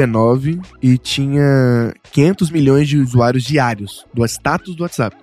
e 0.83 0.99
tinha 0.99 1.95
500 2.13 2.51
milhões 2.51 2.89
de 2.89 2.99
usuários 2.99 3.45
diários 3.45 4.05
do 4.13 4.25
status 4.25 4.75
do 4.75 4.83
WhatsApp. 4.83 5.17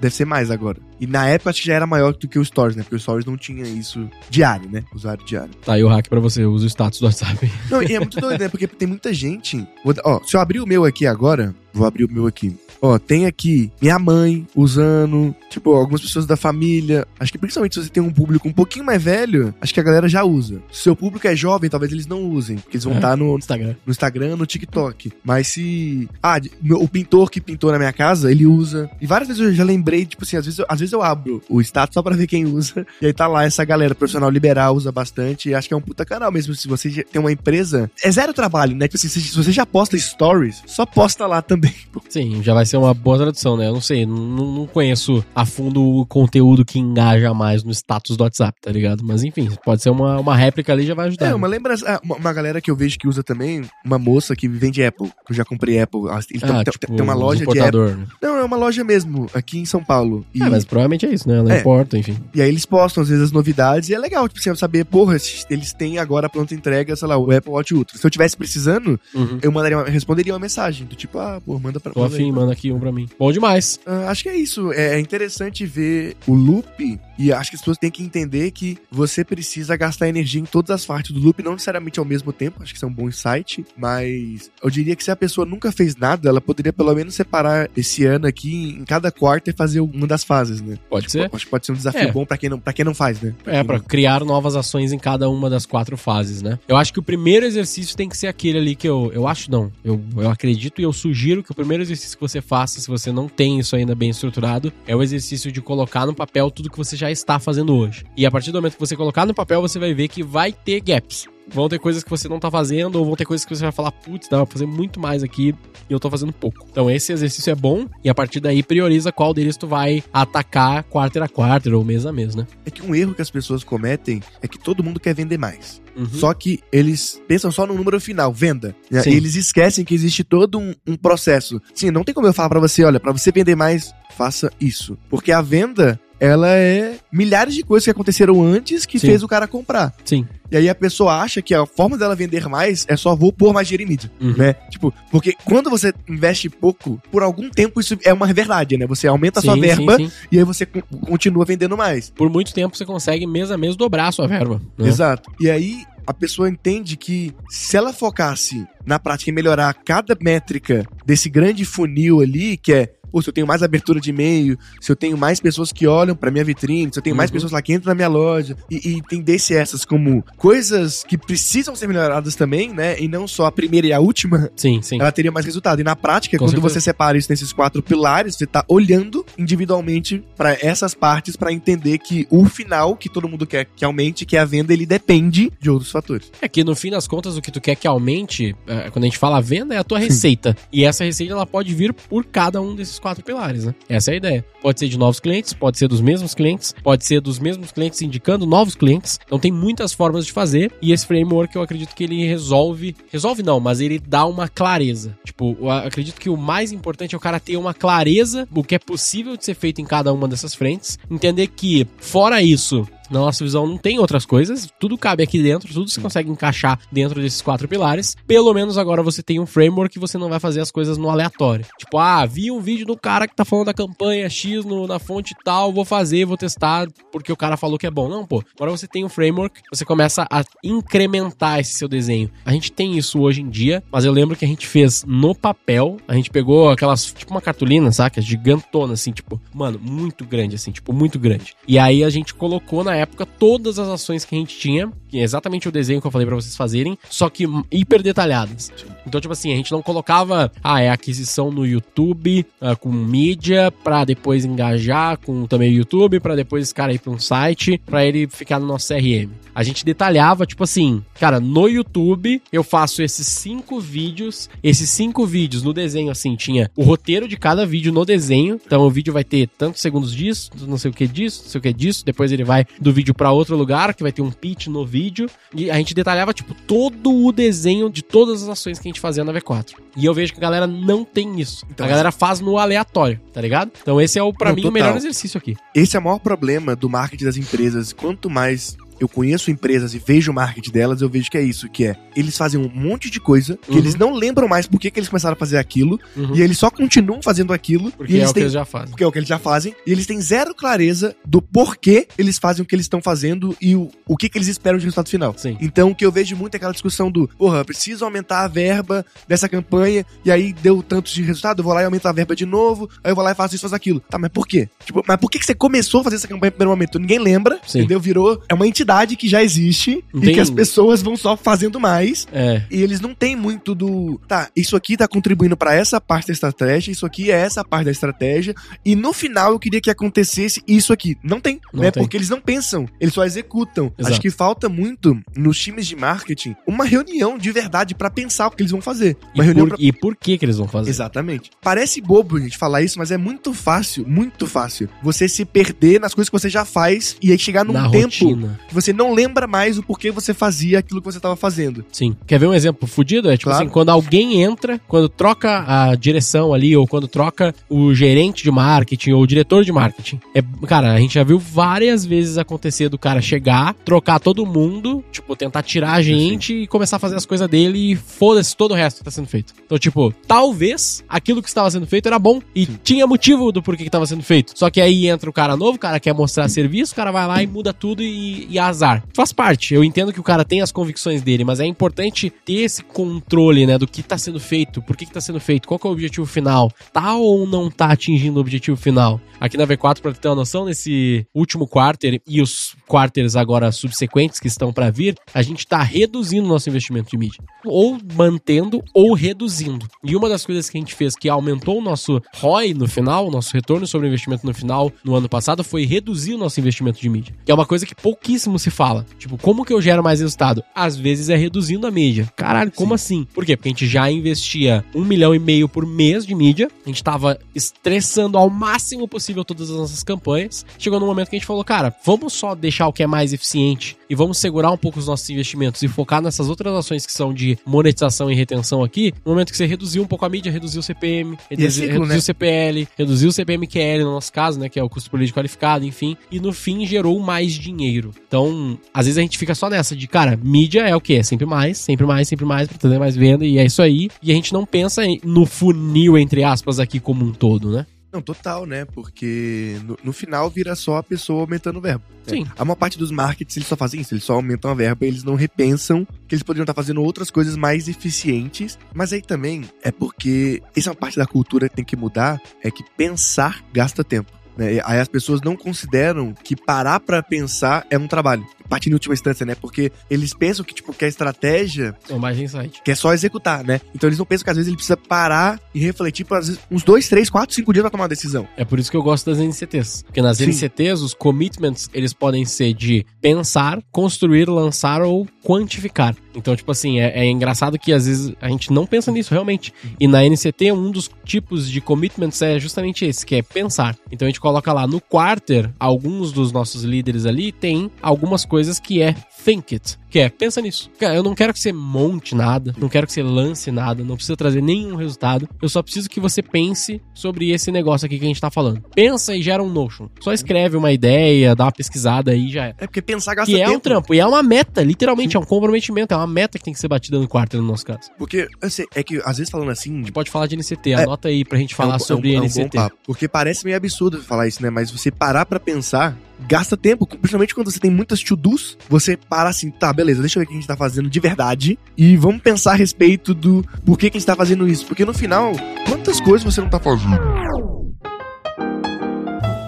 Deve 0.00 0.14
ser 0.14 0.24
mais 0.24 0.50
agora. 0.50 0.78
E 1.00 1.06
na 1.06 1.26
época 1.28 1.50
acho 1.50 1.62
que 1.62 1.68
já 1.68 1.74
era 1.74 1.86
maior 1.86 2.12
do 2.12 2.28
que 2.28 2.38
o 2.38 2.44
Stories, 2.44 2.76
né? 2.76 2.82
Porque 2.82 2.96
o 2.96 3.00
Stories 3.00 3.24
não 3.24 3.36
tinha 3.36 3.64
isso 3.64 4.08
diário, 4.28 4.68
né? 4.70 4.84
Usuário 4.94 5.24
diário. 5.24 5.50
Tá 5.64 5.74
aí 5.74 5.84
o 5.84 5.88
hack 5.88 6.08
pra 6.08 6.20
você, 6.20 6.44
usa 6.44 6.66
o 6.66 6.68
status 6.68 7.00
do 7.00 7.06
WhatsApp. 7.06 7.50
Não, 7.70 7.82
e 7.82 7.94
é 7.94 7.98
muito 7.98 8.20
doido, 8.20 8.40
né? 8.40 8.48
Porque 8.48 8.66
tem 8.66 8.86
muita 8.86 9.14
gente. 9.14 9.66
Ó, 10.04 10.20
se 10.22 10.36
eu 10.36 10.40
abrir 10.40 10.60
o 10.60 10.66
meu 10.66 10.84
aqui 10.84 11.06
agora, 11.06 11.54
vou 11.72 11.86
abrir 11.86 12.04
o 12.04 12.12
meu 12.12 12.26
aqui. 12.26 12.54
Ó, 12.80 12.98
tem 12.98 13.26
aqui 13.26 13.70
minha 13.80 13.98
mãe 13.98 14.46
usando, 14.54 15.34
tipo, 15.50 15.72
algumas 15.72 16.00
pessoas 16.00 16.26
da 16.26 16.36
família. 16.36 17.06
Acho 17.18 17.32
que 17.32 17.38
principalmente 17.38 17.74
se 17.74 17.82
você 17.84 17.88
tem 17.90 18.02
um 18.02 18.12
público 18.12 18.48
um 18.48 18.52
pouquinho 18.52 18.84
mais 18.84 19.02
velho, 19.02 19.54
acho 19.60 19.72
que 19.72 19.80
a 19.80 19.82
galera 19.82 20.08
já 20.08 20.24
usa. 20.24 20.60
Se 20.72 20.82
seu 20.82 20.96
público 20.96 21.26
é 21.26 21.34
jovem, 21.36 21.70
talvez 21.70 21.92
eles 21.92 22.06
não 22.06 22.22
usem, 22.24 22.56
porque 22.56 22.76
eles 22.76 22.84
vão 22.84 22.94
É. 22.94 22.96
estar 22.96 23.16
no, 23.16 23.36
Instagram. 23.38 23.74
no 23.86 23.90
Instagram, 23.90 24.36
no 24.36 24.46
TikTok. 24.46 25.12
Mas 25.24 25.48
se. 25.48 26.08
Ah, 26.22 26.40
meu- 26.62 26.80
o 26.82 26.88
pintor 26.88 27.30
que 27.30 27.40
pintou 27.40 27.70
na 27.72 27.78
minha 27.78 27.92
casa, 27.92 28.30
ele 28.30 28.46
usa. 28.46 28.90
E 29.00 29.06
várias 29.06 29.28
vezes 29.28 29.42
eu 29.42 29.52
já 29.54 29.64
lembrei, 29.64 30.04
tipo 30.04 30.24
assim, 30.24 30.36
às 30.36 30.44
vezes 30.44 30.58
eu, 30.58 30.66
às 30.68 30.78
vezes 30.80 30.92
eu 30.92 31.02
abro 31.02 31.42
o 31.48 31.60
status 31.60 31.94
só 31.94 32.02
pra 32.02 32.14
ver 32.16 32.26
quem 32.26 32.44
usa. 32.44 32.86
E 33.00 33.06
aí 33.06 33.12
tá 33.12 33.26
lá 33.26 33.44
essa 33.44 33.64
galera 33.64 33.94
profissional 33.94 34.30
liberal 34.30 34.74
usa 34.74 34.90
bastante. 34.90 35.48
E 35.50 35.54
acho 35.54 35.68
que 35.68 35.74
é 35.74 35.76
um 35.76 35.80
puta 35.80 36.04
canal 36.04 36.30
mesmo. 36.32 36.54
Se 36.54 36.66
você 36.68 37.04
tem 37.04 37.20
uma 37.20 37.32
empresa. 37.32 37.90
É 38.02 38.10
zero 38.10 38.32
trabalho, 38.32 38.74
né? 38.76 38.86
Tipo 38.88 38.96
assim, 38.96 39.08
se, 39.08 39.20
se 39.20 39.36
você 39.36 39.52
já 39.52 39.66
posta 39.66 39.98
stories, 39.98 40.62
só 40.66 40.86
posta 40.86 41.26
lá 41.26 41.42
também. 41.42 41.74
Sim, 42.08 42.42
já 42.42 42.54
vai 42.54 42.64
ser 42.64 42.73
uma 42.78 42.94
boa 42.94 43.16
tradução, 43.18 43.56
né? 43.56 43.68
Eu 43.68 43.72
não 43.72 43.80
sei, 43.80 44.04
não, 44.06 44.16
não 44.16 44.66
conheço 44.66 45.24
a 45.34 45.44
fundo 45.44 45.82
o 45.82 46.06
conteúdo 46.06 46.64
que 46.64 46.78
engaja 46.78 47.32
mais 47.34 47.62
no 47.64 47.70
status 47.72 48.16
do 48.16 48.22
WhatsApp, 48.24 48.58
tá 48.60 48.70
ligado? 48.70 49.02
Mas 49.04 49.22
enfim, 49.24 49.48
pode 49.64 49.82
ser 49.82 49.90
uma, 49.90 50.18
uma 50.20 50.36
réplica 50.36 50.72
ali 50.72 50.84
já 50.86 50.94
vai 50.94 51.08
ajudar. 51.08 51.26
É, 51.26 51.34
uma 51.34 51.46
lembrança. 51.46 51.84
ah, 51.88 52.00
Uma, 52.04 52.16
uma 52.16 52.32
galera 52.32 52.60
que 52.60 52.70
eu 52.70 52.76
vejo 52.76 52.98
que 52.98 53.08
usa 53.08 53.22
também, 53.22 53.62
uma 53.84 53.98
moça 53.98 54.34
que 54.36 54.48
vende 54.48 54.82
Apple. 54.84 55.08
que 55.26 55.32
Eu 55.32 55.36
já 55.36 55.44
comprei 55.44 55.80
Apple. 55.80 56.02
Ah, 56.10 56.20
Ele 56.30 56.40
tem, 56.40 56.50
ah, 56.50 56.64
tem- 56.64 56.72
tipo, 56.72 56.86
tem 56.92 57.00
uma 57.02 57.14
loja 57.14 57.44
de 57.46 57.58
Apple. 57.60 57.80
né? 57.94 58.06
Não, 58.22 58.36
é 58.36 58.44
uma 58.44 58.56
loja 58.56 58.82
mesmo, 58.84 59.26
aqui 59.34 59.58
em 59.58 59.64
São 59.64 59.82
Paulo. 59.82 60.24
E, 60.34 60.42
É, 60.42 60.48
mas 60.48 60.64
provavelmente 60.64 61.06
é 61.06 61.12
isso, 61.12 61.28
né? 61.28 61.38
Ela 61.38 61.54
É. 61.54 61.60
importa, 61.60 61.96
enfim. 61.98 62.16
e 62.34 62.40
aí 62.42 62.48
eles 62.48 62.66
postam, 62.66 63.02
às 63.02 63.08
vezes, 63.08 63.24
as 63.24 63.32
novidades. 63.32 63.88
E 63.88 63.94
é 63.94 63.98
legal, 63.98 64.28
tipo, 64.28 64.40
você 64.40 64.54
saber, 64.54 64.84
porra, 64.84 65.16
eles 65.50 65.72
têm 65.72 65.98
agora 65.98 66.26
a 66.26 66.30
pronta 66.30 66.54
entrega, 66.54 66.94
sei 66.96 67.08
lá, 67.08 67.16
o 67.16 67.30
Apple 67.30 67.50
Watch 67.52 67.74
Ultra. 67.74 67.98
Se 67.98 68.06
eu 68.06 68.10
tivesse 68.10 68.36
precisando, 68.36 68.98
Uhum. 69.14 69.38
eu 69.42 69.50
mandaria 69.50 69.78
uma- 69.78 69.88
responderia 69.88 70.32
uma 70.32 70.38
mensagem. 70.38 70.86
Do 70.86 70.94
tipo, 70.94 71.18
ah, 71.18 71.40
pô, 71.44 71.58
manda 71.58 71.80
pra 71.80 71.92
Tô 71.92 72.02
afim, 72.04 72.30
manda 72.32 72.53
aqui 72.54 72.72
um 72.72 72.80
pra 72.80 72.90
mim. 72.90 73.06
Bom 73.18 73.30
demais. 73.30 73.78
Ah, 73.86 74.10
acho 74.10 74.22
que 74.22 74.28
é 74.28 74.36
isso. 74.36 74.72
É, 74.72 74.94
é 74.96 75.00
interessante 75.00 75.66
ver 75.66 76.16
o 76.26 76.34
loop. 76.34 76.98
E 77.18 77.32
acho 77.32 77.50
que 77.50 77.56
as 77.56 77.60
pessoas 77.60 77.78
têm 77.78 77.90
que 77.90 78.02
entender 78.02 78.50
que 78.50 78.78
você 78.90 79.24
precisa 79.24 79.76
gastar 79.76 80.08
energia 80.08 80.40
em 80.40 80.44
todas 80.44 80.70
as 80.70 80.84
partes 80.84 81.12
do 81.12 81.20
loop, 81.20 81.42
não 81.42 81.52
necessariamente 81.52 81.98
ao 81.98 82.04
mesmo 82.04 82.32
tempo. 82.32 82.62
Acho 82.62 82.72
que 82.72 82.76
isso 82.78 82.84
é 82.84 82.88
um 82.88 82.92
bom 82.92 83.08
insight. 83.08 83.64
Mas 83.76 84.50
eu 84.62 84.70
diria 84.70 84.96
que 84.96 85.04
se 85.04 85.10
a 85.10 85.16
pessoa 85.16 85.46
nunca 85.46 85.70
fez 85.70 85.96
nada, 85.96 86.28
ela 86.28 86.40
poderia 86.40 86.72
pelo 86.72 86.94
menos 86.94 87.14
separar 87.14 87.70
esse 87.76 88.04
ano 88.04 88.26
aqui 88.26 88.76
em 88.80 88.84
cada 88.84 89.10
quarto 89.12 89.48
e 89.48 89.52
fazer 89.52 89.80
uma 89.80 90.06
das 90.06 90.24
fases, 90.24 90.60
né? 90.60 90.78
Pode 90.88 91.10
ser. 91.10 91.30
Acho 91.32 91.44
que 91.44 91.50
pode 91.50 91.66
ser 91.66 91.72
um 91.72 91.76
desafio 91.76 92.08
É. 92.08 92.12
bom 92.12 92.24
pra 92.24 92.36
quem, 92.36 92.48
não, 92.50 92.58
pra 92.58 92.72
quem 92.72 92.84
não 92.84 92.94
faz, 92.94 93.20
né? 93.20 93.34
É, 93.46 93.62
pra 93.62 93.78
criar 93.80 94.24
novas 94.24 94.56
ações 94.56 94.92
em 94.92 94.98
cada 94.98 95.28
uma 95.28 95.48
das 95.50 95.66
quatro 95.66 95.96
fases, 95.96 96.42
né? 96.42 96.58
Eu 96.68 96.76
acho 96.76 96.92
que 96.92 96.98
o 96.98 97.02
primeiro 97.02 97.44
exercício 97.46 97.96
tem 97.96 98.08
que 98.08 98.16
ser 98.16 98.26
aquele 98.26 98.58
ali 98.58 98.74
que 98.74 98.88
eu. 98.88 99.10
Eu 99.14 99.26
acho 99.26 99.50
não. 99.50 99.70
Eu, 99.84 100.00
eu 100.16 100.30
acredito 100.30 100.80
e 100.80 100.84
eu 100.84 100.92
sugiro 100.92 101.42
que 101.42 101.52
o 101.52 101.54
primeiro 101.54 101.82
exercício 101.82 102.16
que 102.16 102.20
você 102.22 102.40
faça, 102.40 102.80
se 102.80 102.88
você 102.88 103.12
não 103.12 103.28
tem 103.28 103.58
isso 103.58 103.76
ainda 103.76 103.94
bem 103.94 104.10
estruturado, 104.10 104.72
é 104.86 104.94
o 104.94 105.02
exercício 105.02 105.50
de 105.52 105.60
colocar 105.60 106.06
no 106.06 106.14
papel 106.14 106.50
tudo 106.50 106.70
que 106.70 106.76
você 106.76 106.96
já 106.96 107.03
está 107.10 107.38
fazendo 107.38 107.74
hoje. 107.74 108.04
E 108.16 108.26
a 108.26 108.30
partir 108.30 108.52
do 108.52 108.58
momento 108.58 108.74
que 108.74 108.80
você 108.80 108.96
colocar 108.96 109.26
no 109.26 109.34
papel, 109.34 109.60
você 109.60 109.78
vai 109.78 109.94
ver 109.94 110.08
que 110.08 110.22
vai 110.22 110.52
ter 110.52 110.80
gaps. 110.80 111.26
Vão 111.46 111.68
ter 111.68 111.78
coisas 111.78 112.02
que 112.02 112.08
você 112.08 112.26
não 112.28 112.40
tá 112.40 112.50
fazendo, 112.50 112.96
ou 112.96 113.04
vão 113.04 113.16
ter 113.16 113.26
coisas 113.26 113.44
que 113.44 113.54
você 113.54 113.62
vai 113.62 113.72
falar, 113.72 113.92
putz, 113.92 114.28
dá 114.28 114.38
pra 114.38 114.46
fazer 114.46 114.66
muito 114.66 114.98
mais 114.98 115.22
aqui 115.22 115.54
e 115.88 115.92
eu 115.92 116.00
tô 116.00 116.10
fazendo 116.10 116.32
pouco. 116.32 116.66
Então 116.70 116.90
esse 116.90 117.12
exercício 117.12 117.50
é 117.50 117.54
bom, 117.54 117.86
e 118.02 118.08
a 118.08 118.14
partir 118.14 118.40
daí 118.40 118.62
prioriza 118.62 119.12
qual 119.12 119.34
deles 119.34 119.56
tu 119.56 119.66
vai 119.66 120.02
atacar 120.12 120.84
quarter 120.84 121.22
a 121.22 121.28
quarter 121.28 121.74
ou 121.74 121.84
mês 121.84 122.06
a 122.06 122.12
mês, 122.12 122.34
né? 122.34 122.46
É 122.64 122.70
que 122.70 122.82
um 122.82 122.94
erro 122.94 123.14
que 123.14 123.20
as 123.20 123.30
pessoas 123.30 123.62
cometem 123.62 124.22
é 124.40 124.48
que 124.48 124.58
todo 124.58 124.82
mundo 124.82 124.98
quer 124.98 125.14
vender 125.14 125.36
mais. 125.36 125.82
Uhum. 125.94 126.06
Só 126.06 126.32
que 126.32 126.60
eles 126.72 127.22
pensam 127.28 127.52
só 127.52 127.66
no 127.66 127.74
número 127.74 128.00
final, 128.00 128.32
venda. 128.32 128.74
né? 128.90 129.02
E 129.06 129.10
eles 129.10 129.36
esquecem 129.36 129.84
que 129.84 129.94
existe 129.94 130.24
todo 130.24 130.58
um, 130.58 130.74
um 130.86 130.96
processo. 130.96 131.60
Sim, 131.74 131.90
não 131.90 132.02
tem 132.04 132.14
como 132.14 132.26
eu 132.26 132.32
falar 132.32 132.48
pra 132.48 132.60
você, 132.60 132.82
olha, 132.84 132.98
pra 132.98 133.12
você 133.12 133.30
vender 133.30 133.54
mais, 133.54 133.94
faça 134.16 134.50
isso. 134.60 134.96
Porque 135.08 135.30
a 135.30 135.42
venda, 135.42 136.00
ela 136.20 136.48
é 136.50 136.96
milhares 137.12 137.54
de 137.54 137.62
coisas 137.62 137.84
que 137.84 137.90
aconteceram 137.90 138.42
antes 138.42 138.86
que 138.86 138.98
Sim. 138.98 139.06
fez 139.08 139.22
o 139.22 139.28
cara 139.28 139.46
comprar. 139.46 139.94
Sim. 140.04 140.26
E 140.50 140.56
aí 140.56 140.68
a 140.68 140.74
pessoa 140.74 141.16
acha 141.20 141.42
que 141.42 141.52
a 141.54 141.66
forma 141.66 141.98
dela 141.98 142.14
vender 142.14 142.48
mais 142.48 142.84
é 142.88 142.96
só 142.96 143.14
vou 143.16 143.32
pôr 143.32 143.52
mais 143.52 143.66
dinheiro 143.66 143.82
em 143.82 143.86
mídia, 143.86 144.10
Uhum. 144.20 144.34
né? 144.36 144.54
Tipo, 144.70 144.92
porque 145.10 145.34
quando 145.44 145.68
você 145.68 145.92
investe 146.08 146.48
pouco, 146.48 147.00
por 147.10 147.22
algum 147.22 147.50
tempo 147.50 147.80
isso 147.80 147.98
é 148.04 148.12
uma 148.12 148.32
verdade, 148.32 148.76
né? 148.76 148.86
Você 148.86 149.06
aumenta 149.08 149.40
a 149.40 149.42
sua 149.42 149.56
verba 149.56 149.96
sim, 149.96 150.08
sim. 150.08 150.12
e 150.30 150.38
aí 150.38 150.44
você 150.44 150.64
co- 150.64 150.82
continua 151.06 151.44
vendendo 151.44 151.76
mais. 151.76 152.10
Por 152.10 152.30
muito 152.30 152.52
tempo 152.54 152.76
você 152.76 152.84
consegue 152.84 153.26
mês 153.26 153.50
a 153.50 153.56
mês 153.58 153.74
dobrar 153.76 154.08
a 154.08 154.12
sua 154.12 154.28
verba. 154.28 154.60
né? 154.78 154.86
Exato. 154.88 155.30
E 155.40 155.50
aí 155.50 155.82
a 156.06 156.12
pessoa 156.14 156.48
entende 156.48 156.96
que 156.96 157.34
se 157.48 157.76
ela 157.76 157.92
focasse 157.92 158.64
na 158.86 158.98
prática 158.98 159.30
em 159.30 159.34
melhorar 159.34 159.72
cada 159.74 160.16
métrica 160.20 160.86
desse 161.04 161.28
grande 161.30 161.64
funil 161.64 162.20
ali, 162.20 162.56
que 162.58 162.72
é 162.74 162.92
se 163.22 163.28
eu 163.28 163.32
tenho 163.32 163.46
mais 163.46 163.62
abertura 163.62 164.00
de 164.00 164.10
e-mail, 164.10 164.58
se 164.80 164.90
eu 164.90 164.96
tenho 164.96 165.16
mais 165.16 165.40
pessoas 165.40 165.72
que 165.72 165.86
olham 165.86 166.14
pra 166.16 166.30
minha 166.30 166.44
vitrine, 166.44 166.90
se 166.92 166.98
eu 166.98 167.02
tenho 167.02 167.16
mais 167.16 167.30
Uhum. 167.30 167.34
pessoas 167.34 167.52
lá 167.52 167.60
que 167.62 167.72
entram 167.72 167.90
na 167.90 167.94
minha 167.94 168.08
loja, 168.08 168.56
e, 168.70 168.90
e 168.90 168.94
entendesse 168.94 169.54
essas 169.54 169.84
como 169.84 170.24
coisas 170.36 171.04
que 171.08 171.16
precisam 171.18 171.74
ser 171.74 171.86
melhoradas 171.86 172.34
também, 172.34 172.72
né? 172.72 172.98
E 173.00 173.08
não 173.08 173.26
só 173.26 173.46
a 173.46 173.52
primeira 173.52 173.86
e 173.86 173.92
a 173.92 174.00
última, 174.00 174.50
Sim, 174.56 174.80
sim. 174.82 175.00
ela 175.00 175.10
teria 175.12 175.32
mais 175.32 175.44
resultado. 175.46 175.80
E 175.80 175.84
na 175.84 175.96
prática, 175.96 176.36
Com 176.38 176.44
quando 176.44 176.50
certeza. 176.56 176.74
você 176.74 176.80
separa 176.80 177.16
isso 177.18 177.30
nesses 177.30 177.52
quatro 177.52 177.82
pilares, 177.82 178.36
você 178.36 178.46
tá 178.46 178.64
olhando 178.68 179.24
individualmente 179.38 180.22
pra 180.36 180.52
essas 180.60 180.94
partes 180.94 181.36
pra 181.36 181.52
entender 181.52 181.98
que 181.98 182.26
o 182.30 182.44
final 182.44 182.96
que 182.96 183.08
todo 183.08 183.28
mundo 183.28 183.46
quer 183.46 183.66
que 183.76 183.84
aumente, 183.84 184.24
que 184.26 184.36
é 184.36 184.40
a 184.40 184.44
venda, 184.44 184.72
ele 184.72 184.84
depende 184.86 185.50
de 185.60 185.70
outros 185.70 185.90
fatores. 185.90 186.30
É 186.42 186.48
que 186.48 186.62
no 186.64 186.74
fim 186.74 186.90
das 186.90 187.06
contas 187.06 187.36
o 187.36 187.40
que 187.42 187.50
tu 187.50 187.60
quer 187.60 187.74
que 187.76 187.86
aumente, 187.86 188.54
é, 188.66 188.90
quando 188.90 189.04
a 189.04 189.06
gente 189.06 189.18
fala 189.18 189.40
venda, 189.40 189.74
é 189.74 189.78
a 189.78 189.84
tua 189.84 189.98
receita. 189.98 190.56
E 190.72 190.84
essa 190.84 191.04
receita 191.04 191.32
ela 191.32 191.46
pode 191.46 191.74
vir 191.74 191.92
por 191.92 192.24
cada 192.24 192.60
um 192.60 192.74
desses 192.74 192.98
quatro 193.04 193.22
pilares, 193.22 193.66
né? 193.66 193.74
Essa 193.86 194.12
é 194.12 194.14
a 194.14 194.16
ideia. 194.16 194.44
Pode 194.62 194.80
ser 194.80 194.88
de 194.88 194.96
novos 194.96 195.20
clientes, 195.20 195.52
pode 195.52 195.76
ser 195.76 195.88
dos 195.88 196.00
mesmos 196.00 196.34
clientes, 196.34 196.74
pode 196.82 197.04
ser 197.04 197.20
dos 197.20 197.38
mesmos 197.38 197.70
clientes 197.70 198.00
indicando 198.00 198.46
novos 198.46 198.74
clientes. 198.74 199.20
Então 199.26 199.38
tem 199.38 199.52
muitas 199.52 199.92
formas 199.92 200.24
de 200.24 200.32
fazer 200.32 200.72
e 200.80 200.90
esse 200.90 201.06
framework 201.06 201.54
eu 201.54 201.60
acredito 201.60 201.94
que 201.94 202.02
ele 202.02 202.24
resolve, 202.24 202.96
resolve 203.12 203.42
não, 203.42 203.60
mas 203.60 203.82
ele 203.82 203.98
dá 203.98 204.24
uma 204.24 204.48
clareza. 204.48 205.18
Tipo, 205.22 205.54
eu 205.60 205.70
acredito 205.70 206.18
que 206.18 206.30
o 206.30 206.36
mais 206.36 206.72
importante 206.72 207.14
é 207.14 207.18
o 207.18 207.20
cara 207.20 207.38
ter 207.38 207.58
uma 207.58 207.74
clareza 207.74 208.48
do 208.50 208.64
que 208.64 208.74
é 208.74 208.78
possível 208.78 209.36
de 209.36 209.44
ser 209.44 209.54
feito 209.54 209.82
em 209.82 209.84
cada 209.84 210.10
uma 210.10 210.26
dessas 210.26 210.54
frentes, 210.54 210.98
entender 211.10 211.48
que 211.48 211.86
fora 211.98 212.42
isso, 212.42 212.88
na 213.10 213.20
nossa 213.20 213.44
visão, 213.44 213.66
não 213.66 213.76
tem 213.76 213.98
outras 213.98 214.24
coisas, 214.24 214.68
tudo 214.78 214.98
cabe 214.98 215.22
aqui 215.22 215.42
dentro, 215.42 215.72
tudo 215.72 215.90
se 215.90 216.00
consegue 216.00 216.30
encaixar 216.30 216.78
dentro 216.90 217.20
desses 217.20 217.42
quatro 217.42 217.68
pilares. 217.68 218.16
Pelo 218.26 218.52
menos 218.52 218.78
agora 218.78 219.02
você 219.02 219.22
tem 219.22 219.40
um 219.40 219.46
framework 219.46 219.94
que 219.94 219.98
você 219.98 220.18
não 220.18 220.28
vai 220.28 220.40
fazer 220.40 220.60
as 220.60 220.70
coisas 220.70 220.98
no 220.98 221.08
aleatório. 221.08 221.66
Tipo, 221.78 221.98
ah, 221.98 222.24
vi 222.26 222.50
um 222.50 222.60
vídeo 222.60 222.86
do 222.86 222.96
cara 222.96 223.28
que 223.28 223.34
tá 223.34 223.44
falando 223.44 223.66
da 223.66 223.74
campanha 223.74 224.28
X 224.28 224.64
no, 224.64 224.86
na 224.86 224.98
fonte 224.98 225.34
tal, 225.44 225.72
vou 225.72 225.84
fazer, 225.84 226.24
vou 226.24 226.36
testar, 226.36 226.88
porque 227.12 227.32
o 227.32 227.36
cara 227.36 227.56
falou 227.56 227.78
que 227.78 227.86
é 227.86 227.90
bom. 227.90 228.08
Não, 228.08 228.26
pô. 228.26 228.42
Agora 228.56 228.70
você 228.70 228.86
tem 228.86 229.04
um 229.04 229.08
framework, 229.08 229.60
você 229.70 229.84
começa 229.84 230.26
a 230.30 230.44
incrementar 230.62 231.60
esse 231.60 231.74
seu 231.74 231.88
desenho. 231.88 232.30
A 232.44 232.52
gente 232.52 232.72
tem 232.72 232.96
isso 232.96 233.20
hoje 233.20 233.40
em 233.40 233.48
dia, 233.48 233.82
mas 233.90 234.04
eu 234.04 234.12
lembro 234.12 234.36
que 234.36 234.44
a 234.44 234.48
gente 234.48 234.66
fez 234.66 235.04
no 235.06 235.34
papel, 235.34 235.98
a 236.08 236.14
gente 236.14 236.30
pegou 236.30 236.70
aquelas, 236.70 237.12
tipo 237.12 237.30
uma 237.30 237.40
cartolina, 237.40 237.90
saca? 237.92 238.20
Gigantona, 238.20 238.94
assim, 238.94 239.12
tipo, 239.12 239.40
mano, 239.52 239.78
muito 239.82 240.24
grande, 240.24 240.56
assim, 240.56 240.70
tipo, 240.70 240.92
muito 240.92 241.18
grande. 241.18 241.54
E 241.66 241.78
aí 241.78 242.02
a 242.02 242.10
gente 242.10 242.34
colocou 242.34 242.82
na 242.82 242.93
época 242.96 243.26
todas 243.26 243.78
as 243.78 243.88
ações 243.88 244.24
que 244.24 244.34
a 244.34 244.38
gente 244.38 244.56
tinha, 244.58 244.90
que 245.08 245.18
é 245.18 245.22
exatamente 245.22 245.68
o 245.68 245.72
desenho 245.72 246.00
que 246.00 246.06
eu 246.06 246.10
falei 246.10 246.26
pra 246.26 246.36
vocês 246.36 246.56
fazerem, 246.56 246.98
só 247.08 247.28
que 247.28 247.44
hiper 247.70 248.02
detalhadas. 248.02 248.72
Então, 249.06 249.20
tipo 249.20 249.32
assim, 249.32 249.52
a 249.52 249.56
gente 249.56 249.72
não 249.72 249.82
colocava, 249.82 250.50
ah, 250.62 250.80
é 250.80 250.90
aquisição 250.90 251.50
no 251.50 251.66
YouTube 251.66 252.46
ah, 252.60 252.74
com 252.74 252.90
mídia 252.90 253.72
pra 253.82 254.04
depois 254.04 254.44
engajar 254.44 255.18
com 255.18 255.46
também 255.46 255.70
o 255.70 255.76
YouTube, 255.76 256.20
pra 256.20 256.34
depois 256.34 256.64
esse 256.64 256.74
cara 256.74 256.92
ir 256.92 256.98
pra 256.98 257.12
um 257.12 257.18
site, 257.18 257.80
pra 257.84 258.04
ele 258.04 258.26
ficar 258.26 258.58
no 258.58 258.66
nosso 258.66 258.88
CRM. 258.88 259.30
A 259.54 259.62
gente 259.62 259.84
detalhava, 259.84 260.44
tipo 260.46 260.64
assim, 260.64 261.04
cara, 261.18 261.38
no 261.38 261.68
YouTube 261.68 262.42
eu 262.52 262.64
faço 262.64 263.02
esses 263.02 263.26
cinco 263.26 263.78
vídeos, 263.78 264.50
esses 264.62 264.90
cinco 264.90 265.24
vídeos 265.26 265.62
no 265.62 265.72
desenho, 265.72 266.10
assim, 266.10 266.34
tinha 266.34 266.70
o 266.76 266.82
roteiro 266.82 267.28
de 267.28 267.36
cada 267.36 267.64
vídeo 267.64 267.92
no 267.92 268.04
desenho, 268.04 268.60
então 268.64 268.82
o 268.82 268.90
vídeo 268.90 269.12
vai 269.12 269.22
ter 269.22 269.48
tantos 269.56 269.80
segundos 269.80 270.12
disso, 270.12 270.50
não 270.66 270.76
sei 270.76 270.90
o 270.90 270.94
que 270.94 271.06
disso, 271.06 271.42
não 271.44 271.50
sei 271.50 271.58
o 271.58 271.62
que 271.62 271.72
disso, 271.72 272.04
depois 272.04 272.32
ele 272.32 272.42
vai 272.44 272.66
do 272.84 272.92
vídeo 272.92 273.14
pra 273.14 273.32
outro 273.32 273.56
lugar, 273.56 273.94
que 273.94 274.02
vai 274.02 274.12
ter 274.12 274.22
um 274.22 274.30
pitch 274.30 274.68
no 274.68 274.86
vídeo, 274.86 275.28
e 275.54 275.70
a 275.70 275.74
gente 275.76 275.94
detalhava, 275.94 276.32
tipo, 276.32 276.54
todo 276.54 277.12
o 277.12 277.32
desenho 277.32 277.90
de 277.90 278.02
todas 278.02 278.42
as 278.42 278.48
ações 278.48 278.78
que 278.78 278.86
a 278.86 278.90
gente 278.90 279.00
fazia 279.00 279.24
na 279.24 279.32
V4. 279.32 279.74
E 279.96 280.04
eu 280.04 280.14
vejo 280.14 280.32
que 280.32 280.38
a 280.38 280.42
galera 280.42 280.66
não 280.66 281.04
tem 281.04 281.40
isso. 281.40 281.64
Então, 281.70 281.86
a 281.86 281.88
galera 281.88 282.12
faz 282.12 282.40
no 282.40 282.58
aleatório, 282.58 283.20
tá 283.32 283.40
ligado? 283.40 283.72
Então 283.80 284.00
esse 284.00 284.18
é, 284.18 284.22
o 284.22 284.32
para 284.32 284.52
mim, 284.52 284.60
o 284.60 284.64
total. 284.64 284.72
melhor 284.72 284.96
exercício 284.96 285.38
aqui. 285.38 285.56
Esse 285.74 285.96
é 285.96 286.00
o 286.00 286.02
maior 286.02 286.18
problema 286.18 286.76
do 286.76 286.88
marketing 286.88 287.24
das 287.24 287.36
empresas. 287.36 287.92
Quanto 287.92 288.28
mais 288.28 288.76
eu 289.00 289.08
conheço 289.08 289.50
empresas 289.50 289.94
e 289.94 289.98
vejo 289.98 290.30
o 290.30 290.34
marketing 290.34 290.70
delas, 290.70 291.00
eu 291.02 291.08
vejo 291.08 291.30
que 291.30 291.38
é 291.38 291.42
isso, 291.42 291.68
que 291.68 291.84
é, 291.86 291.96
eles 292.16 292.36
fazem 292.36 292.60
um 292.60 292.68
monte 292.68 293.10
de 293.10 293.20
coisa, 293.20 293.58
que 293.62 293.72
Uhum. 293.72 293.78
eles 293.78 293.94
não 293.94 294.12
lembram 294.14 294.46
mais 294.48 294.66
por 294.66 294.78
que, 294.80 294.90
que 294.90 294.98
eles 294.98 295.08
começaram 295.08 295.34
a 295.34 295.36
fazer 295.38 295.56
aquilo, 295.58 295.98
Uhum. 296.16 296.34
e 296.34 296.42
eles 296.42 296.58
só 296.58 296.70
continuam 296.70 297.20
fazendo 297.22 297.52
aquilo, 297.52 297.90
Porque 297.92 298.12
e 298.12 298.16
é 298.16 298.18
eles 298.20 298.30
o 298.30 298.32
que 298.32 298.34
têm 298.34 298.42
eles 298.44 298.52
já 298.52 298.64
fazem. 298.64 298.88
porque 298.90 299.04
é 299.04 299.06
o 299.06 299.12
que 299.12 299.18
eles 299.18 299.28
já 299.28 299.38
fazem, 299.38 299.74
e 299.86 299.92
eles 299.92 300.06
têm 300.06 300.20
zero 300.20 300.54
clareza 300.54 301.14
do 301.24 301.40
porquê 301.42 302.06
eles 302.18 302.38
fazem 302.38 302.62
o 302.62 302.66
que 302.66 302.74
eles 302.74 302.84
estão 302.84 303.00
fazendo 303.02 303.56
e 303.60 303.74
o, 303.76 303.90
o 304.06 304.16
que, 304.16 304.28
que 304.28 304.38
eles 304.38 304.48
esperam 304.48 304.78
de 304.78 304.84
resultado 304.84 305.08
final. 305.08 305.34
Sim. 305.36 305.56
Então, 305.60 305.90
o 305.90 305.94
que 305.94 306.04
eu 306.04 306.12
vejo 306.12 306.36
muito 306.36 306.54
é 306.54 306.56
aquela 306.56 306.72
discussão 306.72 307.10
do, 307.10 307.28
porra, 307.38 307.64
preciso 307.64 308.04
aumentar 308.04 308.44
a 308.44 308.48
verba 308.48 309.04
dessa 309.26 309.48
campanha, 309.48 310.04
e 310.24 310.30
aí 310.30 310.52
deu 310.52 310.82
tantos 310.82 311.12
de 311.12 311.22
resultado, 311.22 311.60
eu 311.60 311.64
vou 311.64 311.72
lá 311.74 311.82
e 311.82 311.84
aumento 311.84 312.06
a 312.06 312.12
verba 312.12 312.34
de 312.36 312.46
novo, 312.46 312.88
aí 313.02 313.10
eu 313.10 313.14
vou 313.14 313.24
lá 313.24 313.32
e 313.32 313.34
faço 313.34 313.54
isso, 313.54 313.62
faço 313.62 313.74
aquilo. 313.74 314.00
Tá, 314.00 314.18
mas 314.18 314.30
por 314.30 314.46
quê? 314.46 314.68
Tipo, 314.84 315.02
mas 315.06 315.16
por 315.18 315.30
que, 315.30 315.38
que 315.38 315.46
você 315.46 315.54
começou 315.54 316.00
a 316.00 316.04
fazer 316.04 316.16
essa 316.16 316.28
campanha 316.28 316.50
no 316.50 316.52
primeiro 316.52 316.70
momento? 316.70 316.98
Ninguém 316.98 317.18
lembra, 317.18 317.58
Sim. 317.66 317.80
entendeu? 317.80 317.98
Virou, 318.00 318.42
é 318.48 318.54
uma 318.54 318.66
entidade 318.66 318.83
que 319.16 319.28
já 319.28 319.42
existe, 319.42 320.02
Não 320.12 320.22
e 320.24 320.34
que 320.34 320.40
as 320.40 320.50
pessoas 320.50 321.02
vão 321.02 321.16
só 321.16 321.36
fazendo 321.36 321.80
mais, 321.80 322.26
É. 322.32 322.62
e 322.70 322.82
eles 322.82 323.00
não 323.00 323.14
têm 323.14 323.34
muito 323.36 323.74
do. 323.74 324.20
Tá, 324.28 324.48
isso 324.54 324.76
aqui 324.76 324.96
tá 324.96 325.06
contribuindo 325.08 325.56
pra 325.56 325.74
essa 325.74 326.00
parte 326.00 326.28
da 326.28 326.32
estratégia, 326.32 326.92
isso 326.92 327.06
aqui 327.06 327.30
é 327.30 327.36
essa 327.40 327.64
parte 327.64 327.86
da 327.86 327.90
estratégia, 327.90 328.54
e 328.84 328.94
no 328.94 329.12
final 329.12 329.52
eu 329.52 329.58
queria 329.58 329.80
que 329.80 329.90
acontecesse 329.90 330.62
isso 330.66 330.92
aqui. 330.92 331.16
Não 331.22 331.40
tem, 331.40 331.60
Não 331.72 331.82
né? 331.82 331.90
tem. 331.90 332.02
Porque 332.02 332.16
eles 332.16 332.28
não 332.28 332.40
pensam, 332.40 332.86
eles 333.00 333.14
só 333.14 333.24
executam. 333.24 333.92
Exato. 333.98 334.12
Acho 334.12 334.20
que 334.20 334.30
falta 334.30 334.68
muito 334.68 335.18
nos 335.36 335.58
times 335.58 335.86
de 335.86 335.96
marketing 335.96 336.54
uma 336.66 336.84
reunião 336.84 337.36
de 337.38 337.50
verdade 337.52 337.94
pra 337.94 338.10
pensar 338.10 338.46
o 338.48 338.50
que 338.50 338.62
eles 338.62 338.72
vão 338.72 338.80
fazer. 338.80 339.16
E 339.34 339.38
Uma 339.38 339.44
reunião 339.44 339.66
por, 339.68 339.76
pra... 339.76 339.84
e 339.86 339.92
por 339.92 340.16
que 340.16 340.38
que 340.38 340.44
eles 340.44 340.58
vão 340.58 340.68
fazer? 340.68 340.90
Exatamente. 340.90 341.50
Parece 341.62 342.00
bobo 342.00 342.36
a 342.36 342.40
gente 342.40 342.56
falar 342.58 342.82
isso, 342.82 342.98
mas 342.98 343.10
é 343.10 343.16
muito 343.16 343.52
fácil, 343.54 344.04
muito 344.06 344.46
fácil. 344.46 344.88
Você 345.02 345.28
se 345.28 345.44
perder 345.44 346.00
nas 346.00 346.14
coisas 346.14 346.28
que 346.28 346.38
você 346.38 346.48
já 346.48 346.64
faz 346.64 347.16
e 347.22 347.30
aí 347.32 347.38
chegar 347.38 347.64
num 347.64 347.72
Na 347.72 347.88
tempo 347.90 348.04
rotina. 348.04 348.58
Que 348.74 348.82
você 348.82 348.92
não 348.92 349.14
lembra 349.14 349.46
mais 349.46 349.78
o 349.78 349.82
porquê 349.82 350.10
você 350.10 350.34
fazia 350.34 350.78
aquilo 350.80 351.00
que 351.00 351.06
você 351.06 351.20
tava 351.20 351.36
fazendo. 351.36 351.84
Sim. 351.92 352.16
Quer 352.26 352.38
ver 352.38 352.46
um 352.46 352.54
exemplo 352.54 352.88
fudido? 352.88 353.30
É 353.30 353.36
tipo 353.36 353.50
Claro. 353.50 353.64
assim, 353.64 353.72
quando 353.72 353.90
alguém 353.90 354.42
entra, 354.42 354.80
quando 354.88 355.08
troca 355.08 355.64
a 355.66 355.94
direção 355.94 356.52
ali, 356.52 356.76
ou 356.76 356.86
quando 356.86 357.06
troca 357.06 357.54
o 357.68 357.94
gerente 357.94 358.42
de 358.42 358.50
marketing, 358.50 359.12
ou 359.12 359.22
o 359.22 359.26
diretor 359.26 359.64
de 359.64 359.72
marketing. 359.72 360.20
É, 360.34 360.42
cara, 360.66 360.92
a 360.92 360.98
gente 360.98 361.14
já 361.14 361.22
viu 361.22 361.38
várias 361.38 362.04
vezes 362.04 362.38
acontecer 362.38 362.88
do 362.88 362.98
cara 362.98 363.20
chegar, 363.20 363.74
trocar 363.84 364.18
todo 364.18 364.44
mundo, 364.46 365.04
tipo, 365.12 365.36
tentar 365.36 365.62
tirar 365.62 365.92
a 365.92 366.02
gente 366.02 366.54
e 366.54 366.66
começar 366.66 366.96
a 366.96 366.98
fazer 366.98 367.16
as 367.16 367.26
coisas 367.26 367.48
dele 367.48 367.92
e 367.92 367.96
foda-se 367.96 368.56
todo 368.56 368.72
o 368.72 368.74
resto 368.74 368.98
que 368.98 369.04
tá 369.04 369.10
sendo 369.10 369.26
feito. 369.28 369.52
Então, 369.64 369.78
tipo, 369.78 370.12
talvez 370.26 371.04
aquilo 371.08 371.42
que 371.42 371.48
estava 371.48 371.70
sendo 371.70 371.86
feito 371.86 372.06
era 372.06 372.18
bom 372.18 372.40
e 372.54 372.66
tinha 372.66 373.06
motivo 373.06 373.52
do 373.52 373.62
porquê 373.62 373.84
que 373.84 373.88
estava 373.88 374.06
sendo 374.06 374.22
feito. 374.22 374.52
Só 374.58 374.70
que 374.70 374.80
aí 374.80 375.06
entra 375.06 375.28
o 375.28 375.32
cara 375.32 375.56
novo, 375.56 375.76
o 375.76 375.78
cara 375.78 376.00
quer 376.00 376.12
mostrar 376.14 376.48
serviço, 376.48 376.92
o 376.92 376.96
cara 376.96 377.10
vai 377.10 377.26
lá 377.26 377.42
e 377.42 377.46
muda 377.46 377.72
tudo 377.72 378.02
e, 378.02 378.46
e 378.50 378.58
azar. 378.66 379.04
Faz 379.14 379.32
parte. 379.32 379.74
Eu 379.74 379.84
entendo 379.84 380.12
que 380.12 380.20
o 380.20 380.24
cara 380.24 380.44
tem 380.44 380.60
as 380.60 380.72
convicções 380.72 381.22
dele, 381.22 381.44
mas 381.44 381.60
é 381.60 381.66
importante 381.66 382.30
ter 382.30 382.62
esse 382.62 382.82
controle, 382.82 383.66
né, 383.66 383.78
do 383.78 383.86
que 383.86 384.02
tá 384.02 384.18
sendo 384.18 384.40
feito, 384.40 384.82
por 384.82 384.96
que 384.96 385.06
que 385.06 385.12
tá 385.12 385.20
sendo 385.20 385.40
feito, 385.40 385.68
qual 385.68 385.80
é 385.84 385.88
o 385.88 385.90
objetivo 385.90 386.26
final, 386.26 386.70
tá 386.92 387.14
ou 387.14 387.46
não 387.46 387.70
tá 387.70 387.86
atingindo 387.86 388.38
o 388.38 388.40
objetivo 388.40 388.76
final. 388.76 389.20
Aqui 389.40 389.56
na 389.56 389.66
V4, 389.66 390.00
pra 390.00 390.12
ter 390.12 390.28
uma 390.28 390.36
noção, 390.36 390.64
nesse 390.64 391.26
último 391.34 391.66
quarter 391.66 392.20
e 392.26 392.40
os 392.40 392.74
quarters 392.86 393.36
agora 393.36 393.70
subsequentes 393.72 394.40
que 394.40 394.48
estão 394.48 394.72
pra 394.72 394.90
vir, 394.90 395.16
a 395.32 395.42
gente 395.42 395.66
tá 395.66 395.82
reduzindo 395.82 396.46
nosso 396.46 396.68
investimento 396.68 397.10
de 397.10 397.18
mídia. 397.18 397.42
Ou 397.64 397.98
mantendo 398.14 398.82
ou 398.94 399.12
reduzindo. 399.14 399.86
E 400.02 400.14
uma 400.16 400.28
das 400.28 400.46
coisas 400.46 400.70
que 400.70 400.78
a 400.78 400.80
gente 400.80 400.94
fez 400.94 401.14
que 401.14 401.28
aumentou 401.28 401.78
o 401.78 401.82
nosso 401.82 402.22
ROI 402.36 402.74
no 402.74 402.88
final, 402.88 403.28
o 403.28 403.30
nosso 403.30 403.52
retorno 403.52 403.86
sobre 403.86 404.06
o 404.06 404.08
investimento 404.08 404.46
no 404.46 404.54
final, 404.54 404.90
no 405.04 405.14
ano 405.14 405.28
passado, 405.28 405.64
foi 405.64 405.84
reduzir 405.84 406.34
o 406.34 406.38
nosso 406.38 406.60
investimento 406.60 407.00
de 407.00 407.08
mídia. 407.08 407.34
Que 407.44 407.52
é 407.52 407.54
uma 407.54 407.66
coisa 407.66 407.84
que 407.84 407.94
pouquíssimo 407.94 408.53
se 408.58 408.70
fala. 408.70 409.06
Tipo, 409.18 409.36
como 409.38 409.64
que 409.64 409.72
eu 409.72 409.80
gero 409.80 410.02
mais 410.02 410.20
resultado? 410.20 410.62
Às 410.74 410.96
vezes 410.96 411.28
é 411.28 411.36
reduzindo 411.36 411.86
a 411.86 411.90
mídia. 411.90 412.32
Caralho, 412.36 412.72
como 412.72 412.94
assim? 412.94 413.26
Por 413.34 413.44
quê? 413.44 413.56
Porque 413.56 413.68
a 413.68 413.72
gente 413.72 413.86
já 413.86 414.10
investia 414.10 414.84
um 414.94 415.04
milhão 415.04 415.34
e 415.34 415.38
meio 415.38 415.68
por 415.68 415.86
mês 415.86 416.26
de 416.26 416.34
mídia, 416.34 416.70
a 416.84 416.88
gente 416.88 417.02
tava 417.02 417.38
estressando 417.54 418.38
ao 418.38 418.50
máximo 418.50 419.08
possível 419.08 419.44
todas 419.44 419.70
as 419.70 419.76
nossas 419.76 420.02
campanhas. 420.02 420.64
Chegou 420.78 421.00
no 421.00 421.06
momento 421.06 421.30
que 421.30 421.36
a 421.36 421.38
gente 421.38 421.46
falou, 421.46 421.64
cara, 421.64 421.94
vamos 422.04 422.32
só 422.32 422.54
deixar 422.54 422.88
o 422.88 422.92
que 422.92 423.02
é 423.02 423.06
mais 423.06 423.32
eficiente 423.32 423.96
e 424.08 424.14
vamos 424.14 424.38
segurar 424.38 424.70
um 424.70 424.76
pouco 424.76 424.98
os 424.98 425.06
nossos 425.06 425.28
investimentos 425.30 425.82
e 425.82 425.88
focar 425.88 426.20
nessas 426.22 426.48
outras 426.48 426.74
ações 426.74 427.06
que 427.06 427.12
são 427.12 427.32
de 427.32 427.58
monetização 427.66 428.30
e 428.30 428.34
retenção 428.34 428.82
aqui. 428.82 429.12
No 429.24 429.32
momento 429.32 429.50
que 429.50 429.56
você 429.56 429.66
reduziu 429.66 430.02
um 430.02 430.06
pouco 430.06 430.24
a 430.24 430.28
mídia, 430.28 430.52
reduziu 430.52 430.80
o 430.80 430.82
CPM, 430.82 431.36
reduziu, 431.50 431.70
ciclo, 431.70 431.92
reduziu 431.92 432.06
né? 432.06 432.16
o 432.16 432.22
CPL, 432.22 432.88
reduziu 432.96 433.28
o 433.28 433.32
CPMQL 433.32 434.04
no 434.04 434.12
nosso 434.12 434.32
caso, 434.32 434.58
né, 434.58 434.68
que 434.68 434.78
é 434.78 434.82
o 434.82 434.88
custo 434.88 435.10
político 435.10 435.38
qualificado, 435.38 435.84
enfim, 435.84 436.16
e 436.30 436.40
no 436.40 436.52
fim 436.52 436.86
gerou 436.86 437.18
mais 437.20 437.52
dinheiro. 437.52 438.12
Então, 438.26 438.78
às 438.92 439.06
vezes 439.06 439.18
a 439.18 439.22
gente 439.22 439.38
fica 439.38 439.54
só 439.54 439.68
nessa 439.68 439.96
de, 439.96 440.06
cara, 440.06 440.38
mídia 440.42 440.82
é 440.82 440.94
o 440.94 441.00
quê? 441.00 441.14
É 441.14 441.22
sempre 441.22 441.46
mais, 441.46 441.78
sempre 441.78 442.06
mais, 442.06 442.28
sempre 442.28 442.44
mais, 442.44 442.68
pra 442.68 442.78
trazer 442.78 442.98
mais 442.98 443.16
venda, 443.16 443.44
e 443.44 443.58
é 443.58 443.64
isso 443.64 443.82
aí. 443.82 444.08
E 444.22 444.30
a 444.30 444.34
gente 444.34 444.52
não 444.52 444.64
pensa 444.64 445.02
no 445.22 445.46
funil, 445.46 446.18
entre 446.18 446.44
aspas, 446.44 446.78
aqui 446.78 447.00
como 447.00 447.24
um 447.24 447.32
todo, 447.32 447.70
né? 447.70 447.86
Não, 448.14 448.22
total, 448.22 448.64
né? 448.64 448.84
Porque 448.84 449.76
no, 449.84 449.98
no 450.04 450.12
final 450.12 450.48
vira 450.48 450.76
só 450.76 450.98
a 450.98 451.02
pessoa 451.02 451.40
aumentando 451.40 451.80
o 451.80 451.82
verbo. 451.82 452.04
né? 452.24 452.36
Sim. 452.36 452.46
A 452.56 452.64
maior 452.64 452.76
parte 452.76 452.96
dos 452.96 453.10
markets 453.10 453.56
eles 453.56 453.66
só 453.66 453.76
fazem 453.76 454.00
isso, 454.00 454.14
eles 454.14 454.22
só 454.22 454.34
aumentam 454.34 454.70
a 454.70 454.74
verba, 454.74 455.04
eles 455.04 455.24
não 455.24 455.34
repensam 455.34 456.06
que 456.28 456.36
eles 456.36 456.44
poderiam 456.44 456.62
estar 456.62 456.74
fazendo 456.74 457.02
outras 457.02 457.28
coisas 457.28 457.56
mais 457.56 457.88
eficientes. 457.88 458.78
Mas 458.94 459.12
aí 459.12 459.20
também 459.20 459.64
é 459.82 459.90
porque 459.90 460.62
essa 460.76 460.90
é 460.90 460.92
uma 460.92 460.96
parte 460.96 461.16
da 461.16 461.26
cultura 461.26 461.68
que 461.68 461.74
tem 461.74 461.84
que 461.84 461.96
mudar, 461.96 462.40
é 462.62 462.70
que 462.70 462.84
pensar 462.96 463.64
gasta 463.72 464.04
tempo. 464.04 464.30
Né? 464.56 464.80
Aí 464.84 464.98
as 465.00 465.08
pessoas 465.08 465.40
não 465.42 465.56
consideram 465.56 466.32
que 466.32 466.54
parar 466.56 467.00
pra 467.00 467.22
pensar 467.22 467.86
é 467.90 467.98
um 467.98 468.06
trabalho. 468.06 468.46
Partindo 468.68 468.92
em 468.92 468.94
última 468.94 469.12
instância, 469.12 469.44
né? 469.44 469.54
Porque 469.54 469.92
eles 470.10 470.32
pensam 470.32 470.64
que, 470.64 470.72
tipo, 470.74 470.92
que 470.94 471.04
a 471.04 471.08
estratégia 471.08 471.94
É 472.08 472.14
mais 472.14 472.38
insight. 472.38 472.80
que 472.82 472.90
é 472.90 472.94
só 472.94 473.12
executar, 473.12 473.62
né? 473.62 473.78
Então 473.94 474.08
eles 474.08 474.18
não 474.18 474.24
pensam 474.24 474.44
que 474.44 474.50
às 474.50 474.56
vezes 474.56 474.68
ele 474.68 474.76
precisa 474.76 474.96
parar 474.96 475.60
e 475.74 475.80
refletir 475.80 476.24
por 476.24 476.38
vezes, 476.40 476.58
uns 476.70 476.82
dois, 476.82 477.06
três, 477.08 477.28
quatro, 477.28 477.54
cinco 477.54 477.72
dias 477.74 477.82
pra 477.82 477.90
tomar 477.90 478.04
uma 478.04 478.08
decisão. 478.08 478.48
É 478.56 478.64
por 478.64 478.78
isso 478.78 478.90
que 478.90 478.96
eu 478.96 479.02
gosto 479.02 479.30
das 479.30 479.38
NCTs. 479.38 480.02
Porque 480.04 480.22
nas 480.22 480.38
Sim. 480.38 480.44
NCTs, 480.46 481.02
os 481.02 481.12
commitments, 481.12 481.90
eles 481.92 482.14
podem 482.14 482.46
ser 482.46 482.72
de 482.72 483.04
pensar, 483.20 483.82
construir, 483.92 484.48
lançar 484.48 485.02
ou 485.02 485.28
quantificar. 485.42 486.16
Então, 486.34 486.56
tipo 486.56 486.70
assim, 486.72 486.98
é, 487.00 487.20
é 487.20 487.26
engraçado 487.26 487.78
que 487.78 487.92
às 487.92 488.06
vezes 488.06 488.32
a 488.40 488.48
gente 488.48 488.72
não 488.72 488.86
pensa 488.86 489.12
nisso 489.12 489.30
realmente. 489.32 489.72
E 490.00 490.08
na 490.08 490.24
NCT, 490.24 490.72
um 490.72 490.90
dos 490.90 491.08
tipos 491.24 491.70
de 491.70 491.80
commitments 491.80 492.40
é 492.42 492.58
justamente 492.58 493.04
esse, 493.04 493.24
que 493.24 493.36
é 493.36 493.42
pensar. 493.42 493.94
Então 494.10 494.26
a 494.26 494.28
gente 494.30 494.40
coloca 494.44 494.74
lá 494.74 494.86
no 494.86 495.00
quarter, 495.00 495.72
alguns 495.80 496.30
dos 496.30 496.52
nossos 496.52 496.84
líderes 496.84 497.24
ali 497.24 497.50
tem 497.50 497.90
algumas 498.02 498.44
coisas 498.44 498.78
que 498.78 499.00
é 499.00 499.14
think 499.42 499.74
it, 499.74 499.98
que 500.14 500.20
é 500.20 500.28
pensa 500.28 500.60
nisso. 500.60 500.88
Cara, 500.96 501.16
eu 501.16 501.24
não 501.24 501.34
quero 501.34 501.52
que 501.52 501.58
você 501.58 501.72
monte 501.72 502.36
nada, 502.36 502.72
não 502.78 502.88
quero 502.88 503.04
que 503.04 503.12
você 503.12 503.20
lance 503.20 503.72
nada, 503.72 504.04
não 504.04 504.14
precisa 504.14 504.36
trazer 504.36 504.62
nenhum 504.62 504.94
resultado. 504.94 505.48
Eu 505.60 505.68
só 505.68 505.82
preciso 505.82 506.08
que 506.08 506.20
você 506.20 506.40
pense 506.40 507.02
sobre 507.12 507.50
esse 507.50 507.72
negócio 507.72 508.06
aqui 508.06 508.16
que 508.16 508.24
a 508.24 508.28
gente 508.28 508.40
tá 508.40 508.48
falando. 508.48 508.80
Pensa 508.94 509.34
e 509.34 509.42
gera 509.42 509.60
um 509.60 509.68
Notion. 509.68 510.08
Só 510.20 510.32
escreve 510.32 510.76
uma 510.76 510.92
ideia, 510.92 511.56
dá 511.56 511.64
uma 511.64 511.72
pesquisada 511.72 512.30
aí 512.30 512.46
e 512.46 512.52
já 512.52 512.66
é. 512.66 512.74
É 512.78 512.86
porque 512.86 513.02
pensar 513.02 513.34
gasta 513.34 513.52
Que 513.52 513.60
é 513.60 513.64
tempo. 513.64 513.76
um 513.76 513.80
trampo, 513.80 514.14
e 514.14 514.20
é 514.20 514.26
uma 514.26 514.40
meta, 514.40 514.84
literalmente, 514.84 515.36
é 515.36 515.40
um 515.40 515.44
comprometimento, 515.44 516.14
é 516.14 516.16
uma 516.16 516.28
meta 516.28 516.58
que 516.58 516.64
tem 516.64 516.72
que 516.72 516.78
ser 516.78 516.86
batida 516.86 517.18
no 517.18 517.26
quarto 517.26 517.56
no 517.56 517.64
nosso 517.64 517.84
caso. 517.84 518.08
Porque, 518.16 518.46
assim, 518.62 518.84
é 518.94 519.02
que 519.02 519.20
às 519.24 519.38
vezes 519.38 519.50
falando 519.50 519.72
assim. 519.72 519.94
A 519.94 519.96
gente 519.96 520.12
pode 520.12 520.30
falar 520.30 520.46
de 520.46 520.56
NCT, 520.56 520.94
anota 520.94 521.26
aí 521.26 521.44
pra 521.44 521.58
gente 521.58 521.74
falar 521.74 521.94
é 521.94 521.96
um, 521.96 521.98
sobre 521.98 522.34
é 522.34 522.38
um, 522.38 522.44
é 522.44 522.46
um 522.46 522.48
NCT. 522.48 522.76
papo. 522.76 522.96
Porque 523.04 523.26
parece 523.26 523.64
meio 523.64 523.76
absurdo 523.76 524.22
falar 524.22 524.46
isso, 524.46 524.62
né? 524.62 524.70
Mas 524.70 524.92
você 524.92 525.10
parar 525.10 525.44
pra 525.44 525.58
pensar 525.58 526.16
gasta 526.46 526.76
tempo. 526.76 527.06
Principalmente 527.06 527.54
quando 527.54 527.70
você 527.70 527.78
tem 527.78 527.90
muitas 527.90 528.22
to-dos, 528.22 528.76
você 528.88 529.16
para 529.16 529.50
assim, 529.50 529.70
tá, 529.70 529.92
beleza, 529.92 530.20
deixa 530.20 530.38
eu 530.38 530.40
ver 530.40 530.44
o 530.44 530.48
que 530.48 530.54
a 530.54 530.56
gente 530.56 530.68
tá 530.68 530.76
fazendo 530.76 531.10
de 531.10 531.20
verdade. 531.20 531.78
E 531.96 532.16
vamos 532.16 532.42
pensar 532.42 532.72
a 532.72 532.76
respeito 532.76 533.34
do 533.34 533.64
porquê 533.84 534.10
que 534.10 534.16
a 534.16 534.20
gente 534.20 534.26
tá 534.26 534.36
fazendo 534.36 534.68
isso. 534.68 534.86
Porque 534.86 535.04
no 535.04 535.14
final, 535.14 535.52
quantas 535.88 536.20
coisas 536.20 536.44
você 536.44 536.60
não 536.60 536.68
tá 536.68 536.78
fazendo? 536.78 537.73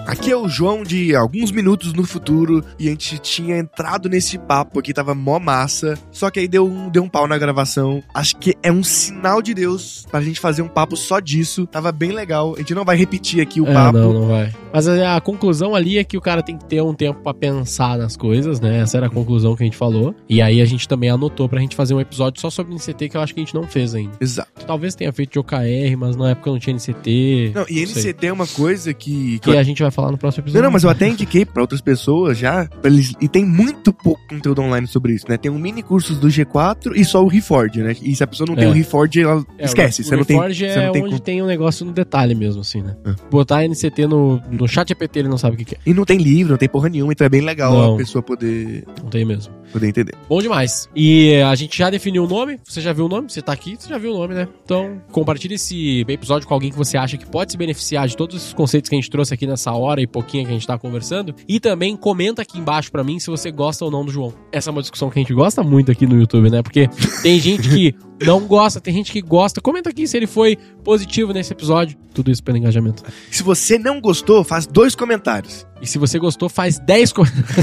Aqui 0.07 0.31
é 0.31 0.37
o 0.37 0.47
João 0.47 0.83
de 0.83 1.13
alguns 1.13 1.51
minutos 1.51 1.91
no 1.91 2.05
futuro 2.05 2.63
e 2.79 2.87
a 2.87 2.91
gente 2.91 3.19
tinha 3.19 3.57
entrado 3.57 4.07
nesse 4.07 4.37
papo 4.37 4.79
aqui, 4.79 4.93
tava 4.93 5.13
mó 5.13 5.37
massa. 5.37 5.95
Só 6.11 6.29
que 6.31 6.39
aí 6.39 6.47
deu 6.47 6.65
um, 6.65 6.87
deu 6.89 7.03
um 7.03 7.09
pau 7.09 7.27
na 7.27 7.37
gravação. 7.37 8.01
Acho 8.13 8.37
que 8.37 8.55
é 8.63 8.71
um 8.71 8.81
sinal 8.83 9.41
de 9.41 9.53
Deus 9.53 10.05
pra 10.09 10.21
gente 10.21 10.39
fazer 10.39 10.61
um 10.61 10.67
papo 10.69 10.95
só 10.95 11.19
disso. 11.19 11.67
Tava 11.67 11.91
bem 11.91 12.11
legal. 12.13 12.53
A 12.55 12.59
gente 12.59 12.73
não 12.73 12.85
vai 12.85 12.95
repetir 12.95 13.41
aqui 13.41 13.59
o 13.59 13.67
É, 13.67 13.73
papo. 13.73 13.97
não, 13.97 14.13
não 14.13 14.27
vai. 14.29 14.53
Mas 14.73 14.87
a, 14.87 15.17
a 15.17 15.21
conclusão 15.21 15.75
ali 15.75 15.97
é 15.97 16.03
que 16.05 16.17
o 16.17 16.21
cara 16.21 16.41
tem 16.41 16.57
que 16.57 16.63
ter 16.65 16.81
um 16.81 16.93
tempo 16.93 17.19
pra 17.21 17.33
pensar 17.33 17.97
nas 17.97 18.15
coisas, 18.15 18.61
né? 18.61 18.79
Essa 18.79 18.95
era 18.97 19.07
a 19.07 19.09
conclusão 19.09 19.57
que 19.57 19.63
a 19.63 19.65
gente 19.65 19.77
falou. 19.77 20.15
E 20.29 20.41
aí 20.41 20.61
a 20.61 20.65
gente 20.65 20.87
também 20.87 21.09
anotou 21.09 21.49
pra 21.49 21.59
gente 21.59 21.75
fazer 21.75 21.93
um 21.93 21.99
episódio 21.99 22.39
só 22.39 22.49
sobre 22.49 22.73
NCT 22.73 23.09
que 23.09 23.17
eu 23.17 23.21
acho 23.21 23.33
que 23.33 23.41
a 23.41 23.43
gente 23.43 23.53
não 23.55 23.63
fez 23.63 23.93
ainda. 23.93 24.13
Exato. 24.21 24.65
Talvez 24.65 24.95
tenha 24.95 25.11
feito 25.11 25.33
de 25.33 25.39
OKR, 25.39 25.97
mas 25.97 26.15
na 26.15 26.29
época 26.31 26.49
não 26.51 26.59
tinha 26.59 26.73
NCT. 26.75 27.51
Não, 27.53 27.65
e 27.69 27.81
Não 27.81 27.87
sei. 27.87 28.03
NCT 28.11 28.27
é 28.27 28.31
uma 28.33 28.47
coisa 28.47 28.93
que. 28.93 29.39
que 29.39 29.51
Que 29.51 29.57
a 29.57 29.63
gente 29.63 29.81
vai 29.81 29.91
falar 29.97 30.11
no 30.11 30.17
próximo 30.17 30.41
Não, 30.43 30.45
episódio. 30.47 30.63
não, 30.63 30.71
mas 30.71 30.83
eu 30.83 30.89
até 30.89 31.07
indiquei 31.09 31.43
pra 31.45 31.61
outras 31.61 31.81
pessoas 31.81 32.37
já. 32.37 32.69
eles- 32.83 33.13
E 33.19 33.27
tem 33.27 33.43
muito 33.45 33.91
pouco 33.91 34.21
conteúdo 34.29 34.61
online 34.61 34.85
sobre 34.87 35.13
isso, 35.13 35.25
né? 35.27 35.37
Tem 35.37 35.51
um 35.51 35.57
mini 35.57 35.81
cursos 35.81 36.17
do 36.19 36.27
G4 36.29 36.93
e 36.95 37.03
só 37.03 37.23
o 37.23 37.27
Reforge, 37.27 37.81
né? 37.81 37.95
E 38.01 38.15
se 38.15 38.23
a 38.23 38.27
pessoa 38.27 38.47
não 38.47 38.55
tem 38.55 38.65
É. 38.65 38.69
o 38.69 38.71
Reforge, 38.71 39.21
ela 39.21 39.43
É, 39.57 39.65
esquece. 39.65 40.01
O, 40.01 40.05
você 40.05 40.13
o 40.15 40.17
não 40.19 40.23
tem. 40.25 40.35
Reforge 40.37 40.59
você 40.69 40.79
é 40.79 40.85
não 40.85 40.91
tem 40.93 41.01
onde 41.01 41.11
como- 41.11 41.21
tem 41.23 41.41
um 41.41 41.45
negócio 41.47 41.85
no 41.85 41.91
detalhe 41.91 42.35
mesmo, 42.35 42.61
assim, 42.61 42.81
né? 42.83 42.95
É. 43.05 43.15
Botar 43.31 43.63
NCT 43.65 44.05
no, 44.07 44.39
no 44.51 44.67
chat 44.67 44.87
GPT, 44.89 45.19
ele 45.19 45.27
não 45.29 45.37
sabe 45.37 45.55
o 45.55 45.57
que, 45.57 45.65
que 45.65 45.75
é. 45.75 45.77
E 45.85 45.93
não 45.93 46.05
tem 46.05 46.17
livro, 46.19 46.51
não 46.51 46.57
tem 46.57 46.69
porra 46.69 46.89
nenhuma, 46.89 47.11
então 47.11 47.25
é 47.25 47.29
bem 47.29 47.41
legal 47.41 47.73
Não. 47.73 47.95
a 47.95 47.97
pessoa 47.97 48.21
poder, 48.21 48.85
Não 49.01 49.09
tem 49.09 49.25
mesmo. 49.25 49.51
poder 49.73 49.87
entender. 49.87 50.13
Bom 50.29 50.41
demais. 50.41 50.87
E 50.95 51.31
eh, 51.33 51.43
a 51.43 51.55
gente 51.55 51.77
já 51.77 51.89
definiu 51.89 52.23
o 52.23 52.27
nome. 52.27 52.59
Você 52.63 52.79
já 52.81 52.93
viu 52.93 53.05
o 53.05 53.09
nome? 53.09 53.29
Você 53.29 53.41
tá 53.41 53.51
aqui, 53.53 53.75
você 53.79 53.89
já 53.89 53.97
viu 53.97 54.11
o 54.13 54.17
nome, 54.17 54.33
né? 54.35 54.47
Então, 54.63 55.01
compartilhe 55.11 55.55
esse 55.55 56.05
episódio 56.07 56.47
com 56.47 56.53
alguém 56.53 56.69
que 56.69 56.77
você 56.77 56.97
acha 56.97 57.17
que 57.17 57.25
pode 57.25 57.51
se 57.51 57.57
beneficiar 57.57 58.07
de 58.07 58.15
todos 58.15 58.35
esses 58.35 58.53
conceitos 58.53 58.89
que 58.89 58.95
a 58.95 58.99
gente 58.99 59.09
trouxe 59.09 59.33
aqui 59.33 59.47
nessa 59.47 59.71
hora 59.73 59.86
e 59.99 60.07
pouquinho 60.07 60.45
que 60.45 60.51
a 60.51 60.53
gente 60.53 60.67
tá 60.67 60.77
conversando. 60.77 61.33
E 61.47 61.59
também 61.59 61.95
comenta 61.95 62.41
aqui 62.41 62.59
embaixo 62.59 62.91
pra 62.91 63.03
mim 63.03 63.19
se 63.19 63.29
você 63.29 63.51
gosta 63.51 63.85
ou 63.85 63.91
não 63.91 64.05
do 64.05 64.11
João. 64.11 64.33
Essa 64.51 64.69
é 64.69 64.71
uma 64.71 64.81
discussão 64.81 65.09
que 65.09 65.19
a 65.19 65.21
gente 65.21 65.33
gosta 65.33 65.63
muito 65.63 65.91
aqui 65.91 66.05
no 66.05 66.19
YouTube, 66.19 66.49
né? 66.49 66.61
Porque 66.61 66.89
tem 67.21 67.39
gente 67.39 67.69
que 67.69 67.95
não 68.23 68.41
gosta, 68.41 68.81
tem 68.81 68.93
gente 68.93 69.11
que 69.11 69.21
gosta. 69.21 69.61
Comenta 69.61 69.89
aqui 69.89 70.07
se 70.07 70.17
ele 70.17 70.27
foi 70.27 70.57
positivo 70.83 71.33
nesse 71.33 71.53
episódio. 71.53 71.97
Tudo 72.13 72.31
isso 72.31 72.43
pelo 72.43 72.57
engajamento. 72.57 73.03
Se 73.31 73.43
você 73.43 73.79
não 73.79 74.01
gostou, 74.01 74.43
faz 74.43 74.67
dois 74.67 74.95
comentários. 74.95 75.65
E 75.81 75.87
se 75.87 75.97
você 75.97 76.17
gostou, 76.17 76.49
faz 76.49 76.79
10 76.79 77.13
comentários. 77.13 77.47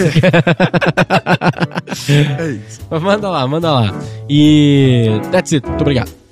É 2.09 2.51
isso. 2.51 2.81
Mas 2.91 3.03
manda 3.03 3.31
lá, 3.31 3.47
manda 3.47 3.71
lá. 3.71 3.95
E 4.29 5.07
that's 5.31 5.53
it. 5.53 5.67
Muito 5.67 5.83
obrigado. 5.83 6.24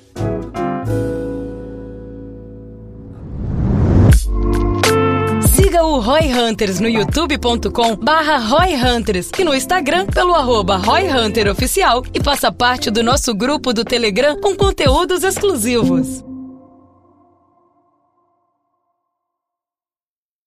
Roy 6.03 6.33
Hunters 6.33 6.81
no 6.81 6.89
youtube.com 6.89 7.95
barra 7.95 8.37
Roy 8.37 8.75
Hunters 8.75 9.31
e 9.39 9.43
no 9.45 9.55
Instagram 9.55 10.05
pelo 10.07 10.33
arroba 10.33 10.75
Roy 10.75 11.07
Hunter 11.07 11.49
Oficial 11.49 12.03
e 12.13 12.21
faça 12.21 12.51
parte 12.51 12.91
do 12.91 13.01
nosso 13.01 13.33
grupo 13.33 13.71
do 13.71 13.85
Telegram 13.85 14.37
com 14.37 14.53
conteúdos 14.53 15.23
exclusivos. 15.23 16.21